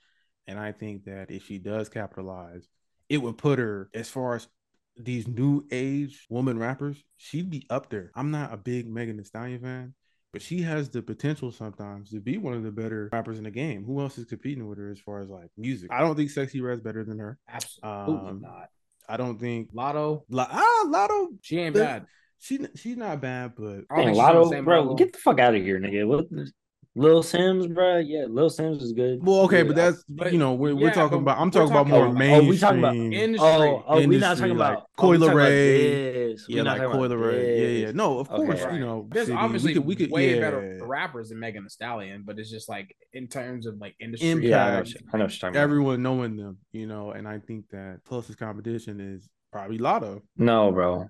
and 0.48 0.60
I 0.60 0.72
think 0.72 1.06
that 1.06 1.32
if 1.32 1.46
she 1.46 1.58
does 1.58 1.90
capitalize, 1.90 2.68
it 3.10 3.18
would 3.18 3.38
put 3.38 3.60
her 3.60 3.90
as 3.94 4.10
far 4.10 4.36
as 4.36 4.48
these 4.98 5.28
new 5.28 5.66
age 5.72 6.26
woman 6.30 6.58
rappers. 6.58 7.04
She'd 7.18 7.50
be 7.50 7.66
up 7.70 7.90
there. 7.90 8.12
I'm 8.16 8.32
not 8.32 8.54
a 8.54 8.58
big 8.58 8.88
Megan 8.88 9.18
Thee 9.18 9.24
Stallion 9.24 9.60
fan, 9.62 9.94
but 10.32 10.42
she 10.42 10.62
has 10.62 10.90
the 10.90 11.02
potential 11.02 11.52
sometimes 11.52 12.10
to 12.12 12.20
be 12.20 12.38
one 12.38 12.54
of 12.54 12.64
the 12.64 12.72
better 12.72 13.10
rappers 13.12 13.38
in 13.38 13.44
the 13.44 13.52
game. 13.52 13.84
Who 13.86 14.00
else 14.02 14.18
is 14.18 14.26
competing 14.26 14.68
with 14.68 14.78
her 14.78 14.90
as 14.92 15.00
far 15.00 15.20
as 15.20 15.30
like 15.30 15.50
music? 15.58 15.92
I 15.92 16.00
don't 16.02 16.16
think 16.16 16.32
Sexyy 16.32 16.62
Red's 16.62 16.82
better 16.82 17.04
than 17.04 17.20
her. 17.20 17.38
Absolutely 17.50 18.30
Um, 18.30 18.42
not. 18.42 18.70
I 19.08 19.18
don't 19.18 19.40
think 19.40 19.72
Latto, 19.74 20.24
La- 20.30 20.48
ah 20.50 20.86
Latto. 20.88 21.28
she 21.42 21.60
ain't 21.60 21.76
bad. 21.76 22.06
She 22.40 22.60
she's 22.76 22.98
not 22.98 23.22
bad, 23.22 23.54
but 23.56 23.84
I 23.90 23.98
don't 23.98 24.06
Dang, 24.06 24.06
think 24.06 24.16
she's 24.16 24.18
the 24.18 24.22
Latto, 24.34 24.50
same 24.50 24.66
bro, 24.66 24.80
level. 24.80 24.96
get 24.96 25.14
the 25.14 25.20
fuck 25.20 25.40
out 25.40 25.56
of 25.56 25.62
here, 25.62 25.80
nigga. 25.80 26.08
What, 26.08 26.26
Lil 26.98 27.22
Simz, 27.24 27.72
bro? 27.74 27.98
Yeah, 27.98 28.26
Lil 28.30 28.50
Simz 28.50 28.82
is 28.82 28.94
good. 28.94 29.22
well, 29.22 29.42
okay, 29.42 29.58
Yeah, 29.58 29.64
but 29.64 29.76
that's 29.76 30.04
But- 30.08 30.32
you 30.32 30.40
know 30.40 30.54
we're, 30.54 30.74
we're 30.74 30.92
talking 30.94 31.18
about. 31.18 31.38
I'm 31.38 31.48
we're 31.48 31.52
talking 31.52 31.72
about 31.72 31.88
more 31.88 32.06
about- 32.06 32.18
mainstream. 32.18 32.46
Oh, 32.46 32.50
we 32.50 32.58
talking 32.58 32.80
about 32.80 32.96
Industry. 32.96 33.50
Oh, 33.50 33.84
oh, 33.86 34.08
we 34.08 34.18
not 34.18 34.38
talking 34.38 34.58
like 34.58 34.72
about 34.78 34.88
Coi 34.96 35.08
oh, 35.08 35.12
we 35.12 35.18
talking 35.18 35.36
Leray. 35.38 36.38
We 36.48 36.56
Yeah, 36.56 36.64
not 36.64 36.78
like 36.78 36.88
talking 36.88 36.98
Coi 37.00 37.06
about 37.08 37.18
Leray. 37.18 37.60
Yeah, 37.60 37.86
yeah. 37.88 37.92
No, 37.92 38.20
of 38.20 38.32
Okay. 38.32 38.46
course, 38.46 38.62
Right. 38.64 38.74
you 38.76 38.80
know. 38.80 39.08
There's 39.12 39.28
City. 39.28 39.38
obviously 39.38 39.72
we 39.72 39.74
could, 39.76 39.86
we 39.86 39.96
could, 39.98 40.12
way 40.12 40.36
yeah. 40.36 40.40
better 40.40 40.80
rappers 40.84 41.30
than 41.30 41.40
Megan 41.40 41.64
Thee 41.64 41.70
Stallion, 41.70 42.24
but 42.26 42.40
it's 42.40 42.50
just 42.50 42.70
like 42.70 42.96
in 43.12 43.28
terms 43.28 43.66
of 43.68 43.78
like 43.80 43.96
industry. 44.00 44.30
Impact. 44.30 44.48
Yeah, 44.50 44.66
I 44.66 44.70
know, 44.72 44.78
what 44.78 44.88
I 44.88 45.18
know 45.18 45.24
what 45.26 45.32
you're 45.34 45.40
talking 45.40 45.50
about. 45.50 45.56
Everyone 45.62 46.02
knowing 46.02 46.38
them, 46.38 46.58
you 46.72 46.88
know, 46.88 47.12
and 47.12 47.28
I 47.28 47.40
think 47.40 47.66
that 47.72 48.00
closest 48.06 48.40
competition 48.40 49.02
is 49.02 49.28
probably 49.52 49.80
Latto. 49.80 50.22
No, 50.38 50.72
bro. 50.72 51.10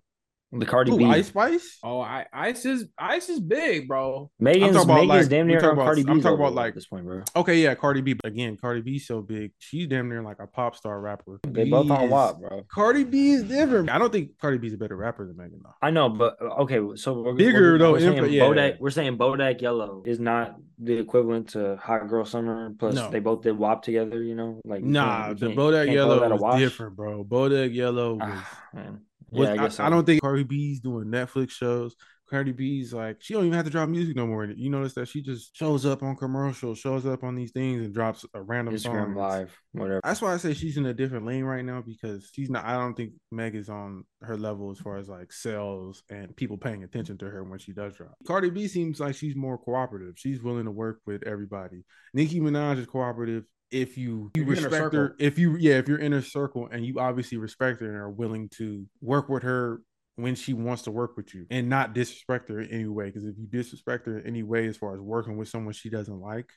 The 0.52 0.66
Cardi 0.66 0.92
Ooh, 0.92 0.98
B. 0.98 1.06
Ice 1.06 1.28
Spice. 1.28 1.80
Oh, 1.84 2.00
I, 2.00 2.28
Ice 2.32 2.66
is 2.66 2.86
Ice 2.98 3.28
is 3.30 3.40
big, 3.42 3.88
bro. 3.90 4.32
Megan's, 4.40 4.74
talking 4.76 4.90
about, 4.90 5.02
Megan's 5.02 5.10
like, 5.26 5.30
damn 5.30 5.48
near 5.48 5.58
talking 5.60 5.70
on 5.70 5.74
about- 5.74 5.86
Cardi 5.86 6.04
B. 6.04 6.12
I'm 6.12 6.22
talking 6.22 6.40
about, 6.40 6.54
like- 6.54 6.76
this 6.76 6.86
point, 6.86 7.06
bro. 7.06 7.24
Okay, 7.36 7.58
yeah, 7.62 7.76
Cardi 7.76 8.02
B. 8.02 8.16
Again, 8.24 8.56
Cardi 8.56 8.82
B's 8.82 9.06
so 9.08 9.22
big. 9.22 9.52
She's 9.60 9.88
damn 9.88 10.08
near 10.08 10.22
like 10.22 10.38
a 10.40 10.48
pop 10.48 10.76
star 10.76 11.02
rapper. 11.02 11.40
They 11.48 11.66
both 11.70 11.90
on 11.92 12.10
WAP, 12.10 12.40
bro. 12.40 12.64
Cardi 12.72 13.04
B 13.04 13.32
is 13.32 13.44
different. 13.44 13.90
I 13.90 13.98
don't 13.98 14.12
think 14.14 14.38
Cardi 14.40 14.58
B's 14.58 14.74
a 14.74 14.78
better 14.78 14.96
rapper 14.96 15.28
than 15.28 15.36
Megan 15.36 15.60
though. 15.64 15.74
I 15.82 15.90
know, 15.90 16.08
but 16.10 16.38
okay, 16.42 16.80
so 16.96 17.22
we're, 17.22 17.34
Bigger, 17.34 17.74
we're, 17.74 17.78
though, 17.78 17.92
We're 17.94 18.00
saying, 18.00 18.14
input- 18.18 18.32
yeah. 18.32 18.44
Bodak, 18.44 18.80
we're 18.80 18.92
saying 18.92 19.18
Bodak 19.18 19.60
Yellow 19.62 20.04
is 20.06 20.20
not 20.20 20.56
the 20.80 20.94
equivalent 20.98 21.50
to 21.50 21.76
Hot 21.78 22.08
Girl 22.08 22.24
Summer. 22.24 22.74
Plus, 22.80 22.96
No. 22.96 23.10
they 23.10 23.20
both 23.20 23.42
did 23.42 23.58
WAP 23.58 23.82
together. 23.82 24.22
You 24.24 24.36
know, 24.36 24.62
like 24.64 24.84
Nah, 24.84 25.26
can't- 25.28 25.40
the 25.40 25.50
you 25.50 25.56
Bodak 25.56 25.86
can't 25.88 25.98
call 25.98 26.10
that 26.20 26.30
Yellow 26.30 26.54
is 26.56 26.60
different, 26.62 26.96
bro. 26.96 27.24
Bodak 27.26 27.74
Yellow 27.74 28.14
was. 28.14 28.22
Ah, 28.24 28.70
was- 28.74 28.84
Yeah, 29.32 29.50
I 29.50 29.54
I, 29.54 29.58
guess 29.58 29.80
I 29.80 29.86
so. 29.86 29.90
don't 29.90 30.06
think 30.06 30.22
Cardi 30.22 30.44
B's 30.44 30.80
doing 30.80 31.06
Netflix 31.08 31.52
shows. 31.52 31.96
Cardi 32.30 32.52
B's 32.54 32.92
like 32.94 33.18
she 33.20 33.34
don't 33.34 33.46
even 33.46 33.54
have 33.56 33.66
to 33.66 33.72
drop 33.72 33.88
music 33.88 34.16
no 34.16 34.26
more. 34.26 34.46
You 34.46 34.70
notice 34.70 34.94
that 34.96 35.08
she 35.08 35.22
just 35.22 35.56
shows 35.56 35.86
up 35.86 36.02
on 36.02 36.16
commercials, 36.16 36.80
shows 36.80 37.06
up 37.06 37.24
on 37.24 37.36
these 37.36 37.52
things, 37.52 37.86
and 37.86 37.94
drops 37.94 38.26
a 38.34 38.42
random 38.42 38.74
Instagram 38.74 39.14
song. 39.14 39.16
Live, 39.16 39.62
whatever. 39.74 40.02
That's 40.04 40.22
why 40.22 40.34
I 40.34 40.38
say 40.38 40.54
she's 40.54 40.78
in 40.78 40.86
a 40.88 40.94
different 40.94 41.26
lane 41.26 41.44
right 41.44 41.64
now 41.64 41.84
because 41.86 42.30
she's 42.34 42.50
not. 42.50 42.66
I 42.66 42.74
don't 42.78 42.96
think 42.96 43.14
Meg 43.32 43.56
is 43.56 43.70
on 43.70 44.06
her 44.22 44.38
level 44.38 44.72
as 44.72 44.80
far 44.80 44.98
as 44.98 45.08
like 45.08 45.32
sales 45.32 46.02
and 46.10 46.36
people 46.36 46.58
paying 46.58 46.84
attention 46.84 47.18
to 47.20 47.30
her 47.30 47.44
when 47.44 47.60
she 47.60 47.74
does 47.74 47.96
drop. 47.96 48.16
Cardi 48.26 48.50
B 48.50 48.68
seems 48.68 49.00
like 49.00 49.16
she's 49.16 49.36
more 49.36 49.58
cooperative. 49.58 50.16
She's 50.18 50.42
willing 50.42 50.66
to 50.66 50.72
work 50.72 51.02
with 51.06 51.24
everybody. 51.28 51.84
Nicki 52.14 52.40
Minaj 52.40 52.80
is 52.80 52.88
cooperative 52.88 53.44
if 53.72 53.98
you 53.98 54.32
you 54.36 54.44
If 54.44 54.48
you're 54.48 54.58
in 54.58 54.64
her 54.64 54.70
respect 54.70 54.94
her. 54.94 55.16
If 55.20 55.40
you 55.40 55.58
yeah, 55.58 55.76
if 55.76 55.88
you're 55.88 56.00
in 56.00 56.12
her 56.12 56.22
circle 56.22 56.68
and 56.72 56.86
you 56.86 57.00
obviously 57.00 57.38
respect 57.38 57.82
her 57.82 57.88
and 57.88 57.96
are 57.96 58.10
willing 58.10 58.50
to 58.58 58.86
work 59.02 59.30
with 59.30 59.44
her 59.44 59.82
when 60.16 60.36
she 60.36 60.54
wants 60.54 60.84
to 60.84 60.92
work 60.92 61.18
with 61.18 61.34
you 61.34 61.46
and 61.50 61.70
not 61.70 61.94
disrespect 61.94 62.50
her 62.50 62.62
in 62.62 62.70
any 62.70 62.88
way. 62.88 63.06
Because 63.06 63.26
if 63.26 63.38
you 63.38 63.48
disrespect 63.48 64.06
her 64.06 64.20
in 64.20 64.28
any 64.28 64.44
way 64.44 64.68
as 64.68 64.78
far 64.78 64.94
as 64.94 65.02
working 65.02 65.38
with 65.38 65.50
someone 65.50 65.74
she 65.74 65.90
doesn't 65.90 66.20
like, 66.20 66.50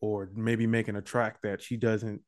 or 0.00 0.30
maybe 0.34 0.66
making 0.66 0.96
a 0.96 1.02
track 1.02 1.38
that 1.42 1.62
she 1.62 1.76
doesn't 1.76 2.22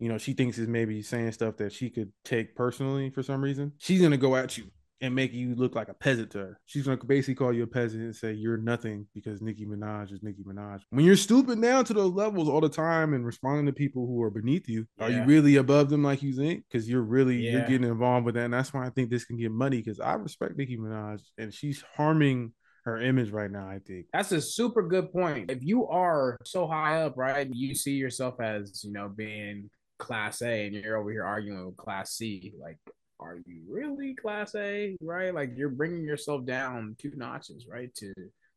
you 0.00 0.08
know, 0.08 0.16
she 0.16 0.32
thinks 0.32 0.58
is 0.58 0.68
maybe 0.68 1.02
saying 1.02 1.32
stuff 1.32 1.56
that 1.56 1.72
she 1.72 1.90
could 1.90 2.12
take 2.24 2.54
personally 2.54 3.10
for 3.10 3.22
some 3.22 3.42
reason, 3.42 3.72
she's 3.78 4.00
gonna 4.00 4.16
go 4.16 4.36
at 4.36 4.56
you 4.56 4.70
and 5.00 5.14
make 5.14 5.32
you 5.32 5.54
look 5.54 5.74
like 5.74 5.88
a 5.88 5.94
peasant 5.94 6.30
to 6.32 6.38
her. 6.38 6.60
She's 6.66 6.84
gonna 6.84 6.98
basically 7.04 7.34
call 7.34 7.52
you 7.52 7.62
a 7.62 7.66
peasant 7.66 8.02
and 8.02 8.14
say 8.14 8.32
you're 8.32 8.56
nothing 8.56 9.06
because 9.14 9.40
Nicki 9.40 9.64
Minaj 9.66 10.12
is 10.12 10.22
Nicki 10.22 10.42
Minaj. 10.42 10.80
When 10.90 11.04
you're 11.04 11.16
stooping 11.16 11.60
down 11.60 11.84
to 11.86 11.94
those 11.94 12.12
levels 12.12 12.48
all 12.48 12.60
the 12.60 12.68
time 12.68 13.14
and 13.14 13.24
responding 13.24 13.66
to 13.66 13.72
people 13.72 14.06
who 14.06 14.22
are 14.22 14.30
beneath 14.30 14.68
you, 14.68 14.86
are 14.98 15.10
you 15.10 15.24
really 15.24 15.56
above 15.56 15.90
them 15.90 16.02
like 16.02 16.22
you 16.22 16.32
think? 16.32 16.64
Because 16.70 16.88
you're 16.88 17.02
really 17.02 17.36
you're 17.36 17.62
getting 17.62 17.88
involved 17.88 18.26
with 18.26 18.34
that, 18.34 18.44
and 18.44 18.54
that's 18.54 18.74
why 18.74 18.86
I 18.86 18.90
think 18.90 19.10
this 19.10 19.24
can 19.24 19.36
get 19.36 19.52
money. 19.52 19.78
Because 19.78 20.00
I 20.00 20.14
respect 20.14 20.56
Nicki 20.56 20.76
Minaj, 20.76 21.20
and 21.36 21.52
she's 21.52 21.84
harming 21.96 22.52
her 22.84 23.00
image 23.00 23.30
right 23.30 23.50
now. 23.50 23.68
I 23.68 23.80
think. 23.86 24.06
That's 24.12 24.32
a 24.32 24.40
super 24.40 24.82
good 24.82 25.12
point. 25.12 25.50
If 25.50 25.62
you 25.62 25.86
are 25.86 26.38
so 26.44 26.66
high 26.66 27.02
up, 27.02 27.14
right, 27.16 27.48
you 27.52 27.74
see 27.74 27.92
yourself 27.92 28.40
as, 28.40 28.82
you 28.84 28.92
know, 28.92 29.08
being 29.08 29.70
class 29.98 30.42
A 30.42 30.66
and 30.66 30.74
you're 30.74 30.96
over 30.96 31.10
here 31.10 31.24
arguing 31.24 31.66
with 31.66 31.76
class 31.76 32.12
C, 32.12 32.54
like, 32.60 32.78
are 33.20 33.38
you 33.46 33.62
really 33.68 34.14
class 34.14 34.54
A, 34.54 34.96
right? 35.00 35.34
Like, 35.34 35.50
you're 35.56 35.68
bringing 35.68 36.04
yourself 36.04 36.44
down 36.44 36.96
two 36.98 37.12
notches, 37.16 37.66
right, 37.70 37.94
to 37.96 38.12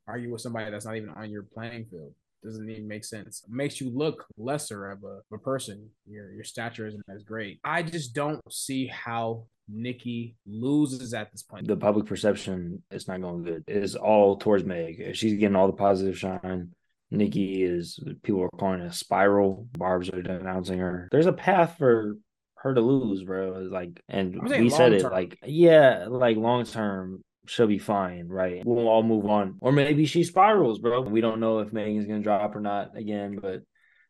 argue 0.08 0.32
with 0.32 0.42
somebody 0.42 0.70
that's 0.70 0.86
not 0.86 0.98
even 0.98 1.10
on 1.10 1.30
your 1.30 1.44
playing 1.44 1.86
field. 1.86 2.14
Doesn't 2.44 2.70
even 2.70 2.88
make 2.88 3.06
sense. 3.06 3.44
It 3.48 3.54
makes 3.54 3.80
you 3.80 3.92
look 3.92 4.26
lesser 4.36 4.90
of 4.90 5.04
a, 5.04 5.22
a 5.34 5.38
person. 5.38 5.88
Your 6.08 6.32
your 6.32 6.44
stature 6.44 6.88
isn't 6.88 7.06
as 7.08 7.22
great. 7.22 7.60
I 7.64 7.84
just 7.84 8.16
don't 8.16 8.42
see 8.52 8.88
how 8.88 9.46
Nicki 9.74 10.36
loses 10.46 11.14
at 11.14 11.32
this 11.32 11.44
point? 11.44 11.68
The 11.68 11.78
public 11.78 12.06
perception 12.06 12.84
is 12.92 13.08
not 13.08 13.22
going 13.22 13.44
good. 13.44 13.64
It 13.68 13.84
is 13.84 13.96
all 13.96 14.38
towards 14.38 14.64
Meg. 14.64 15.16
She's 15.16 15.34
getting 15.34 15.56
all 15.56 15.68
the 15.68 15.74
positive 15.74 16.18
shine. 16.18 16.72
Nicki 17.10 17.64
is 17.64 18.00
people 18.24 18.42
are 18.42 18.50
calling 18.58 18.82
it 18.82 18.88
a 18.88 18.94
spiral. 18.94 19.68
Barbs 19.78 20.10
are 20.10 20.22
denouncing 20.22 20.80
her. 20.80 21.10
There's 21.12 21.26
a 21.26 21.34
path 21.34 21.76
for 21.78 22.18
her 22.62 22.74
to 22.74 22.82
lose, 22.82 23.24
bro. 23.24 23.68
Like, 23.72 24.02
and 24.08 24.42
we 24.42 24.70
said 24.70 24.94
it, 24.94 25.04
like, 25.04 25.40
yeah, 25.46 26.06
like 26.10 26.38
long 26.38 26.66
term, 26.66 27.24
she'll 27.48 27.68
be 27.68 27.80
fine, 27.80 28.28
right? 28.28 28.62
We'll 28.66 28.88
all 28.88 29.04
move 29.04 29.26
on. 29.26 29.58
Or 29.62 29.72
maybe 29.72 30.06
she 30.06 30.24
spirals, 30.24 30.80
bro. 30.80 31.02
We 31.02 31.22
don't 31.22 31.40
know 31.40 31.60
if 31.60 31.74
Megan's 31.74 32.06
gonna 32.06 32.22
drop 32.22 32.56
or 32.56 32.62
not 32.62 32.96
again, 32.96 33.40
but 33.42 33.62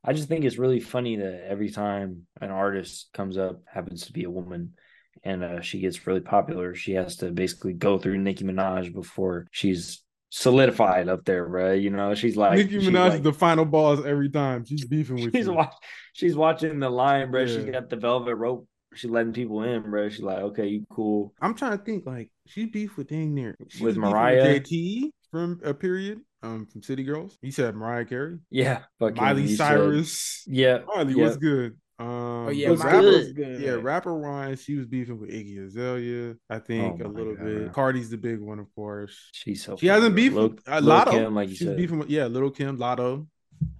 I 0.04 0.14
just 0.14 0.28
think 0.28 0.46
it's 0.46 0.58
really 0.58 0.80
funny 0.80 1.18
that 1.18 1.46
every 1.48 1.70
time 1.70 2.28
an 2.40 2.50
artist 2.50 3.10
comes 3.14 3.38
up, 3.38 3.62
happens 3.66 4.08
to 4.08 4.14
be 4.14 4.24
a 4.24 4.32
woman, 4.32 4.74
and 5.24 5.44
uh, 5.44 5.62
she 5.62 5.80
gets 5.80 6.08
really 6.08 6.22
popular, 6.22 6.74
she 6.74 6.94
has 6.94 7.18
to 7.18 7.32
basically 7.32 7.74
go 7.74 7.98
through 7.98 8.18
Nicki 8.18 8.44
Minaj 8.44 8.94
before 8.94 9.48
she's 9.52 10.04
solidified 10.32 11.10
up 11.10 11.26
there, 11.26 11.48
bro. 11.48 11.74
You 11.74 11.92
know, 11.92 12.16
she's 12.16 12.36
like 12.36 12.58
Nicki 12.58 12.80
Minaj 12.80 12.94
like, 12.94 13.14
is 13.16 13.22
the 13.22 13.34
final 13.34 13.66
boss 13.66 14.04
every 14.04 14.30
time. 14.30 14.66
She's 14.66 14.86
beefing 14.86 15.18
with 15.18 15.36
she's 15.36 15.46
you. 15.46 15.54
Watch, 15.54 15.74
she's 16.14 16.36
watching 16.36 16.80
the 16.80 16.90
line, 16.90 17.30
bro. 17.30 17.42
Yeah. 17.42 17.48
She's 17.48 17.66
got 17.66 17.90
the 17.90 17.98
velvet 17.98 18.36
rope. 18.36 18.68
She's 18.96 19.12
letting 19.12 19.34
people 19.34 19.62
in, 19.64 19.84
bro. 19.84 20.10
She's 20.10 20.22
like, 20.22 20.40
okay, 20.40 20.68
you 20.68 20.86
cool. 20.90 21.34
I'm 21.40 21.54
trying 21.54 21.78
to 21.78 21.84
think, 21.84 22.06
like, 22.06 22.32
she 22.48 22.66
beef 22.66 22.98
with 22.98 23.08
dang 23.08 23.36
near 23.36 23.56
with 23.80 23.96
Mariah 23.98 24.54
with 24.54 24.64
JT 24.64 25.12
from 25.30 25.62
a 25.64 25.74
period. 25.74 26.22
Um, 26.44 26.66
from 26.66 26.82
City 26.82 27.04
Girls. 27.04 27.38
He 27.44 27.52
said 27.52 27.76
Mariah 27.76 28.04
Carey. 28.04 28.40
Yeah, 28.50 28.80
Miley 29.00 29.56
Cyrus. 29.56 30.44
Said, 30.44 30.56
yeah, 30.56 30.80
Miley, 30.88 31.14
yeah. 31.14 31.24
what's 31.24 31.38
good? 31.38 31.78
Um, 32.02 32.48
oh 32.48 32.50
yeah, 32.50 32.70
rapper, 32.70 33.32
good. 33.32 33.62
Yeah, 33.62 33.72
rapper 33.74 34.18
wise, 34.18 34.64
she 34.64 34.76
was 34.76 34.88
beefing 34.88 35.20
with 35.20 35.30
Iggy 35.30 35.64
Azalea. 35.64 36.36
I 36.50 36.58
think 36.58 37.00
oh 37.00 37.08
a 37.08 37.10
little 37.10 37.36
God. 37.36 37.46
bit. 37.46 37.72
Cardi's 37.72 38.10
the 38.10 38.18
big 38.18 38.40
one, 38.40 38.58
of 38.58 38.74
course. 38.74 39.16
She's 39.34 39.64
so. 39.64 39.78
She 39.78 39.86
hasn't 39.86 40.16
beefed 40.16 40.36
with 40.36 40.60
uh, 40.66 40.82
Latto. 40.82 41.12
Kim, 41.12 41.36
like 41.36 41.50
you 41.50 41.56
She's 41.56 41.68
said. 41.68 41.78
beefing 41.78 42.00
with 42.00 42.10
yeah, 42.10 42.26
Lil' 42.26 42.50
Kim, 42.50 42.78
Latto. 42.78 43.28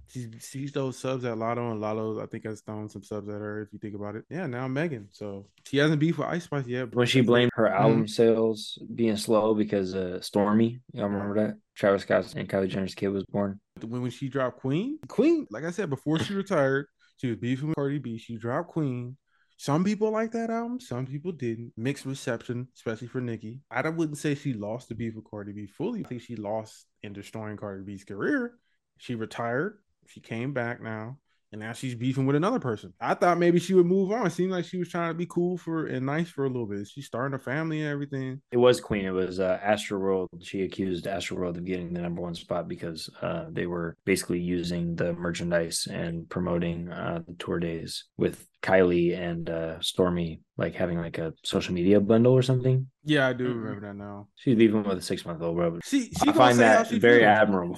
She's 0.08 0.28
she's 0.40 0.72
those 0.72 0.96
subs 0.96 1.24
at 1.24 1.36
Latto, 1.36 1.72
and 1.72 1.82
Latto 1.82 2.22
I 2.22 2.26
think 2.26 2.44
has 2.44 2.60
thrown 2.60 2.88
some 2.88 3.02
subs 3.02 3.28
at 3.28 3.34
her. 3.34 3.62
If 3.62 3.72
you 3.72 3.80
think 3.80 3.96
about 3.96 4.14
it, 4.14 4.24
yeah. 4.30 4.46
Now 4.46 4.68
Megan, 4.68 5.08
so 5.10 5.46
she 5.66 5.78
hasn't 5.78 5.98
beefed 5.98 6.18
with 6.18 6.28
Ice 6.28 6.44
Spice 6.44 6.66
yet. 6.66 6.94
When 6.94 7.06
she 7.08 7.22
blamed 7.22 7.50
her 7.54 7.66
album 7.66 8.04
mm-hmm. 8.04 8.06
sales 8.06 8.78
being 8.94 9.16
slow 9.16 9.54
because 9.54 9.96
uh 9.96 10.20
Stormi, 10.20 10.78
y'all 10.92 11.08
remember 11.08 11.46
that? 11.46 11.56
Travis 11.74 12.02
Scott 12.02 12.32
and 12.36 12.48
Kylie 12.48 12.68
Jenner's 12.68 12.94
kid 12.94 13.08
was 13.08 13.24
born. 13.24 13.58
When 13.84 14.02
when 14.02 14.10
she 14.12 14.28
dropped 14.28 14.60
Queen, 14.60 14.98
Queen, 15.08 15.46
like 15.50 15.64
I 15.64 15.72
said 15.72 15.90
before, 15.90 16.20
she 16.20 16.34
retired. 16.34 16.86
She 17.18 17.28
was 17.28 17.36
beefing 17.36 17.68
with 17.68 17.76
Cardi 17.76 17.98
B. 17.98 18.18
She 18.18 18.36
dropped 18.36 18.70
Queen. 18.70 19.16
Some 19.56 19.84
people 19.84 20.10
like 20.10 20.32
that 20.32 20.50
album, 20.50 20.80
some 20.80 21.06
people 21.06 21.30
didn't. 21.30 21.72
Mixed 21.76 22.04
reception, 22.04 22.66
especially 22.74 23.06
for 23.06 23.20
Nicki. 23.20 23.60
I 23.70 23.88
wouldn't 23.88 24.18
say 24.18 24.34
she 24.34 24.54
lost 24.54 24.88
the 24.88 24.94
beef 24.94 25.14
with 25.14 25.30
Cardi 25.30 25.52
B 25.52 25.66
fully. 25.66 26.04
I 26.04 26.08
think 26.08 26.22
she 26.22 26.34
lost 26.34 26.86
in 27.02 27.12
destroying 27.12 27.56
Cardi 27.56 27.84
B's 27.84 28.04
career. 28.04 28.54
She 28.98 29.14
retired. 29.14 29.78
She 30.08 30.20
came 30.20 30.52
back 30.52 30.82
now 30.82 31.18
and 31.52 31.60
now 31.60 31.72
she's 31.72 31.94
beefing 31.94 32.26
with 32.26 32.34
another 32.34 32.58
person. 32.58 32.94
I 33.00 33.14
thought 33.14 33.38
maybe 33.38 33.60
she 33.60 33.74
would 33.74 33.86
move 33.86 34.10
on. 34.10 34.26
It 34.26 34.30
seemed 34.30 34.50
like 34.50 34.64
she 34.64 34.78
was 34.78 34.88
trying 34.88 35.10
to 35.10 35.14
be 35.14 35.26
cool 35.26 35.58
for 35.58 35.86
and 35.86 36.06
nice 36.06 36.30
for 36.30 36.44
a 36.44 36.48
little 36.48 36.66
bit. 36.66 36.88
She's 36.88 37.06
starting 37.06 37.34
a 37.34 37.38
family 37.38 37.82
and 37.82 37.90
everything. 37.90 38.40
It 38.50 38.56
was 38.56 38.80
Queen. 38.80 39.04
It 39.04 39.10
was 39.10 39.38
uh, 39.38 39.58
Astroworld. 39.62 40.28
She 40.40 40.62
accused 40.62 41.04
Astroworld 41.04 41.58
of 41.58 41.64
getting 41.64 41.92
the 41.92 42.00
number 42.00 42.22
one 42.22 42.34
spot 42.34 42.68
because 42.68 43.08
uh, 43.20 43.44
they 43.50 43.66
were 43.66 43.96
basically 44.06 44.40
using 44.40 44.96
the 44.96 45.12
merchandise 45.12 45.86
and 45.90 46.28
promoting 46.28 46.90
uh, 46.90 47.20
the 47.26 47.34
tour 47.34 47.58
days 47.58 48.04
with 48.16 48.46
Kylie 48.62 49.18
and 49.18 49.50
uh, 49.50 49.78
Stormi, 49.80 50.40
like 50.56 50.74
having 50.74 50.98
like 50.98 51.18
a 51.18 51.34
social 51.44 51.74
media 51.74 52.00
bundle 52.00 52.32
or 52.32 52.42
something. 52.42 52.86
Yeah, 53.04 53.28
I 53.28 53.34
do 53.34 53.48
mm-hmm. 53.48 53.58
remember 53.58 53.86
that 53.88 53.96
now. 53.96 54.28
She's 54.36 54.56
beefing 54.56 54.84
with 54.84 54.98
a 54.98 55.02
six 55.02 55.26
month 55.26 55.42
old 55.42 55.56
bro. 55.56 55.80
She, 55.84 56.10
she 56.10 56.30
I 56.30 56.32
find 56.32 56.58
that 56.60 56.88
very 56.90 57.24
admirable. 57.24 57.76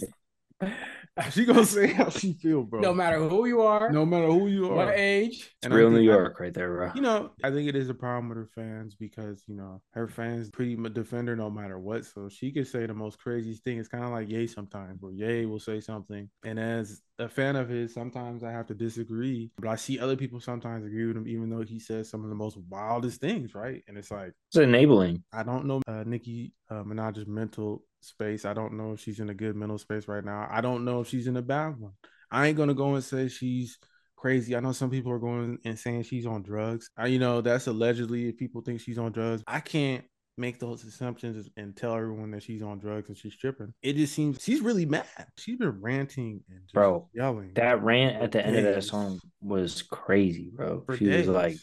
she 1.30 1.44
gonna 1.44 1.64
say 1.64 1.92
how 1.92 2.08
she 2.08 2.32
feel, 2.32 2.64
bro. 2.64 2.80
No 2.80 2.92
matter 2.92 3.18
who 3.18 3.46
you 3.46 3.62
are, 3.62 3.90
no 3.90 4.04
matter 4.04 4.26
who 4.26 4.48
you 4.48 4.70
are, 4.70 4.74
what 4.74 4.94
age. 4.98 5.54
It's 5.62 5.72
real 5.72 5.90
New 5.90 6.00
York, 6.00 6.40
right 6.40 6.52
there, 6.52 6.74
bro. 6.74 6.90
You 6.94 7.02
know, 7.02 7.30
I 7.44 7.50
think 7.50 7.68
it 7.68 7.76
is 7.76 7.88
a 7.88 7.94
problem 7.94 8.28
with 8.28 8.38
her 8.38 8.48
fans 8.52 8.96
because 8.96 9.44
you 9.46 9.54
know 9.54 9.80
her 9.92 10.08
fans 10.08 10.50
pretty 10.50 10.74
much 10.74 10.94
defend 10.94 11.28
her 11.28 11.36
no 11.36 11.50
matter 11.50 11.78
what. 11.78 12.04
So 12.04 12.28
she 12.28 12.50
could 12.50 12.66
say 12.66 12.86
the 12.86 12.94
most 12.94 13.18
craziest 13.20 13.62
thing. 13.62 13.78
It's 13.78 13.88
kind 13.88 14.04
of 14.04 14.10
like 14.10 14.28
Ye 14.28 14.48
sometimes, 14.48 15.00
where 15.00 15.12
Ye 15.12 15.46
will 15.46 15.60
say 15.60 15.80
something, 15.80 16.28
and 16.44 16.58
as 16.58 17.00
a 17.20 17.28
fan 17.28 17.54
of 17.54 17.68
his, 17.68 17.94
sometimes 17.94 18.42
I 18.42 18.50
have 18.50 18.66
to 18.66 18.74
disagree, 18.74 19.52
but 19.56 19.68
I 19.68 19.76
see 19.76 20.00
other 20.00 20.16
people 20.16 20.40
sometimes 20.40 20.84
agree 20.84 21.06
with 21.06 21.16
him, 21.16 21.28
even 21.28 21.48
though 21.48 21.62
he 21.62 21.78
says 21.78 22.10
some 22.10 22.24
of 22.24 22.28
the 22.28 22.34
most 22.34 22.58
wildest 22.68 23.20
things, 23.20 23.54
right? 23.54 23.84
And 23.86 23.96
it's 23.96 24.10
like 24.10 24.32
it's 24.48 24.56
enabling. 24.56 25.22
I 25.32 25.44
don't 25.44 25.66
know 25.66 25.80
uh, 25.86 26.02
Nicki 26.04 26.54
uh, 26.70 26.82
Minaj's 26.82 27.28
mental 27.28 27.84
space. 28.04 28.44
I 28.44 28.54
don't 28.54 28.74
know 28.74 28.92
if 28.92 29.00
she's 29.00 29.20
in 29.20 29.30
a 29.30 29.34
good 29.34 29.56
mental 29.56 29.78
space 29.78 30.08
right 30.08 30.24
now. 30.24 30.46
I 30.50 30.60
don't 30.60 30.84
know 30.84 31.00
if 31.00 31.08
she's 31.08 31.26
in 31.26 31.36
a 31.36 31.42
bad 31.42 31.78
one. 31.78 31.92
I 32.30 32.48
ain't 32.48 32.56
gonna 32.56 32.74
go 32.74 32.94
and 32.94 33.04
say 33.04 33.28
she's 33.28 33.78
crazy. 34.16 34.56
I 34.56 34.60
know 34.60 34.72
some 34.72 34.90
people 34.90 35.12
are 35.12 35.18
going 35.18 35.58
and 35.64 35.78
saying 35.78 36.04
she's 36.04 36.26
on 36.26 36.42
drugs. 36.42 36.88
I, 36.96 37.06
you 37.06 37.18
know, 37.18 37.40
that's 37.40 37.66
allegedly 37.66 38.28
if 38.28 38.36
people 38.36 38.62
think 38.62 38.80
she's 38.80 38.98
on 38.98 39.12
drugs. 39.12 39.42
I 39.46 39.60
can't 39.60 40.04
make 40.36 40.58
those 40.58 40.84
assumptions 40.84 41.48
and 41.56 41.76
tell 41.76 41.94
everyone 41.94 42.30
that 42.32 42.42
she's 42.42 42.62
on 42.62 42.78
drugs 42.78 43.08
and 43.08 43.16
she's 43.16 43.36
tripping. 43.36 43.72
It 43.82 43.94
just 43.96 44.14
seems 44.14 44.42
she's 44.42 44.60
really 44.60 44.86
mad. 44.86 45.04
She's 45.38 45.58
been 45.58 45.80
ranting 45.80 46.42
and 46.48 46.60
bro 46.72 47.08
yelling. 47.14 47.52
That 47.54 47.82
rant 47.82 48.22
at 48.22 48.32
the 48.32 48.38
days. 48.42 48.46
end 48.48 48.66
of 48.66 48.74
that 48.74 48.82
song 48.82 49.20
was 49.40 49.82
crazy, 49.82 50.50
bro. 50.54 50.82
For 50.86 50.96
she 50.96 51.04
days. 51.04 51.26
was 51.28 51.36
like 51.36 51.56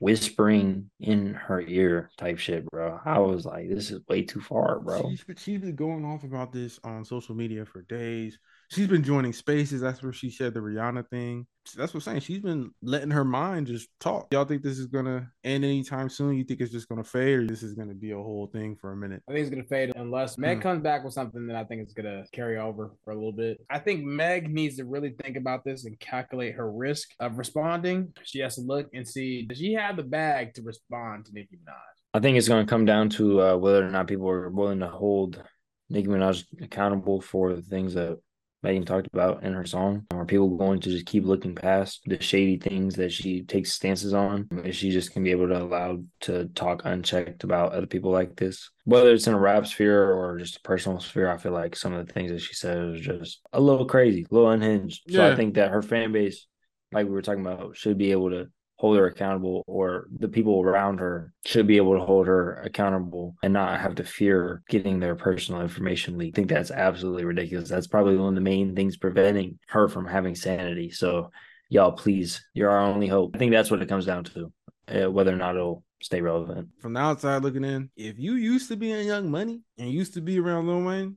whispering 0.00 0.90
in 1.00 1.34
her 1.34 1.60
ear 1.60 2.10
type 2.18 2.38
shit, 2.38 2.66
bro. 2.66 3.00
I 3.04 3.18
was 3.18 3.44
like, 3.44 3.68
this 3.68 3.90
is 3.90 4.00
way 4.08 4.22
too 4.22 4.40
far, 4.40 4.80
bro. 4.80 5.10
She's, 5.10 5.24
she's 5.38 5.60
been 5.60 5.76
going 5.76 6.04
off 6.04 6.24
about 6.24 6.52
this 6.52 6.78
on 6.84 7.04
social 7.04 7.34
media 7.34 7.64
for 7.64 7.82
days. 7.82 8.38
She's 8.70 8.88
been 8.88 9.04
joining 9.04 9.32
spaces. 9.32 9.80
That's 9.80 10.02
where 10.02 10.12
she 10.12 10.30
said 10.30 10.54
the 10.54 10.60
Rihanna 10.60 11.08
thing. 11.08 11.46
That's 11.74 11.92
what 11.92 12.06
I'm 12.06 12.12
saying. 12.12 12.20
She's 12.20 12.40
been 12.40 12.70
letting 12.82 13.10
her 13.10 13.24
mind 13.24 13.66
just 13.66 13.88
talk. 14.00 14.28
Y'all 14.32 14.44
think 14.44 14.62
this 14.62 14.78
is 14.78 14.86
gonna 14.86 15.30
end 15.44 15.64
anytime 15.64 16.08
soon? 16.08 16.36
You 16.36 16.44
think 16.44 16.60
it's 16.60 16.72
just 16.72 16.88
gonna 16.88 17.04
fade, 17.04 17.38
or 17.38 17.46
this 17.46 17.62
is 17.62 17.74
gonna 17.74 17.94
be 17.94 18.12
a 18.12 18.16
whole 18.16 18.48
thing 18.52 18.76
for 18.76 18.92
a 18.92 18.96
minute? 18.96 19.22
I 19.28 19.32
think 19.32 19.42
it's 19.42 19.50
gonna 19.50 19.64
fade 19.64 19.92
unless 19.96 20.38
Meg 20.38 20.58
mm. 20.58 20.62
comes 20.62 20.82
back 20.82 21.04
with 21.04 21.12
something 21.12 21.46
that 21.46 21.56
I 21.56 21.64
think 21.64 21.86
is 21.86 21.94
gonna 21.94 22.24
carry 22.32 22.58
over 22.58 22.92
for 23.04 23.12
a 23.12 23.14
little 23.14 23.32
bit. 23.32 23.58
I 23.70 23.78
think 23.78 24.04
Meg 24.04 24.52
needs 24.52 24.76
to 24.76 24.84
really 24.84 25.14
think 25.22 25.36
about 25.36 25.64
this 25.64 25.84
and 25.84 25.98
calculate 25.98 26.54
her 26.54 26.70
risk 26.70 27.08
of 27.20 27.38
responding. 27.38 28.12
She 28.24 28.40
has 28.40 28.56
to 28.56 28.62
look 28.62 28.88
and 28.94 29.06
see 29.06 29.42
does 29.42 29.58
she 29.58 29.72
have 29.74 29.96
the 29.96 30.02
bag 30.02 30.54
to 30.54 30.62
respond 30.62 31.26
to 31.26 31.32
Nicki 31.32 31.56
Minaj? 31.56 31.96
I 32.14 32.20
think 32.20 32.38
it's 32.38 32.48
gonna 32.48 32.66
come 32.66 32.84
down 32.84 33.10
to 33.10 33.42
uh, 33.42 33.56
whether 33.56 33.86
or 33.86 33.90
not 33.90 34.06
people 34.06 34.28
are 34.28 34.48
willing 34.50 34.80
to 34.80 34.88
hold 34.88 35.42
Nicki 35.88 36.08
Minaj 36.08 36.44
accountable 36.62 37.20
for 37.20 37.54
the 37.54 37.62
things 37.62 37.94
that 37.94 38.18
Megan 38.62 38.84
talked 38.84 39.06
about 39.12 39.42
in 39.44 39.52
her 39.52 39.64
song? 39.64 40.06
Are 40.10 40.24
people 40.24 40.56
going 40.56 40.80
to 40.80 40.90
just 40.90 41.06
keep 41.06 41.24
looking 41.24 41.54
past 41.54 42.00
the 42.06 42.20
shady 42.20 42.58
things 42.58 42.96
that 42.96 43.12
she 43.12 43.42
takes 43.42 43.72
stances 43.72 44.14
on? 44.14 44.48
Is 44.64 44.74
she 44.76 44.90
just 44.90 45.14
gonna 45.14 45.24
be 45.24 45.30
able 45.30 45.48
to 45.48 45.62
allow 45.62 46.02
to 46.22 46.46
talk 46.46 46.82
unchecked 46.84 47.44
about 47.44 47.72
other 47.72 47.86
people 47.86 48.10
like 48.10 48.36
this? 48.36 48.70
Whether 48.84 49.12
it's 49.12 49.26
in 49.26 49.34
a 49.34 49.38
rap 49.38 49.66
sphere 49.66 50.12
or 50.12 50.38
just 50.38 50.56
a 50.56 50.60
personal 50.60 51.00
sphere, 51.00 51.30
I 51.30 51.36
feel 51.38 51.52
like 51.52 51.76
some 51.76 51.92
of 51.92 52.06
the 52.06 52.12
things 52.12 52.32
that 52.32 52.40
she 52.40 52.54
said 52.54 52.90
was 52.90 53.00
just 53.00 53.40
a 53.52 53.60
little 53.60 53.86
crazy, 53.86 54.26
a 54.28 54.34
little 54.34 54.50
unhinged. 54.50 55.02
So 55.10 55.18
yeah. 55.24 55.32
I 55.32 55.36
think 55.36 55.54
that 55.54 55.70
her 55.70 55.82
fan 55.82 56.12
base, 56.12 56.46
like 56.92 57.06
we 57.06 57.12
were 57.12 57.22
talking 57.22 57.46
about, 57.46 57.76
should 57.76 57.98
be 57.98 58.12
able 58.12 58.30
to 58.30 58.48
hold 58.76 58.96
her 58.98 59.06
accountable 59.06 59.64
or 59.66 60.06
the 60.18 60.28
people 60.28 60.60
around 60.60 60.98
her 60.98 61.32
should 61.44 61.66
be 61.66 61.78
able 61.78 61.94
to 61.98 62.04
hold 62.04 62.26
her 62.26 62.60
accountable 62.62 63.34
and 63.42 63.52
not 63.52 63.80
have 63.80 63.94
to 63.94 64.04
fear 64.04 64.62
getting 64.68 65.00
their 65.00 65.14
personal 65.14 65.62
information 65.62 66.18
leaked. 66.18 66.36
I 66.36 66.40
think 66.40 66.50
that's 66.50 66.70
absolutely 66.70 67.24
ridiculous. 67.24 67.68
That's 67.68 67.86
probably 67.86 68.16
one 68.16 68.30
of 68.30 68.34
the 68.34 68.40
main 68.42 68.76
things 68.76 68.96
preventing 68.96 69.58
her 69.68 69.88
from 69.88 70.06
having 70.06 70.34
sanity. 70.34 70.90
So, 70.90 71.30
y'all, 71.70 71.92
please, 71.92 72.44
you're 72.52 72.70
our 72.70 72.80
only 72.80 73.06
hope. 73.06 73.32
I 73.34 73.38
think 73.38 73.52
that's 73.52 73.70
what 73.70 73.80
it 73.80 73.88
comes 73.88 74.04
down 74.04 74.24
to, 74.24 74.52
uh, 74.88 75.10
whether 75.10 75.32
or 75.32 75.36
not 75.36 75.56
it'll 75.56 75.82
stay 76.02 76.20
relevant. 76.20 76.68
From 76.80 76.92
the 76.92 77.00
outside 77.00 77.42
looking 77.42 77.64
in, 77.64 77.90
if 77.96 78.18
you 78.18 78.34
used 78.34 78.68
to 78.68 78.76
be 78.76 78.92
in 78.92 79.06
Young 79.06 79.30
Money 79.30 79.62
and 79.78 79.90
used 79.90 80.14
to 80.14 80.20
be 80.20 80.38
around 80.38 80.66
Lil 80.66 80.82
Wayne, 80.82 81.16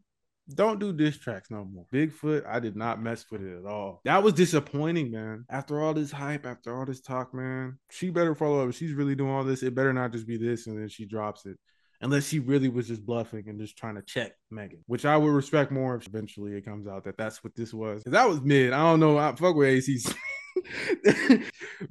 don't 0.55 0.79
do 0.79 0.93
diss 0.93 1.17
tracks 1.17 1.49
no 1.51 1.65
more. 1.65 1.85
Bigfoot, 1.93 2.45
I 2.45 2.59
did 2.59 2.75
not 2.75 3.01
mess 3.01 3.25
with 3.31 3.41
it 3.41 3.59
at 3.59 3.65
all. 3.65 4.01
That 4.05 4.23
was 4.23 4.33
disappointing, 4.33 5.11
man. 5.11 5.45
After 5.49 5.81
all 5.81 5.93
this 5.93 6.11
hype, 6.11 6.45
after 6.45 6.77
all 6.77 6.85
this 6.85 7.01
talk, 7.01 7.33
man, 7.33 7.77
she 7.89 8.09
better 8.09 8.35
follow 8.35 8.63
up. 8.63 8.69
If 8.69 8.75
she's 8.75 8.93
really 8.93 9.15
doing 9.15 9.31
all 9.31 9.43
this, 9.43 9.63
it 9.63 9.75
better 9.75 9.93
not 9.93 10.11
just 10.11 10.27
be 10.27 10.37
this 10.37 10.67
and 10.67 10.79
then 10.79 10.89
she 10.89 11.05
drops 11.05 11.45
it. 11.45 11.57
Unless 12.01 12.29
she 12.29 12.39
really 12.39 12.69
was 12.69 12.87
just 12.87 13.05
bluffing 13.05 13.49
and 13.49 13.59
just 13.59 13.77
trying 13.77 13.95
to 13.95 14.01
check 14.01 14.31
Megan, 14.49 14.79
which 14.87 15.03
I 15.03 15.17
would 15.17 15.31
respect 15.31 15.69
more 15.69 15.95
if 15.95 16.07
eventually 16.07 16.53
it 16.53 16.63
comes 16.63 16.87
out 16.87 17.03
that 17.03 17.17
that's 17.17 17.43
what 17.43 17.55
this 17.55 17.73
was. 17.73 18.01
That 18.05 18.29
was 18.29 18.39
mid. 18.39 18.71
I 18.71 18.83
don't 18.83 19.01
know. 19.01 19.17
I 19.17 19.35
fuck 19.35 19.55
with 19.55 19.67
AC's. 19.67 20.13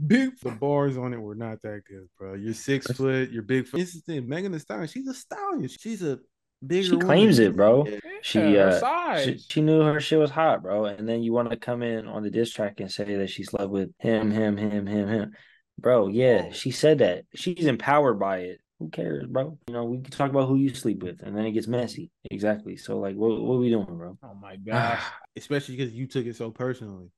big 0.07 0.39
the 0.41 0.51
bars 0.59 0.97
on 0.97 1.13
it 1.13 1.21
were 1.21 1.35
not 1.35 1.61
that 1.63 1.83
good, 1.89 2.09
bro. 2.19 2.35
You're 2.35 2.55
six 2.55 2.87
foot, 2.91 3.31
you're 3.31 3.43
big 3.43 3.67
foot. 3.67 3.79
This 3.79 3.95
is 3.95 4.03
the 4.03 4.15
thing. 4.15 4.29
Megan 4.29 4.53
Thee 4.53 4.59
Stallion, 4.59 4.89
she's 4.89 5.09
a 5.09 5.15
stallion. 5.15 5.69
She's 5.69 6.03
a 6.03 6.19
bigger. 6.67 6.83
She 6.83 6.97
claims 6.97 7.39
woman. 7.39 7.53
it, 7.53 7.57
bro. 7.57 7.87
Yeah, 7.87 7.99
she 8.23 8.59
uh, 8.59 9.19
she, 9.21 9.39
she, 9.39 9.61
knew 9.61 9.81
her 9.81 10.01
shit 10.01 10.19
was 10.19 10.31
hot, 10.31 10.63
bro. 10.63 10.87
And 10.87 11.09
then 11.09 11.23
you 11.23 11.33
want 11.33 11.51
to 11.51 11.57
come 11.57 11.83
in 11.83 12.07
on 12.07 12.23
the 12.23 12.31
diss 12.31 12.53
track 12.53 12.81
and 12.81 12.91
say 12.91 13.17
that 13.17 13.31
she 13.31 13.45
slept 13.45 13.71
with 13.71 13.91
him, 13.99 14.31
him, 14.31 14.57
him, 14.57 14.87
him, 14.87 15.09
him, 15.09 15.33
bro. 15.79 16.09
Yeah, 16.09 16.51
she 16.53 16.71
said 16.71 16.99
that. 16.99 17.25
She's 17.35 17.67
empowered 17.67 18.19
by 18.19 18.39
it. 18.39 18.61
who 18.79 18.91
cares, 18.91 19.27
bro? 19.27 19.59
You 19.67 19.75
know, 19.75 19.85
we 19.85 20.01
can 20.01 20.11
talk 20.11 20.31
about 20.31 20.49
who 20.49 20.57
you 20.57 20.75
sleep 20.75 21.03
with, 21.03 21.23
and 21.23 21.37
then 21.37 21.47
it 21.47 21.53
gets 21.53 21.67
messy. 21.69 22.11
Exactly. 22.31 22.77
So, 22.77 22.99
like, 22.99 23.17
what 23.17 23.41
what 23.41 23.55
are 23.55 23.59
we 23.59 23.71
doing, 23.71 23.87
bro? 23.87 24.19
Oh 24.23 24.35
my 24.35 24.57
gosh. 24.57 25.03
Especially 25.37 25.77
because 25.77 25.93
you 25.93 26.07
took 26.07 26.27
it 26.27 26.37
so 26.37 26.51
personally. 26.51 27.11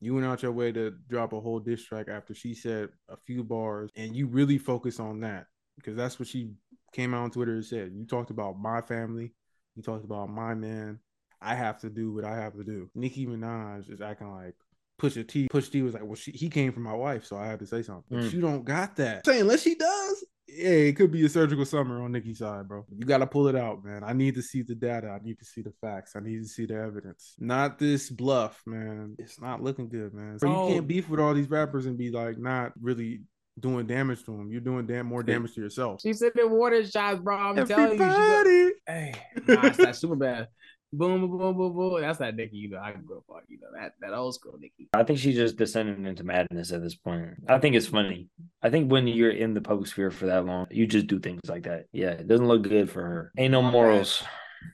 You 0.00 0.14
went 0.14 0.26
out 0.26 0.42
your 0.42 0.52
way 0.52 0.72
to 0.72 0.92
drop 1.08 1.32
a 1.32 1.40
whole 1.40 1.60
diss 1.60 1.84
track 1.84 2.08
after 2.08 2.34
she 2.34 2.54
said 2.54 2.88
a 3.08 3.16
few 3.16 3.44
bars, 3.44 3.88
and 3.94 4.16
you 4.16 4.26
really 4.26 4.58
focus 4.58 4.98
on 4.98 5.20
that 5.20 5.46
because 5.76 5.96
that's 5.96 6.18
what 6.18 6.28
she 6.28 6.50
came 6.92 7.14
out 7.14 7.22
on 7.24 7.30
Twitter 7.30 7.52
and 7.54 7.64
said. 7.64 7.92
You 7.94 8.06
talked 8.06 8.30
about 8.30 8.58
my 8.58 8.80
family, 8.80 9.32
you 9.76 9.82
talked 9.82 10.04
about 10.04 10.28
my 10.30 10.54
man. 10.54 10.98
I 11.40 11.54
have 11.54 11.80
to 11.80 11.90
do 11.90 12.12
what 12.12 12.24
I 12.24 12.36
have 12.36 12.54
to 12.54 12.62
do. 12.64 12.88
Nicki 12.94 13.26
Minaj 13.26 13.90
is 13.92 14.00
acting 14.00 14.30
like 14.32 14.54
Pusha 15.00 15.26
T. 15.26 15.48
Pusha 15.48 15.70
T 15.72 15.82
was 15.82 15.94
like, 15.94 16.04
well, 16.04 16.14
she, 16.14 16.30
he 16.30 16.48
came 16.48 16.72
from 16.72 16.84
my 16.84 16.92
wife, 16.94 17.24
so 17.24 17.36
I 17.36 17.46
had 17.46 17.58
to 17.60 17.66
say 17.66 17.82
something. 17.82 18.04
But 18.08 18.20
Mm. 18.20 18.32
you 18.32 18.40
don't 18.40 18.64
got 18.64 18.94
that. 18.96 19.26
Saying 19.26 19.40
unless 19.40 19.62
she 19.62 19.74
does, 19.74 20.24
yeah, 20.46 20.68
it 20.68 20.96
could 20.96 21.10
be 21.10 21.24
a 21.24 21.28
surgical 21.28 21.64
summer 21.64 22.02
on 22.02 22.12
Nicki's 22.12 22.38
side, 22.38 22.68
bro. 22.68 22.84
You 22.94 23.06
got 23.06 23.18
to 23.18 23.26
pull 23.26 23.48
it 23.48 23.56
out, 23.56 23.82
man. 23.84 24.04
I 24.04 24.12
need 24.12 24.34
to 24.36 24.42
see 24.42 24.62
the 24.62 24.74
data. 24.74 25.08
I 25.08 25.18
need 25.24 25.38
to 25.38 25.44
see 25.44 25.62
the 25.62 25.72
facts. 25.80 26.14
I 26.14 26.20
need 26.20 26.42
to 26.42 26.48
see 26.48 26.66
the 26.66 26.74
evidence. 26.76 27.34
Not 27.40 27.78
this 27.78 28.10
bluff, 28.10 28.62
man. 28.66 29.16
It's 29.18 29.40
not 29.40 29.62
looking 29.62 29.88
good, 29.88 30.12
man. 30.14 30.38
So 30.38 30.46
Bro. 30.46 30.68
you 30.68 30.74
can't 30.74 30.86
beef 30.86 31.08
with 31.08 31.20
all 31.20 31.32
these 31.34 31.48
rappers 31.50 31.86
and 31.86 31.96
be 31.98 32.10
like 32.10 32.38
not 32.38 32.72
really 32.80 33.22
doing 33.58 33.86
damage 33.86 34.24
to 34.24 34.32
him. 34.34 34.50
You're 34.50 34.60
doing 34.60 34.86
damn 34.86 35.06
more 35.06 35.22
damage 35.22 35.54
to 35.54 35.60
yourself. 35.60 36.00
She 36.02 36.12
said 36.12 36.32
the 36.34 36.46
water 36.48 36.84
shots, 36.84 37.20
bro. 37.20 37.36
I'm 37.36 37.66
telling 37.66 37.92
you. 37.92 37.92
She 37.92 37.98
go- 37.98 38.04
Everybody. 38.04 38.72
hey, 38.86 39.14
nah, 39.48 39.66
it's 39.66 39.76
that 39.78 39.96
super 39.96 40.16
bad. 40.16 40.48
Boom, 40.94 41.22
boom, 41.22 41.38
boom, 41.38 41.56
boom, 41.56 41.72
boom. 41.74 42.00
That's 42.02 42.18
that 42.18 42.36
Nicki, 42.36 42.56
you 42.58 42.68
know. 42.68 42.78
I 42.78 42.92
can 42.92 43.06
go 43.06 43.24
fuck, 43.26 43.44
you 43.48 43.58
know, 43.60 43.68
that 43.80 43.92
that 44.02 44.12
old 44.12 44.34
school 44.34 44.58
Nicki. 44.60 44.88
I 44.92 45.02
think 45.04 45.18
she's 45.18 45.36
just 45.36 45.56
descending 45.56 46.04
into 46.04 46.22
madness 46.22 46.70
at 46.70 46.82
this 46.82 46.94
point. 46.94 47.30
I 47.48 47.58
think 47.58 47.76
it's 47.76 47.86
funny. 47.86 48.28
I 48.62 48.68
think 48.68 48.92
when 48.92 49.06
you're 49.06 49.30
in 49.30 49.54
the 49.54 49.62
public 49.62 49.86
sphere 49.86 50.10
for 50.10 50.26
that 50.26 50.44
long, 50.44 50.66
you 50.70 50.86
just 50.86 51.06
do 51.06 51.18
things 51.18 51.40
like 51.48 51.62
that. 51.62 51.86
Yeah, 51.92 52.10
it 52.10 52.28
doesn't 52.28 52.46
look 52.46 52.62
good 52.62 52.90
for 52.90 53.00
her. 53.02 53.32
Ain't 53.38 53.52
no 53.52 53.62
morals. 53.62 54.22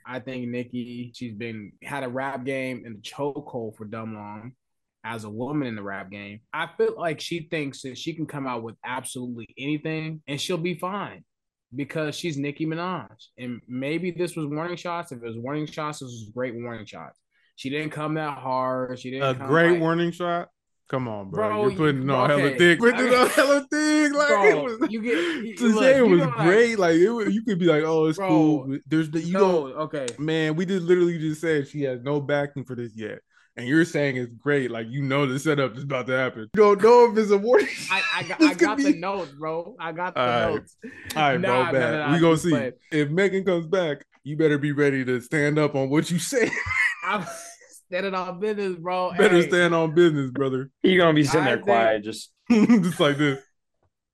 I 0.04 0.18
think 0.18 0.48
Nicki, 0.48 1.12
she's 1.14 1.34
been 1.34 1.72
had 1.84 2.02
a 2.02 2.08
rap 2.08 2.44
game 2.44 2.82
in 2.84 2.94
the 2.94 3.00
chokehold 3.00 3.76
for 3.76 3.84
dumb 3.84 4.14
long. 4.16 4.52
As 5.04 5.24
a 5.24 5.30
woman 5.30 5.68
in 5.68 5.76
the 5.76 5.82
rap 5.82 6.10
game, 6.10 6.40
I 6.52 6.68
feel 6.76 6.94
like 6.98 7.20
she 7.20 7.46
thinks 7.50 7.82
that 7.82 7.96
she 7.96 8.14
can 8.14 8.26
come 8.26 8.46
out 8.46 8.62
with 8.62 8.74
absolutely 8.84 9.46
anything 9.56 10.22
and 10.26 10.40
she'll 10.40 10.58
be 10.58 10.74
fine 10.74 11.24
because 11.74 12.14
she's 12.16 12.36
Nicki 12.36 12.66
Minaj. 12.66 13.08
And 13.38 13.60
maybe 13.68 14.10
this 14.10 14.34
was 14.36 14.46
warning 14.46 14.76
shots. 14.76 15.12
If 15.12 15.18
it 15.22 15.26
was 15.26 15.36
warning 15.38 15.66
shots, 15.66 16.00
this 16.00 16.08
was 16.08 16.30
great 16.34 16.54
warning 16.54 16.84
shots. 16.84 17.18
She 17.56 17.70
didn't 17.70 17.90
come 17.90 18.14
that 18.14 18.38
hard. 18.38 18.98
She 18.98 19.10
didn't 19.12 19.42
A 19.42 19.46
great 19.46 19.72
like- 19.72 19.80
warning 19.80 20.10
shot. 20.12 20.48
Come 20.90 21.06
on, 21.06 21.28
bro. 21.30 21.48
Bro, 21.50 21.68
You're 21.68 21.76
putting 21.76 22.02
you- 22.04 22.10
on 22.14 22.30
hella 22.30 22.50
thick. 22.56 22.78
Putting 22.78 22.98
it 23.00 23.02
Okay. 23.12 23.16
on 23.16 23.28
hella 23.28 23.66
thick. 23.70 24.12
Like 24.14 24.28
Bro, 24.28 24.44
it 24.44 24.80
was. 24.80 24.90
you 24.90 25.02
get 25.02 25.18
you- 25.44 25.56
to 25.56 25.64
look, 25.68 25.82
say 25.84 25.98
it 25.98 26.02
was 26.08 26.26
great. 26.38 26.78
Like 26.78 26.94
it 26.96 27.10
was, 27.10 27.34
you 27.34 27.42
could 27.44 27.58
be 27.58 27.66
like, 27.66 27.82
oh, 27.84 28.06
it's 28.06 28.16
Bro, 28.18 28.28
cool. 28.28 28.78
There's 28.86 29.10
the 29.10 29.20
you 29.20 29.34
no, 29.34 29.40
don't. 29.68 29.72
okay. 29.82 30.06
Man, 30.18 30.56
we 30.56 30.64
did 30.64 30.82
literally 30.82 31.18
just 31.18 31.42
said 31.42 31.68
she 31.68 31.82
has 31.82 32.00
no 32.02 32.20
backing 32.22 32.64
for 32.64 32.74
this 32.74 32.92
yet. 32.96 33.18
And 33.58 33.66
you're 33.66 33.84
saying 33.84 34.16
it's 34.16 34.32
great, 34.34 34.70
like 34.70 34.86
you 34.88 35.02
know 35.02 35.26
the 35.26 35.36
setup 35.38 35.76
is 35.76 35.82
about 35.82 36.06
to 36.06 36.12
happen. 36.16 36.42
You 36.54 36.62
don't 36.62 36.80
know 36.80 37.10
if 37.10 37.18
it's 37.18 37.32
a 37.32 37.36
warning. 37.36 37.66
I, 37.90 38.02
I 38.14 38.22
got, 38.22 38.40
I 38.42 38.48
could 38.50 38.58
got 38.60 38.78
the 38.78 38.92
be- 38.92 38.98
notes, 39.00 39.32
bro. 39.32 39.74
I 39.80 39.90
got 39.90 40.14
the 40.14 40.20
All 40.20 40.26
right. 40.26 40.54
notes. 40.54 40.76
All 41.16 41.22
right, 41.22 41.36
bro, 41.38 41.62
Nah, 41.64 41.72
bad. 41.72 41.92
nah, 41.98 42.06
nah, 42.06 42.12
we 42.14 42.20
gonna 42.20 42.36
see. 42.36 42.50
playing. 42.50 42.72
If 42.92 43.10
Megan 43.10 43.44
comes 43.44 43.66
back, 43.66 44.06
you 44.22 44.36
better 44.36 44.58
be 44.58 44.70
ready 44.70 45.04
to 45.04 45.20
stand 45.20 45.58
up 45.58 45.74
on 45.74 45.90
what 45.90 46.08
you 46.08 46.20
say. 46.20 46.48
I'm 47.04 47.26
standing 47.88 48.14
on 48.14 48.38
business, 48.38 48.76
bro. 48.76 49.10
better 49.18 49.42
Hey, 49.42 49.48
stand 49.48 49.74
on 49.74 49.92
business, 49.92 50.30
brother. 50.30 50.70
You're 50.84 50.98
gonna 50.98 51.14
be 51.14 51.24
sitting 51.24 51.40
I 51.40 51.44
there 51.46 51.56
think- 51.56 51.64
quiet, 51.66 52.04
just 52.04 52.30
Just 52.50 53.00
like 53.00 53.18
this. 53.18 53.40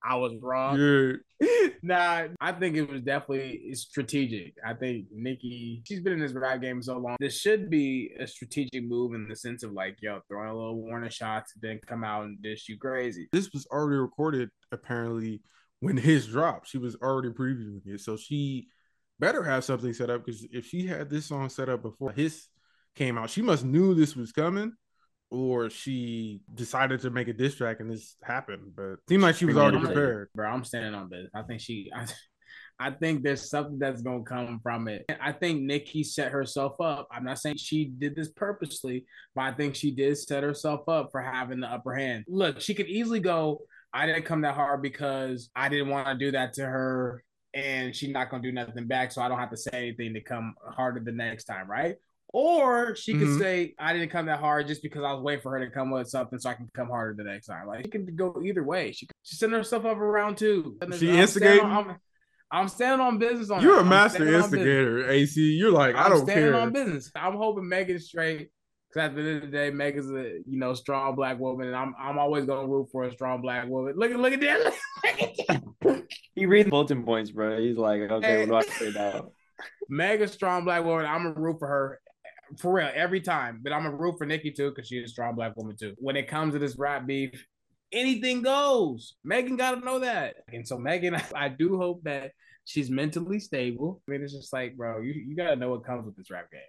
I 0.05 0.17
was 0.17 0.35
wrong. 0.43 0.79
You're 0.79 1.19
nah, 1.83 2.29
I 2.41 2.53
think 2.53 2.77
it 2.77 2.89
was 2.89 3.03
definitely 3.03 3.73
strategic. 3.75 4.55
I 4.65 4.75
think 4.75 5.07
Nicki, 5.13 5.83
she's 5.87 6.01
been 6.01 6.15
in 6.15 6.21
this 6.21 6.33
rap 6.33 6.61
game 6.61 6.83
so 6.83 6.99
long. 6.99 7.17
This 7.19 7.39
should 7.39 7.71
be 7.71 8.13
a 8.19 8.27
strategic 8.27 8.85
move 8.85 9.15
in 9.15 9.27
the 9.29 9.37
sense 9.37 9.63
of 9.63 9.73
like, 9.73 9.97
yo, 10.01 10.21
throwing 10.29 10.51
a 10.51 10.55
little 10.55 10.77
warning 10.77 11.11
shots, 11.11 11.53
then 11.61 11.81
come 11.87 12.05
out 12.05 12.25
and 12.25 12.41
dish 12.43 12.69
you 12.69 12.79
crazy. 12.79 13.29
this 13.33 13.51
was 13.53 13.67
already 13.67 13.99
recorded 13.99 14.51
apparently 14.73 15.41
when 15.81 15.97
HISS 15.97 16.27
dropped. 16.27 16.69
She 16.69 16.79
was 16.79 16.97
already 16.97 17.31
previewing 17.31 17.81
it. 17.87 18.01
So 18.01 18.17
she 18.17 18.69
better 19.19 19.43
have 19.43 19.65
something 19.65 19.93
set 19.93 20.11
up 20.11 20.25
because 20.25 20.47
if 20.51 20.67
she 20.67 20.87
had 20.87 21.11
this 21.11 21.27
song 21.27 21.49
set 21.49 21.69
up 21.69 21.83
before 21.83 22.13
HISS 22.13 22.49
came 22.95 23.19
out, 23.19 23.31
she 23.31 23.43
must 23.43 23.65
knew 23.65 23.95
this 23.95 24.17
was 24.17 24.33
coming. 24.33 24.73
Or 25.31 25.68
she 25.68 26.43
decided 26.55 27.01
to 27.01 27.11
make 27.11 27.29
a 27.29 27.33
diss 27.33 27.57
track 27.57 27.81
and 27.81 27.91
this 27.91 28.16
happened, 28.22 28.72
but 28.77 28.93
it 28.93 28.99
seemed 29.09 29.22
like 29.22 29.35
she 29.35 29.47
was 29.47 29.57
already 29.57 29.81
prepared. 29.81 30.29
Bro, 30.35 30.49
I'm 30.49 30.64
standing 30.64 30.95
on 30.95 31.09
business. 31.09 31.31
I 31.35 31.43
think 31.43 31.61
she, 31.61 31.91
I, 31.95 32.07
I 32.79 32.91
think 32.91 33.22
there's 33.22 33.49
something 33.49 33.79
that's 33.79 34.03
gonna 34.03 34.25
come 34.25 34.61
from 34.62 34.89
it. 34.89 35.05
I 35.20 35.33
think 35.33 35.62
Nicki 35.62 36.03
set 36.03 36.33
herself 36.33 36.81
up. 36.81 37.09
I'm 37.11 37.25
not 37.25 37.39
saying 37.39 37.57
she 37.57 37.87
did 37.87 38.16
this 38.16 38.31
purposely, 38.31 39.07
but 39.35 39.43
I 39.43 39.53
think 39.53 39.75
she 39.75 39.93
did 39.93 40.18
set 40.18 40.43
herself 40.43 40.89
up 40.89 41.11
for 41.12 41.20
having 41.20 41.61
the 41.61 41.68
upper 41.68 41.95
hand. 41.95 42.25
Look, 42.29 42.61
she 42.61 42.75
could 42.75 42.89
easily 42.89 43.20
go. 43.20 43.62
I 43.93 44.07
didn't 44.07 44.25
come 44.25 44.41
that 44.41 44.57
hard 44.57 44.83
because 44.83 45.51
I 45.55 45.68
didn't 45.68 45.89
want 45.89 46.09
to 46.09 46.14
do 46.16 46.33
that 46.33 46.55
to 46.55 46.66
her, 46.66 47.22
and 47.55 47.95
she's 47.95 48.11
not 48.11 48.29
gonna 48.29 48.43
do 48.43 48.53
nothing 48.53 48.87
back, 48.87 49.12
so 49.12 49.22
I 49.22 49.29
don't 49.29 49.39
have 49.39 49.51
to 49.51 49.57
say 49.57 49.70
anything 49.72 50.14
to 50.14 50.20
come 50.20 50.55
harder 50.64 51.01
the 51.01 51.12
next 51.12 51.45
time, 51.45 51.70
right? 51.70 51.95
Or 52.37 52.97
she 52.97 53.12
could 53.12 53.28
Mhm. 53.28 53.39
say, 53.39 53.74
I 53.78 53.93
didn't 53.93 54.11
come 54.11 54.26
that 54.26 54.41
hard 54.41 54.66
just 54.66 54.82
because 54.82 55.05
I 55.05 55.12
was 55.12 55.22
waiting 55.22 55.41
for 55.41 55.53
her 55.53 55.64
to 55.64 55.70
come 55.70 55.93
with 55.93 56.09
something 56.09 56.37
so 56.41 56.51
I 56.51 56.55
can 56.55 56.68
come 56.74 56.89
harder 56.89 57.14
the 57.16 57.22
next 57.30 57.47
time. 57.47 57.68
Like, 57.68 57.85
she 57.85 57.91
can 57.93 58.07
go 58.16 58.43
either 58.45 58.64
way. 58.64 58.91
She 58.91 59.07
She's 59.22 59.39
setting 59.39 59.55
herself 59.55 59.85
up 59.85 59.97
around 59.99 60.12
round 60.12 60.37
two. 60.39 60.76
She 60.99 61.11
I'm 61.11 61.16
instigating? 61.20 61.64
on- 61.64 61.91
I'm, 61.91 61.97
I'm 62.51 62.68
standing 62.68 62.99
on 63.07 63.18
business 63.18 63.51
on 63.51 63.62
You're 63.62 63.74
that. 63.74 63.78
a 63.78 63.82
I'm 63.85 63.89
master 63.89 64.16
standing 64.16 64.35
on 64.35 64.41
business. 64.51 64.59
instigator, 64.66 65.11
AC. 65.11 65.41
You're 65.55 65.70
like, 65.70 65.95
I 65.95 66.03
I'm 66.03 66.11
don't 66.11 66.24
standing 66.26 66.51
care. 66.53 66.61
on 66.61 66.72
business. 66.72 67.12
I'm 67.14 67.37
hoping 67.37 67.68
Megan's 67.68 68.07
straight. 68.07 68.51
Because 68.93 69.11
at 69.11 69.14
the 69.16 69.20
end 69.22 69.37
of 69.37 69.43
the 69.43 69.57
day, 69.57 69.70
Megan's 69.70 70.11
a 70.11 70.41
you 70.49 70.59
know 70.59 70.74
strong 70.74 71.14
black 71.16 71.39
woman, 71.41 71.66
and 71.68 71.74
I'm 71.76 71.95
I'm 71.99 72.18
always 72.18 72.47
gonna 72.47 72.66
root 72.68 72.89
for 72.93 73.05
a 73.05 73.12
strong 73.12 73.43
black 73.43 73.68
woman. 73.68 73.95
Look 73.97 74.11
at 74.11 74.18
look 74.20 74.32
at 74.32 74.41
that. 74.41 74.61
Look 75.05 75.22
at 75.22 75.37
that. 75.82 76.03
he 76.35 76.47
reads 76.47 76.68
bulletin 76.70 77.05
points, 77.05 77.30
bro. 77.32 77.61
He's 77.61 77.76
like, 77.76 78.03
okay, 78.03 78.47
what 78.47 78.64
do 78.66 78.72
I 78.72 78.74
say 78.78 78.91
now? 78.93 79.30
Megan's 79.89 80.32
strong 80.32 80.64
black 80.64 80.85
woman. 80.85 81.07
I'm 81.07 81.24
gonna 81.24 81.41
root 81.41 81.59
for 81.59 81.66
her 81.68 82.01
for 82.59 82.75
real 82.75 82.91
every 82.95 83.21
time. 83.21 83.61
But 83.63 83.73
I'm 83.73 83.85
gonna 83.85 83.97
root 83.97 84.17
for 84.19 84.27
Nicki 84.27 84.51
too 84.51 84.71
because 84.71 84.89
she's 84.89 85.05
a 85.05 85.09
strong 85.09 85.35
black 85.35 85.57
woman 85.57 85.77
too. 85.77 85.95
When 85.99 86.17
it 86.17 86.29
comes 86.29 86.55
to 86.55 86.59
this 86.59 86.77
rap 86.79 87.07
beef, 87.07 87.47
anything 87.93 88.43
goes. 88.43 89.15
Megan 89.25 89.57
got 89.57 89.79
to 89.79 89.85
know 89.85 90.01
that. 90.01 90.37
And 90.53 90.67
so 90.67 90.79
Megan, 90.79 91.17
I 91.35 91.49
do 91.49 91.79
hope 91.79 92.03
that 92.05 92.33
she's 92.65 92.91
mentally 92.91 93.39
stable. 93.39 94.03
I 94.07 94.13
mean, 94.13 94.23
it's 94.23 94.33
just 94.33 94.53
like, 94.53 94.77
bro, 94.77 95.01
you, 95.01 95.13
you 95.13 95.37
gotta 95.37 95.57
know 95.57 95.71
what 95.71 95.85
comes 95.85 96.05
with 96.07 96.17
this 96.17 96.31
rap 96.31 96.51
game. 96.51 96.61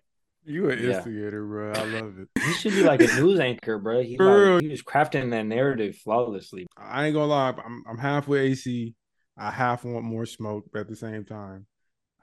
You 0.48 0.70
an 0.70 0.78
Yeah. 0.80 0.98
instigator, 0.98 1.44
bro. 1.44 1.72
I 1.72 1.84
love 1.86 2.14
it. 2.20 2.28
He 2.46 2.54
should 2.54 2.74
be 2.74 2.84
like 2.84 3.02
a 3.02 3.08
news 3.16 3.40
anchor, 3.40 3.80
bro. 3.80 4.04
He's 4.04 4.20
like, 4.20 4.62
he 4.62 4.68
was 4.68 4.84
crafting 4.84 5.32
that 5.32 5.46
narrative 5.48 5.96
flawlessly. 5.98 6.68
I 6.78 7.08
ain't 7.08 7.16
gonna 7.16 7.26
lie, 7.26 7.54
I'm 7.66 7.84
I'm 7.90 7.98
half 7.98 8.28
with 8.28 8.42
AC. 8.42 8.94
I 9.38 9.52
half 9.52 9.84
want 9.84 10.06
more 10.06 10.26
smoke, 10.26 10.66
but 10.72 10.82
at 10.82 10.88
the 10.88 10.96
same 10.96 11.26
time, 11.26 11.66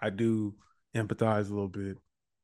I 0.01 0.11
do 0.11 0.55
empathize 0.95 1.51
a 1.51 1.55
little 1.55 1.69
bit. 1.69 1.99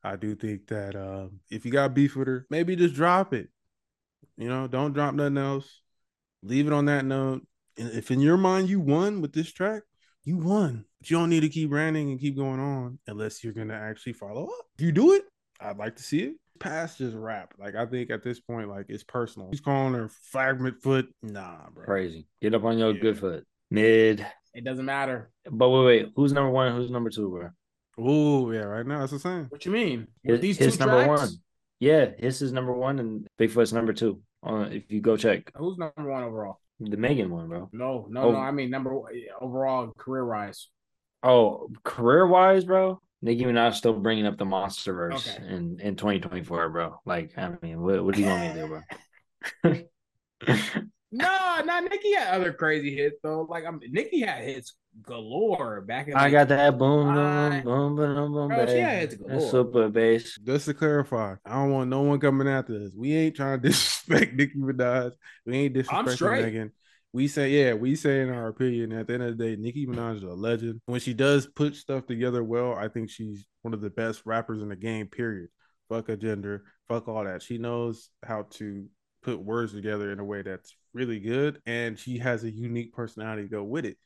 I 0.09 0.17
do 0.17 0.35
think 0.35 0.69
that 0.69 0.97
um, 0.97 1.41
if 1.51 1.65
you 1.67 1.71
got 1.73 1.95
beef 1.95 2.17
with 2.17 2.29
her, 2.29 2.47
maybe 2.51 2.77
just 2.77 2.95
drop 2.95 3.35
it. 3.35 3.49
You 4.37 4.49
know, 4.49 4.67
don't 4.67 4.93
drop 4.93 5.15
nothing 5.15 5.37
else. 5.37 5.83
Leave 6.43 6.67
it 6.67 6.73
on 6.73 6.87
that 6.87 7.05
note. 7.05 7.47
And 7.77 7.91
if 7.93 8.11
in 8.11 8.21
your 8.21 8.37
mind 8.37 8.69
you 8.69 8.81
won 8.81 9.21
with 9.21 9.33
this 9.33 9.53
track, 9.53 9.83
you 10.25 10.37
won. 10.39 10.85
But 11.01 11.11
you 11.11 11.19
don't 11.19 11.29
need 11.31 11.41
to 11.41 11.49
keep 11.49 11.71
ranting 11.73 12.11
and 12.11 12.19
keep 12.21 12.37
going 12.37 12.59
on 12.61 12.99
unless 13.07 13.45
you're 13.45 13.53
gonna 13.53 13.75
actually 13.75 14.15
follow 14.15 14.45
up. 14.47 14.67
If 14.79 14.85
you 14.85 14.93
do 14.93 15.13
it, 15.13 15.25
I'd 15.61 15.77
like 15.79 15.97
to 15.97 16.03
see 16.03 16.21
it. 16.21 16.35
Past 16.59 16.99
just 16.99 17.15
rap. 17.17 17.55
Like 17.59 17.75
I 17.77 17.87
think 17.87 18.11
at 18.11 18.23
this 18.23 18.41
point, 18.41 18.69
like 18.69 18.87
it's 18.89 19.05
personal. 19.05 19.49
He's 19.51 19.61
calling 19.61 19.95
her 19.95 20.09
fragment 20.31 20.83
foot. 20.83 21.09
Nah, 21.23 21.69
bro. 21.73 21.85
Crazy. 21.85 22.27
Get 22.41 22.55
up 22.55 22.65
on 22.65 22.79
your 22.79 22.95
Yeah. 22.95 23.01
good 23.01 23.19
foot. 23.19 23.45
Mid. 23.71 24.27
It 24.55 24.65
doesn't 24.65 24.85
matter. 24.87 25.31
But 25.49 25.69
wait, 25.69 25.85
wait. 25.85 26.13
Who's 26.17 26.33
number 26.33 26.51
one? 26.51 26.75
Who's 26.75 26.91
number 26.91 27.11
two, 27.11 27.29
bro? 27.31 27.51
Oh 27.99 28.51
yeah, 28.53 28.61
right 28.61 28.87
now 28.87 29.01
that's 29.01 29.13
the 29.13 29.19
same. 29.19 29.47
What 29.47 29.65
you 29.67 29.73
mean? 29.73 30.07
His, 30.23 30.41
these 30.41 30.59
his 30.59 30.77
two 30.77 30.87
number 30.87 31.05
tracks? 31.05 31.21
one. 31.23 31.31
Yeah, 31.81 32.11
HISS 32.19 32.43
is 32.43 32.53
number 32.53 32.73
one 32.73 32.99
and 32.99 33.27
Bigfoot's 33.39 33.73
number 33.73 33.93
two. 33.93 34.21
On 34.43 34.73
if 34.73 34.91
you 34.91 35.01
go 35.01 35.17
check 35.17 35.51
Who's 35.57 35.79
number 35.79 36.09
one 36.11 36.23
overall? 36.23 36.61
the 36.81 36.97
Megan 36.97 37.29
one, 37.31 37.49
bro. 37.49 37.69
No, 37.73 38.07
no, 38.09 38.23
Oh. 38.23 38.33
no. 38.33 38.39
I 38.39 38.53
mean 38.53 38.71
number 38.71 38.97
one 38.97 39.13
overall 39.41 39.93
career 39.99 40.25
wise. 40.27 40.69
Oh, 41.25 41.69
career 41.83 42.27
wise, 42.27 42.65
bro. 42.65 43.01
Nicki 43.21 43.43
Minaj 43.45 43.75
still 43.75 43.95
bringing 43.95 44.27
up 44.27 44.39
the 44.39 44.45
monster 44.45 44.93
verse 44.95 45.29
Okay. 45.37 45.49
in 45.49 45.81
in 45.81 45.97
2024, 45.97 46.69
bro. 46.69 47.01
Like, 47.05 47.37
I 47.37 47.51
mean, 47.63 47.81
what 47.83 48.05
what 48.05 48.15
do 48.15 48.23
you 48.23 48.29
want 48.29 48.43
me 48.43 48.49
to 48.53 48.61
do, 48.61 48.69
bro? 49.65 49.75
No, 51.11 51.63
not 51.65 51.85
Nicki 51.85 52.13
had 52.13 52.35
other 52.35 52.53
crazy 52.53 52.95
hits 52.95 53.17
though. 53.23 53.47
Like 53.49 53.65
I'm 53.65 53.81
Nicki 53.91 54.21
had 54.21 54.45
hits 54.45 54.77
galore 55.03 55.81
back 55.81 56.09
in. 56.09 56.15
I 56.17 56.23
like, 56.23 56.33
got 56.33 56.49
that 56.49 56.79
boom, 56.79 57.09
I- 57.09 57.61
boom, 57.61 57.97
boom, 57.97 58.15
boom, 58.15 58.33
boom, 58.33 58.49
Bro, 58.49 58.59
she 58.67 58.73
bass. 58.75 58.81
had 58.81 58.99
hits 59.01 59.17
That 59.17 59.29
galore. 59.29 59.51
super 59.51 59.89
bass. 59.89 60.39
Just 60.43 60.65
to 60.67 60.75
clarify, 60.75 61.35
I 61.45 61.55
don't 61.55 61.71
want 61.73 61.91
no 61.91 62.03
one 62.03 62.21
coming 62.21 62.49
after 62.49 62.75
us. 62.83 62.91
We 62.97 63.15
ain't 63.15 63.37
trying 63.37 63.61
to 63.61 63.69
disrespect 63.69 64.35
Nicki 64.35 64.59
Minaj. 64.59 65.13
We 65.47 65.57
ain't 65.57 65.75
disrespecting 65.75 66.11
straight. 66.15 66.45
Megan. 66.45 66.73
we 67.13 67.29
say, 67.29 67.51
yeah, 67.51 67.75
we 67.75 67.95
say 67.97 68.21
in 68.23 68.31
our 68.31 68.49
opinion. 68.49 68.93
At 68.93 69.07
the 69.07 69.15
end 69.15 69.23
of 69.23 69.39
the 69.39 69.45
day, 69.45 69.57
Nicki 69.61 69.87
Minaj 69.87 70.17
is 70.19 70.23
a 70.23 70.29
legend. 70.29 70.81
When 70.87 71.01
she 71.01 71.15
does 71.15 71.47
put 71.47 71.75
stuff 71.77 72.07
together 72.07 72.43
well, 72.45 72.75
I 72.75 72.89
think 72.89 73.11
she's 73.11 73.45
one 73.63 73.75
of 73.75 73.81
the 73.81 73.91
best 73.91 74.23
rappers 74.25 74.63
in 74.63 74.69
the 74.69 74.77
game. 74.77 75.07
Period. 75.07 75.49
Fuck 75.89 76.09
a 76.11 76.17
gender. 76.17 76.65
Fuck 76.89 77.09
all 77.09 77.25
that. 77.25 77.43
She 77.43 77.57
knows 77.59 78.11
how 78.23 78.47
to 78.53 78.87
put 79.23 79.41
words 79.41 79.73
together 79.73 80.13
in 80.13 80.21
a 80.21 80.25
way 80.25 80.43
that's 80.43 80.77
really 80.95 81.19
good, 81.19 81.61
and 81.67 81.99
she 81.99 82.19
has 82.19 82.45
a 82.45 82.51
unique 82.51 82.93
personality 82.93 83.43
to 83.43 83.49
go 83.49 83.65
with 83.65 83.85
it. 83.85 83.97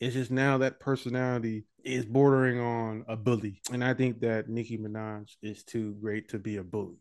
It's 0.00 0.14
just 0.14 0.30
now 0.30 0.58
that 0.58 0.80
personality 0.80 1.64
is 1.84 2.06
bordering 2.06 2.58
on 2.58 3.04
a 3.06 3.16
bully, 3.16 3.60
and 3.70 3.84
I 3.84 3.92
think 3.92 4.20
that 4.20 4.48
Nicki 4.48 4.78
Minaj 4.78 5.36
is 5.42 5.62
too 5.62 5.94
great 6.00 6.30
to 6.30 6.38
be 6.38 6.56
a 6.56 6.64
bully. 6.64 6.96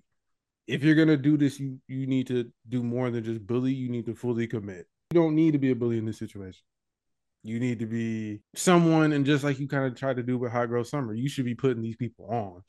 If 0.67 0.83
you're 0.83 0.95
gonna 0.95 1.17
do 1.17 1.37
this, 1.37 1.59
you 1.59 1.79
you 1.87 2.07
need 2.07 2.27
to 2.27 2.51
do 2.67 2.83
more 2.83 3.09
than 3.09 3.23
just 3.23 3.45
bully. 3.47 3.73
You 3.73 3.89
need 3.89 4.05
to 4.07 4.15
fully 4.15 4.47
commit. 4.47 4.87
You 5.11 5.21
don't 5.21 5.33
need 5.33 5.51
to 5.51 5.59
be 5.59 5.71
a 5.71 5.75
bully 5.75 5.97
in 5.97 6.05
this 6.05 6.19
situation. 6.19 6.61
You 7.41 7.59
need 7.59 7.79
to 7.79 7.85
be 7.85 8.41
someone, 8.53 9.13
and 9.13 9.25
just 9.25 9.45
like 9.45 9.59
you 9.59 9.67
kind 9.69 9.85
of 9.85 9.97
tried 9.97 10.17
to 10.17 10.23
do 10.23 10.37
with 10.37 10.51
Hot 10.51 10.65
Girl 10.67 10.83
Summer, 10.83 11.13
you 11.13 11.29
should 11.29 11.45
be 11.45 11.55
putting 11.55 11.81
these 11.81 11.95
people 11.95 12.25
on, 12.29 12.61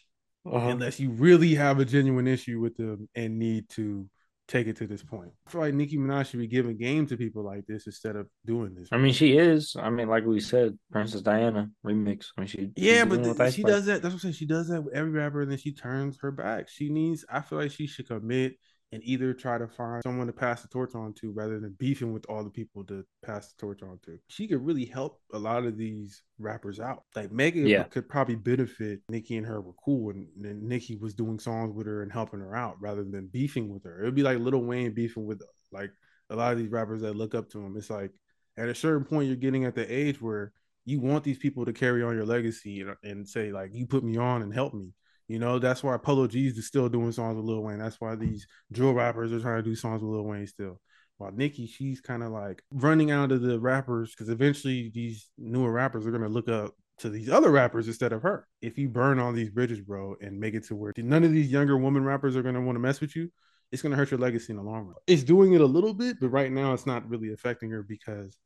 uh-huh. 0.52 0.68
unless 0.68 1.00
you 1.00 1.10
really 1.10 1.56
have 1.56 1.80
a 1.80 1.84
genuine 1.84 2.28
issue 2.28 2.60
with 2.60 2.76
them 2.76 3.08
and 3.16 3.38
need 3.38 3.68
to 3.70 4.08
take 4.50 4.66
it 4.66 4.76
to 4.76 4.86
this 4.86 5.02
point. 5.02 5.30
I 5.46 5.50
feel 5.50 5.60
like 5.60 5.74
Nicki 5.74 5.96
Minaj 5.96 6.26
should 6.26 6.40
be 6.40 6.46
giving 6.46 6.76
game 6.76 7.06
to 7.06 7.16
people 7.16 7.44
like 7.44 7.66
this 7.66 7.86
instead 7.86 8.16
of 8.16 8.26
doing 8.44 8.74
this. 8.74 8.88
I 8.90 8.98
mean, 8.98 9.12
she 9.12 9.38
is. 9.38 9.76
I 9.78 9.90
mean, 9.90 10.08
like 10.08 10.26
we 10.26 10.40
said, 10.40 10.76
Princess 10.90 11.22
Diana 11.22 11.70
remix. 11.86 12.26
I 12.36 12.40
mean, 12.40 12.48
she 12.48 12.70
yeah, 12.76 13.04
but 13.04 13.22
th- 13.22 13.54
she 13.54 13.62
does 13.62 13.86
that. 13.86 14.02
That's 14.02 14.12
what 14.12 14.14
I'm 14.14 14.18
saying. 14.18 14.34
She 14.34 14.46
does 14.46 14.68
that 14.68 14.82
with 14.82 14.94
every 14.94 15.12
rapper, 15.12 15.42
and 15.42 15.50
then 15.50 15.58
she 15.58 15.72
turns 15.72 16.18
her 16.20 16.32
back. 16.32 16.68
She 16.68 16.90
needs. 16.90 17.24
I 17.30 17.40
feel 17.40 17.58
like 17.58 17.70
she 17.70 17.86
should 17.86 18.08
commit 18.08 18.56
and 18.92 19.02
either 19.04 19.32
try 19.32 19.56
to 19.56 19.68
find 19.68 20.02
someone 20.02 20.26
to 20.26 20.32
pass 20.32 20.62
the 20.62 20.68
torch 20.68 20.94
on 20.94 21.12
to 21.14 21.30
rather 21.30 21.60
than 21.60 21.74
beefing 21.78 22.12
with 22.12 22.26
all 22.28 22.42
the 22.42 22.50
people 22.50 22.84
to 22.84 23.04
pass 23.24 23.52
the 23.52 23.60
torch 23.60 23.82
on 23.82 23.98
to. 24.04 24.18
She 24.28 24.48
could 24.48 24.64
really 24.64 24.84
help 24.84 25.20
a 25.32 25.38
lot 25.38 25.64
of 25.64 25.76
these 25.76 26.22
rappers 26.38 26.80
out. 26.80 27.04
Like 27.14 27.30
Megan 27.30 27.66
yeah. 27.66 27.84
could 27.84 28.08
probably 28.08 28.34
benefit 28.34 29.00
Nicki 29.08 29.36
and 29.36 29.46
her 29.46 29.60
were 29.60 29.74
cool 29.84 30.10
and, 30.10 30.26
and 30.44 30.62
Nicki 30.62 30.96
was 30.96 31.14
doing 31.14 31.38
songs 31.38 31.74
with 31.74 31.86
her 31.86 32.02
and 32.02 32.12
helping 32.12 32.40
her 32.40 32.56
out 32.56 32.76
rather 32.80 33.04
than 33.04 33.28
beefing 33.32 33.72
with 33.72 33.84
her. 33.84 34.00
It 34.00 34.04
would 34.06 34.16
be 34.16 34.24
like 34.24 34.38
Lil 34.38 34.58
Wayne 34.58 34.92
beefing 34.92 35.24
with 35.24 35.40
like 35.70 35.92
a 36.28 36.36
lot 36.36 36.52
of 36.52 36.58
these 36.58 36.70
rappers 36.70 37.02
that 37.02 37.14
look 37.14 37.34
up 37.34 37.48
to 37.50 37.60
him. 37.60 37.76
It's 37.76 37.90
like 37.90 38.10
at 38.56 38.68
a 38.68 38.74
certain 38.74 39.04
point 39.04 39.28
you're 39.28 39.36
getting 39.36 39.64
at 39.64 39.76
the 39.76 39.92
age 39.92 40.20
where 40.20 40.52
you 40.84 41.00
want 41.00 41.22
these 41.22 41.38
people 41.38 41.64
to 41.64 41.72
carry 41.72 42.02
on 42.02 42.16
your 42.16 42.26
legacy 42.26 42.80
and, 42.80 42.96
and 43.04 43.28
say 43.28 43.52
like 43.52 43.70
you 43.72 43.86
put 43.86 44.02
me 44.02 44.16
on 44.16 44.42
and 44.42 44.52
help 44.52 44.74
me 44.74 44.92
you 45.30 45.38
know, 45.38 45.60
that's 45.60 45.84
why 45.84 45.96
Polo 45.96 46.26
G's 46.26 46.58
is 46.58 46.66
still 46.66 46.88
doing 46.88 47.12
songs 47.12 47.36
with 47.36 47.44
Lil 47.44 47.62
Wayne. 47.62 47.78
That's 47.78 48.00
why 48.00 48.16
these 48.16 48.48
drill 48.72 48.94
rappers 48.94 49.32
are 49.32 49.38
trying 49.38 49.62
to 49.62 49.70
do 49.70 49.76
songs 49.76 50.02
with 50.02 50.10
Lil 50.10 50.24
Wayne 50.24 50.48
still. 50.48 50.80
While 51.18 51.30
Nicki, 51.30 51.68
she's 51.68 52.00
kind 52.00 52.24
of 52.24 52.32
like 52.32 52.64
running 52.72 53.12
out 53.12 53.30
of 53.30 53.40
the 53.40 53.60
rappers 53.60 54.10
because 54.10 54.28
eventually 54.28 54.90
these 54.92 55.30
newer 55.38 55.70
rappers 55.70 56.04
are 56.04 56.10
gonna 56.10 56.28
look 56.28 56.48
up 56.48 56.72
to 56.98 57.10
these 57.10 57.28
other 57.28 57.52
rappers 57.52 57.86
instead 57.86 58.12
of 58.12 58.22
her. 58.22 58.48
If 58.60 58.76
you 58.76 58.88
burn 58.88 59.20
all 59.20 59.32
these 59.32 59.50
bridges, 59.50 59.80
bro, 59.80 60.16
and 60.20 60.40
make 60.40 60.54
it 60.54 60.64
to 60.64 60.74
where 60.74 60.92
none 60.96 61.22
of 61.22 61.30
these 61.30 61.52
younger 61.52 61.78
woman 61.78 62.04
rappers 62.04 62.34
are 62.34 62.42
gonna 62.42 62.60
want 62.60 62.74
to 62.74 62.80
mess 62.80 63.00
with 63.00 63.14
you, 63.14 63.30
it's 63.70 63.82
gonna 63.82 63.94
hurt 63.94 64.10
your 64.10 64.18
legacy 64.18 64.52
in 64.52 64.56
the 64.56 64.64
long 64.64 64.86
run. 64.86 64.96
It's 65.06 65.22
doing 65.22 65.52
it 65.52 65.60
a 65.60 65.66
little 65.66 65.94
bit, 65.94 66.16
but 66.20 66.30
right 66.30 66.50
now 66.50 66.72
it's 66.72 66.86
not 66.86 67.08
really 67.08 67.32
affecting 67.32 67.70
her 67.70 67.84
because 67.84 68.36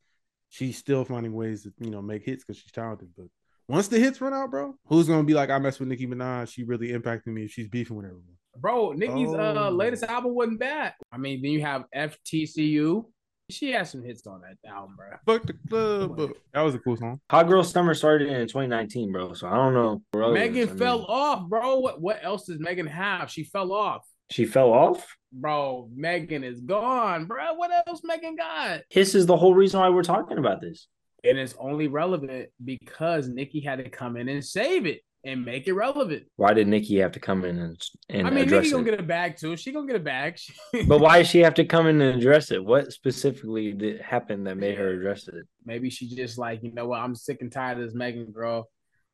she's 0.49 0.77
still 0.77 1.03
finding 1.03 1.33
ways 1.33 1.63
to 1.63 1.73
you 1.79 1.89
know 1.89 2.03
make 2.03 2.25
hits 2.25 2.43
because 2.43 2.61
she's 2.61 2.71
talented. 2.71 3.09
But 3.17 3.25
once 3.67 3.87
the 3.87 3.99
hits 3.99 4.21
run 4.21 4.33
out, 4.33 4.51
bro, 4.51 4.75
who's 4.85 5.07
gonna 5.07 5.23
be 5.23 5.33
like, 5.33 5.49
I 5.49 5.57
mess 5.57 5.79
with 5.79 5.89
Nicki 5.89 6.07
Minaj? 6.07 6.51
She 6.51 6.63
really 6.63 6.91
impacted 6.91 7.33
me 7.33 7.45
if 7.45 7.51
she's 7.51 7.67
beefing 7.67 7.97
with 7.97 8.05
everyone. 8.05 8.35
Bro, 8.57 8.93
Nicki's 8.93 9.33
uh, 9.33 9.53
oh. 9.57 9.65
uh 9.65 9.69
latest 9.69 10.03
album 10.03 10.33
wasn't 10.33 10.59
bad. 10.59 10.93
I 11.11 11.17
mean, 11.17 11.41
then 11.41 11.51
you 11.51 11.61
have 11.61 11.85
FTCU. 11.95 13.05
She 13.49 13.71
has 13.73 13.91
some 13.91 14.03
hits 14.03 14.25
on 14.25 14.41
that 14.41 14.57
album, 14.67 14.95
bro. 14.95 15.07
Fuck 15.25 15.45
the 15.45 15.53
club. 15.53 16.31
That 16.53 16.61
was 16.61 16.73
a 16.73 16.79
cool 16.79 16.97
song. 16.97 17.19
Hot 17.29 17.47
Girl 17.47 17.63
Summer 17.63 17.93
started 17.93 18.29
in 18.29 18.47
2019, 18.47 19.11
bro. 19.11 19.33
So 19.33 19.47
I 19.47 19.55
don't 19.55 19.73
know. 19.73 20.01
Megan 20.31 20.63
I 20.63 20.71
mean, 20.71 20.77
fell 20.77 21.05
off, 21.05 21.47
bro. 21.47 21.79
What 21.79 22.01
what 22.01 22.19
else 22.23 22.47
does 22.47 22.59
Megan 22.59 22.87
have? 22.87 23.29
She 23.29 23.43
fell 23.43 23.71
off. 23.71 24.05
She 24.31 24.45
fell 24.45 24.73
off? 24.73 25.15
Bro, 25.31 25.89
Megan 25.93 26.43
is 26.43 26.61
gone, 26.61 27.25
bro. 27.25 27.53
What 27.55 27.69
else 27.87 28.01
Megan 28.03 28.35
got? 28.35 28.81
This 28.91 29.13
is 29.13 29.25
the 29.25 29.37
whole 29.37 29.53
reason 29.53 29.79
why 29.79 29.89
we're 29.89 30.01
talking 30.01 30.37
about 30.37 30.61
this 30.61 30.87
and 31.27 31.37
it's 31.37 31.55
only 31.59 31.87
relevant 31.87 32.49
because 32.63 33.27
Nicki 33.27 33.59
had 33.59 33.83
to 33.83 33.89
come 33.89 34.17
in 34.17 34.29
and 34.29 34.43
save 34.43 34.85
it 34.85 35.01
and 35.23 35.43
make 35.43 35.67
it 35.67 35.73
relevant. 35.73 36.23
Why 36.35 36.53
did 36.53 36.67
Nicki 36.67 36.97
have 36.99 37.11
to 37.13 37.19
come 37.19 37.43
in 37.45 37.57
and, 37.57 37.81
and 38.09 38.27
I 38.27 38.29
mean, 38.29 38.47
Nicki 38.47 38.69
gonna 38.69 38.83
get 38.83 38.99
a 38.99 39.03
bag 39.03 39.37
too. 39.37 39.57
She 39.57 39.71
gonna 39.71 39.87
get 39.87 39.95
a 39.95 39.99
bag. 39.99 40.39
but 40.87 40.99
why 40.99 41.19
does 41.19 41.27
she 41.27 41.39
have 41.39 41.55
to 41.55 41.65
come 41.65 41.87
in 41.87 41.99
and 41.99 42.19
address 42.19 42.51
it? 42.51 42.63
What 42.63 42.93
specifically 42.93 43.73
did 43.73 44.01
happen 44.01 44.43
that 44.43 44.57
made 44.57 44.77
her 44.77 44.89
address 44.89 45.27
it? 45.27 45.45
Maybe 45.65 45.89
she 45.89 46.07
just 46.15 46.37
like, 46.37 46.63
you 46.63 46.73
know 46.73 46.87
what? 46.87 46.99
I'm 46.99 47.15
sick 47.15 47.39
and 47.41 47.51
tired 47.51 47.79
of 47.79 47.85
this 47.85 47.95
Megan 47.95 48.31
girl 48.31 48.69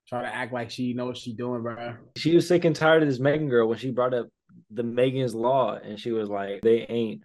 trying 0.08 0.26
to 0.26 0.36
act 0.36 0.52
like 0.52 0.70
she 0.70 0.94
knows 0.94 1.08
what 1.08 1.18
she's 1.18 1.36
doing, 1.36 1.64
bro. 1.64 1.96
She 2.18 2.36
was 2.36 2.48
sick 2.48 2.66
and 2.66 2.76
tired 2.76 3.02
of 3.02 3.10
this 3.10 3.20
Megan 3.20 3.48
girl 3.48 3.68
when 3.68 3.78
she 3.78 3.92
brought 3.92 4.14
up 4.14 4.28
the 4.70 4.84
Megan's 4.84 5.34
Law, 5.34 5.76
and 5.76 6.00
she 6.00 6.12
was 6.12 6.30
like, 6.30 6.62
they 6.62 6.86
ain't 6.90 7.22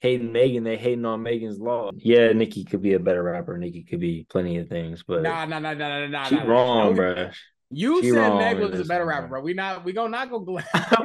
hating 0.00 0.32
Megan, 0.32 0.64
they 0.64 0.76
hating 0.76 1.04
on 1.04 1.22
Megan's 1.22 1.58
law. 1.58 1.90
Yeah, 1.96 2.32
Nicki 2.32 2.64
could 2.64 2.82
be 2.82 2.94
a 2.94 2.98
better 2.98 3.22
rapper. 3.22 3.58
Nicki 3.58 3.82
could 3.82 4.00
be 4.00 4.26
plenty 4.28 4.58
of 4.58 4.68
things, 4.68 5.02
but 5.06 5.22
nah, 5.22 5.44
nah, 5.44 5.58
nah, 5.58 5.74
nah, 5.74 5.88
nah, 5.88 6.06
nah. 6.06 6.24
She 6.24 6.36
nah, 6.36 6.44
wrong, 6.44 6.90
nah. 6.90 6.96
bro. 6.96 7.30
You 7.70 8.00
she 8.00 8.10
said 8.12 8.34
Meg 8.36 8.58
was 8.58 8.80
a 8.80 8.84
better 8.84 9.04
rapper, 9.04 9.26
bro. 9.26 9.40
We 9.42 9.52
not 9.52 9.84
we 9.84 9.92
gonna 9.92 10.08
not 10.10 10.30
go. 10.30 10.38
no, 10.38 10.60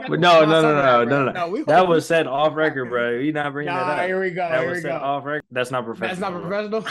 no, 0.10 0.46
no, 0.46 0.62
no, 0.62 1.04
no, 1.04 1.04
no, 1.04 1.32
no. 1.32 1.64
That 1.66 1.88
was 1.88 2.06
said 2.06 2.26
off 2.28 2.56
record, 2.56 2.90
bro. 2.90 3.20
You 3.20 3.34
not 3.34 3.52
bringing 3.52 3.74
nah, 3.74 3.88
that 3.88 4.00
up. 4.00 4.06
Here 4.06 4.22
we 4.22 4.30
go. 4.30 4.48
That 4.48 4.62
here 4.62 4.70
was 4.72 4.82
said 4.82 4.92
off 4.92 5.26
record. 5.26 5.44
That's 5.52 5.72
not 5.72 5.84
professional. 5.84 6.10
That's 6.10 6.22
not 6.22 6.42
professional. 6.42 6.86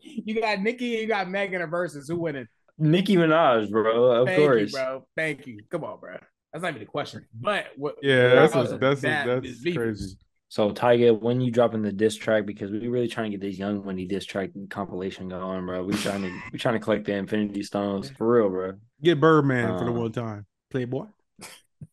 you 0.00 0.40
got 0.40 0.60
Nicki, 0.60 0.86
you 0.86 1.06
got 1.08 1.28
Megan 1.28 1.62
a 1.62 1.66
versus. 1.66 2.08
Who 2.08 2.16
winning? 2.16 2.46
Nicki 2.78 3.16
Minaj, 3.16 3.70
bro. 3.70 4.22
Of 4.22 4.28
Thank 4.28 4.38
course, 4.40 4.72
you, 4.72 4.78
bro. 4.78 5.06
Thank 5.16 5.46
you. 5.46 5.60
Come 5.70 5.84
on, 5.84 5.98
bro. 5.98 6.16
That's 6.52 6.62
not 6.62 6.70
even 6.70 6.82
a 6.82 6.86
question. 6.86 7.26
But 7.34 7.66
what? 7.76 7.96
Yeah, 8.02 8.28
that's 8.34 8.54
a, 8.54 8.78
that's 8.78 9.02
a, 9.02 9.40
that's 9.40 9.62
crazy. 9.76 10.16
So 10.54 10.70
Tyga, 10.70 11.20
when 11.20 11.40
you 11.40 11.50
dropping 11.50 11.82
the 11.82 11.90
diss 11.90 12.14
track 12.14 12.46
because 12.46 12.70
we 12.70 12.86
really 12.86 13.08
trying 13.08 13.32
to 13.32 13.36
get 13.36 13.44
this 13.44 13.58
Young 13.58 13.84
Money 13.84 14.06
diss 14.06 14.24
track 14.24 14.50
compilation 14.70 15.28
going, 15.28 15.66
bro. 15.66 15.82
We 15.82 15.94
trying 15.94 16.22
to 16.22 16.32
we 16.52 16.60
trying 16.60 16.74
to 16.74 16.78
collect 16.78 17.06
the 17.06 17.14
Infinity 17.14 17.64
Stones 17.64 18.10
for 18.10 18.36
real, 18.36 18.48
bro. 18.48 18.74
Get 19.02 19.18
Birdman 19.18 19.72
um, 19.72 19.78
for 19.80 19.84
the 19.84 19.90
um, 19.90 19.96
one 19.96 20.12
time, 20.12 20.46
Playboy. 20.70 21.06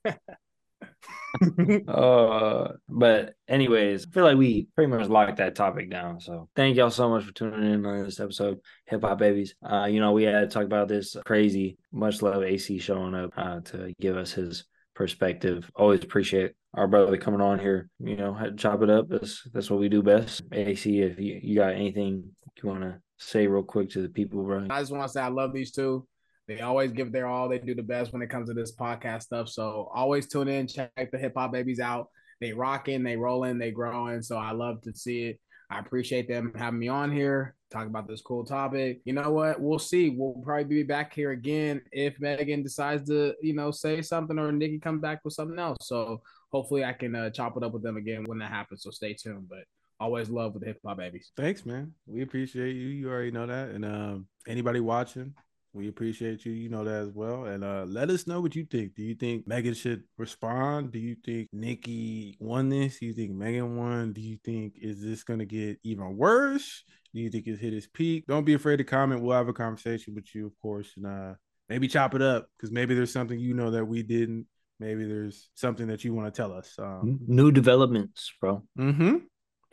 uh, 1.88 2.68
but 2.88 3.34
anyways, 3.48 4.06
I 4.06 4.10
feel 4.12 4.26
like 4.26 4.38
we 4.38 4.68
pretty 4.76 4.92
much 4.92 5.10
locked 5.10 5.38
that 5.38 5.56
topic 5.56 5.90
down. 5.90 6.20
So 6.20 6.48
thank 6.56 6.76
y'all 6.76 6.92
so 6.92 7.10
much 7.10 7.24
for 7.24 7.34
tuning 7.34 7.74
in 7.74 7.84
on 7.84 8.04
this 8.04 8.20
episode, 8.20 8.60
Hip 8.86 9.02
Hop 9.02 9.18
Babies. 9.18 9.56
Uh, 9.68 9.86
you 9.86 10.00
know 10.00 10.12
we 10.12 10.22
had 10.22 10.42
to 10.42 10.48
talk 10.48 10.66
about 10.66 10.88
this 10.88 11.18
crazy. 11.26 11.80
Much 11.92 12.22
love 12.22 12.44
AC 12.44 12.78
showing 12.78 13.16
up 13.16 13.32
uh, 13.36 13.62
to 13.62 13.92
give 14.00 14.18
us 14.18 14.34
his 14.34 14.66
perspective. 14.94 15.68
Always 15.76 16.04
appreciate 16.04 16.54
our 16.74 16.88
brother 16.88 17.18
coming 17.18 17.42
on 17.42 17.60
here. 17.60 17.90
You 18.00 18.16
know, 18.16 18.38
chop 18.58 18.82
it 18.82 18.90
up. 18.90 19.08
That's 19.10 19.44
that's 19.54 19.70
what 19.70 19.80
we 19.80 19.90
do 19.90 20.02
best. 20.02 20.42
AC, 20.52 21.02
if 21.02 21.20
you, 21.20 21.40
you 21.42 21.56
got 21.56 21.74
anything 21.74 22.32
you 22.62 22.70
want 22.70 22.82
to 22.82 23.00
say 23.18 23.48
real 23.48 23.64
quick 23.64 23.90
to 23.92 24.02
the 24.02 24.10
people, 24.10 24.44
bro. 24.44 24.68
I 24.70 24.80
just 24.80 24.92
want 24.92 25.04
to 25.04 25.10
say 25.10 25.22
I 25.22 25.28
love 25.28 25.54
these 25.54 25.72
two. 25.72 26.08
They 26.48 26.62
always 26.62 26.92
give 26.92 27.12
their 27.12 27.28
all. 27.28 27.48
They 27.48 27.60
do 27.60 27.76
the 27.76 27.84
best 27.84 28.12
when 28.12 28.22
it 28.22 28.30
comes 28.30 28.50
to 28.50 28.54
this 28.54 28.76
podcast 28.76 29.24
stuff. 29.24 29.48
So 29.50 29.90
always 29.94 30.28
tune 30.28 30.48
in, 30.48 30.68
check 30.68 30.92
the 31.12 31.18
hip 31.18 31.34
hop 31.36 31.52
babies 31.52 31.80
out. 31.80 32.10
They 32.40 32.54
rocking, 32.54 33.04
they 33.04 33.16
rolling, 33.16 33.58
they 33.58 33.72
growing. 33.72 34.22
So 34.22 34.38
I 34.38 34.52
love 34.52 34.82
to 34.82 34.94
see 34.94 35.26
it. 35.26 35.40
I 35.70 35.80
appreciate 35.80 36.28
them 36.28 36.52
having 36.56 36.80
me 36.80 36.90
on 36.90 37.12
here, 37.12 37.56
talk 37.72 37.88
about 37.88 38.06
this 38.06 38.22
cool 38.22 38.44
topic. 38.44 39.00
You 39.06 39.14
know 39.14 39.32
what? 39.32 39.62
We'll 39.62 39.80
see. 39.80 40.10
We'll 40.10 40.42
probably 40.44 40.66
be 40.66 40.84
back 40.84 41.14
here 41.14 41.32
again 41.32 41.82
if 41.94 42.20
Megan 42.20 42.64
decides 42.64 43.08
to, 43.08 43.34
you 43.42 43.54
know, 43.54 43.72
say 43.72 44.02
something 44.02 44.38
or 44.38 44.52
Nicki 44.52 44.80
comes 44.80 45.02
back 45.02 45.22
with 45.24 45.34
something 45.34 45.60
else. 45.60 45.78
So 45.88 46.22
hopefully 46.52 46.84
I 46.84 46.94
can 46.94 47.16
uh, 47.16 47.30
chop 47.30 47.58
it 47.58 47.64
up 47.64 47.74
with 47.74 47.84
them 47.84 47.98
again 47.98 48.24
when 48.26 48.40
that 48.40 48.52
happens. 48.52 48.84
So 48.84 48.92
stay 48.92 49.14
tuned. 49.14 49.48
But 49.50 49.66
always 50.00 50.30
love 50.30 50.54
with 50.54 50.64
the 50.64 50.68
hip 50.68 50.80
hop 50.86 50.98
babies. 50.98 51.32
Thanks, 51.38 51.66
man. 51.66 51.94
We 52.06 52.22
appreciate 52.22 52.76
you. 52.76 52.88
You 52.88 53.10
already 53.10 53.32
know 53.32 53.48
that. 53.48 53.70
And 53.70 53.86
um, 53.86 54.28
anybody 54.48 54.80
watching, 54.80 55.34
we 55.74 55.88
appreciate 55.88 56.46
you. 56.46 56.52
You 56.52 56.70
know 56.70 56.84
that 56.84 57.08
as 57.08 57.12
well. 57.14 57.46
And 57.46 57.64
uh, 57.64 57.86
let 57.88 58.10
us 58.10 58.28
know 58.28 58.42
what 58.42 58.56
you 58.56 58.66
think. 58.66 58.96
Do 58.96 59.04
you 59.04 59.16
think 59.16 59.48
Megan 59.48 59.74
should 59.74 60.04
respond? 60.18 60.92
Do 60.92 61.00
you 61.00 61.16
think 61.24 61.50
Nicki 61.54 62.36
won 62.40 62.70
this? 62.70 63.00
Do 63.00 63.06
you 63.06 63.14
think 63.14 63.32
Megan 63.32 63.78
won? 63.78 64.12
Do 64.12 64.22
you 64.22 64.38
think 64.44 64.74
is 64.82 65.02
this 65.02 65.24
gonna 65.24 65.46
get 65.46 65.80
even 65.84 66.18
worse? 66.18 66.84
Do 67.14 67.22
you 67.22 67.30
think 67.30 67.48
it's 67.48 67.62
hit 67.62 67.74
its 67.74 67.88
peak? 67.88 68.26
Don't 68.28 68.46
be 68.46 68.54
afraid 68.54 68.78
to 68.78 68.84
comment. 68.84 69.22
We'll 69.22 69.38
have 69.38 69.50
a 69.50 69.54
conversation 69.54 70.16
with 70.16 70.34
you, 70.34 70.48
of 70.48 70.54
course, 70.62 70.94
and 70.98 71.06
uh, 71.06 71.34
maybe 71.70 71.88
chop 71.88 72.16
it 72.16 72.22
up 72.22 72.48
because 72.58 72.72
maybe 72.72 72.96
there's 72.96 73.14
something 73.14 73.40
you 73.40 73.54
know 73.54 73.72
that 73.72 73.86
we 73.86 74.02
didn't 74.04 74.48
maybe 74.82 75.06
there's 75.06 75.50
something 75.54 75.88
that 75.88 76.04
you 76.04 76.14
want 76.14 76.34
to 76.34 76.42
tell 76.42 76.52
us. 76.52 76.76
Um, 76.78 77.20
New 77.28 77.52
developments, 77.52 78.34
bro. 78.42 78.64
Mm-hmm. 78.78 79.18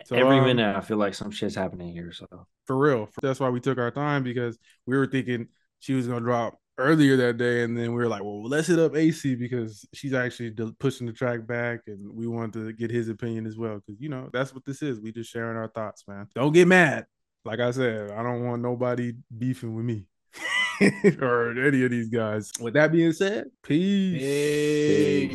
So, 0.05 0.15
Every 0.15 0.39
um, 0.39 0.45
minute, 0.45 0.77
I 0.77 0.81
feel 0.81 0.99
like 0.99 1.15
some 1.15 1.31
shit's 1.31 1.57
happening 1.57 1.93
here. 1.93 2.13
So 2.13 2.27
for 2.67 2.77
real, 2.77 3.09
that's 3.21 3.41
why 3.41 3.49
we 3.49 3.59
took 3.59 3.79
our 3.79 3.91
time 3.91 4.23
because 4.23 4.57
we 4.87 4.97
were 4.97 5.07
thinking 5.07 5.49
she 5.81 5.95
was 5.95 6.07
gonna 6.07 6.21
drop 6.21 6.57
earlier 6.77 7.17
that 7.17 7.39
day, 7.39 7.65
and 7.65 7.77
then 7.77 7.93
we 7.93 7.97
were 7.97 8.07
like, 8.09 8.23
well, 8.23 8.45
let's 8.45 8.69
hit 8.69 8.79
up 8.79 8.95
AC 8.95 9.35
because 9.35 9.85
she's 9.93 10.15
actually 10.15 10.55
pushing 10.79 11.07
the 11.07 11.13
track 11.13 11.47
back, 11.47 11.81
and 11.89 12.15
we 12.15 12.29
wanted 12.29 12.53
to 12.53 12.73
get 12.73 12.91
his 12.91 13.09
opinion 13.09 13.47
as 13.47 13.57
well 13.57 13.81
because 13.85 14.01
you 14.01 14.09
know 14.09 14.29
that's 14.33 14.55
what 14.55 14.65
this 14.65 14.83
is. 14.83 15.01
We 15.01 15.11
just 15.11 15.33
sharing 15.33 15.57
our 15.57 15.69
thoughts, 15.69 16.05
man. 16.07 16.29
Don't 16.35 16.53
get 16.53 16.69
mad. 16.69 17.07
Like 17.45 17.61
I 17.61 17.71
said, 17.71 18.11
I 18.11 18.23
don't 18.23 18.45
want 18.45 18.63
nobody 18.63 19.15
beefing 19.37 19.75
with 19.75 19.85
me. 19.85 20.07
or 21.21 21.51
any 21.59 21.85
of 21.85 21.91
these 21.91 22.09
guys. 22.09 22.51
With 22.61 22.75
that 22.75 22.93
being 22.93 23.13
said, 23.13 23.51
peace. 23.63 24.21
peace. 24.21 25.27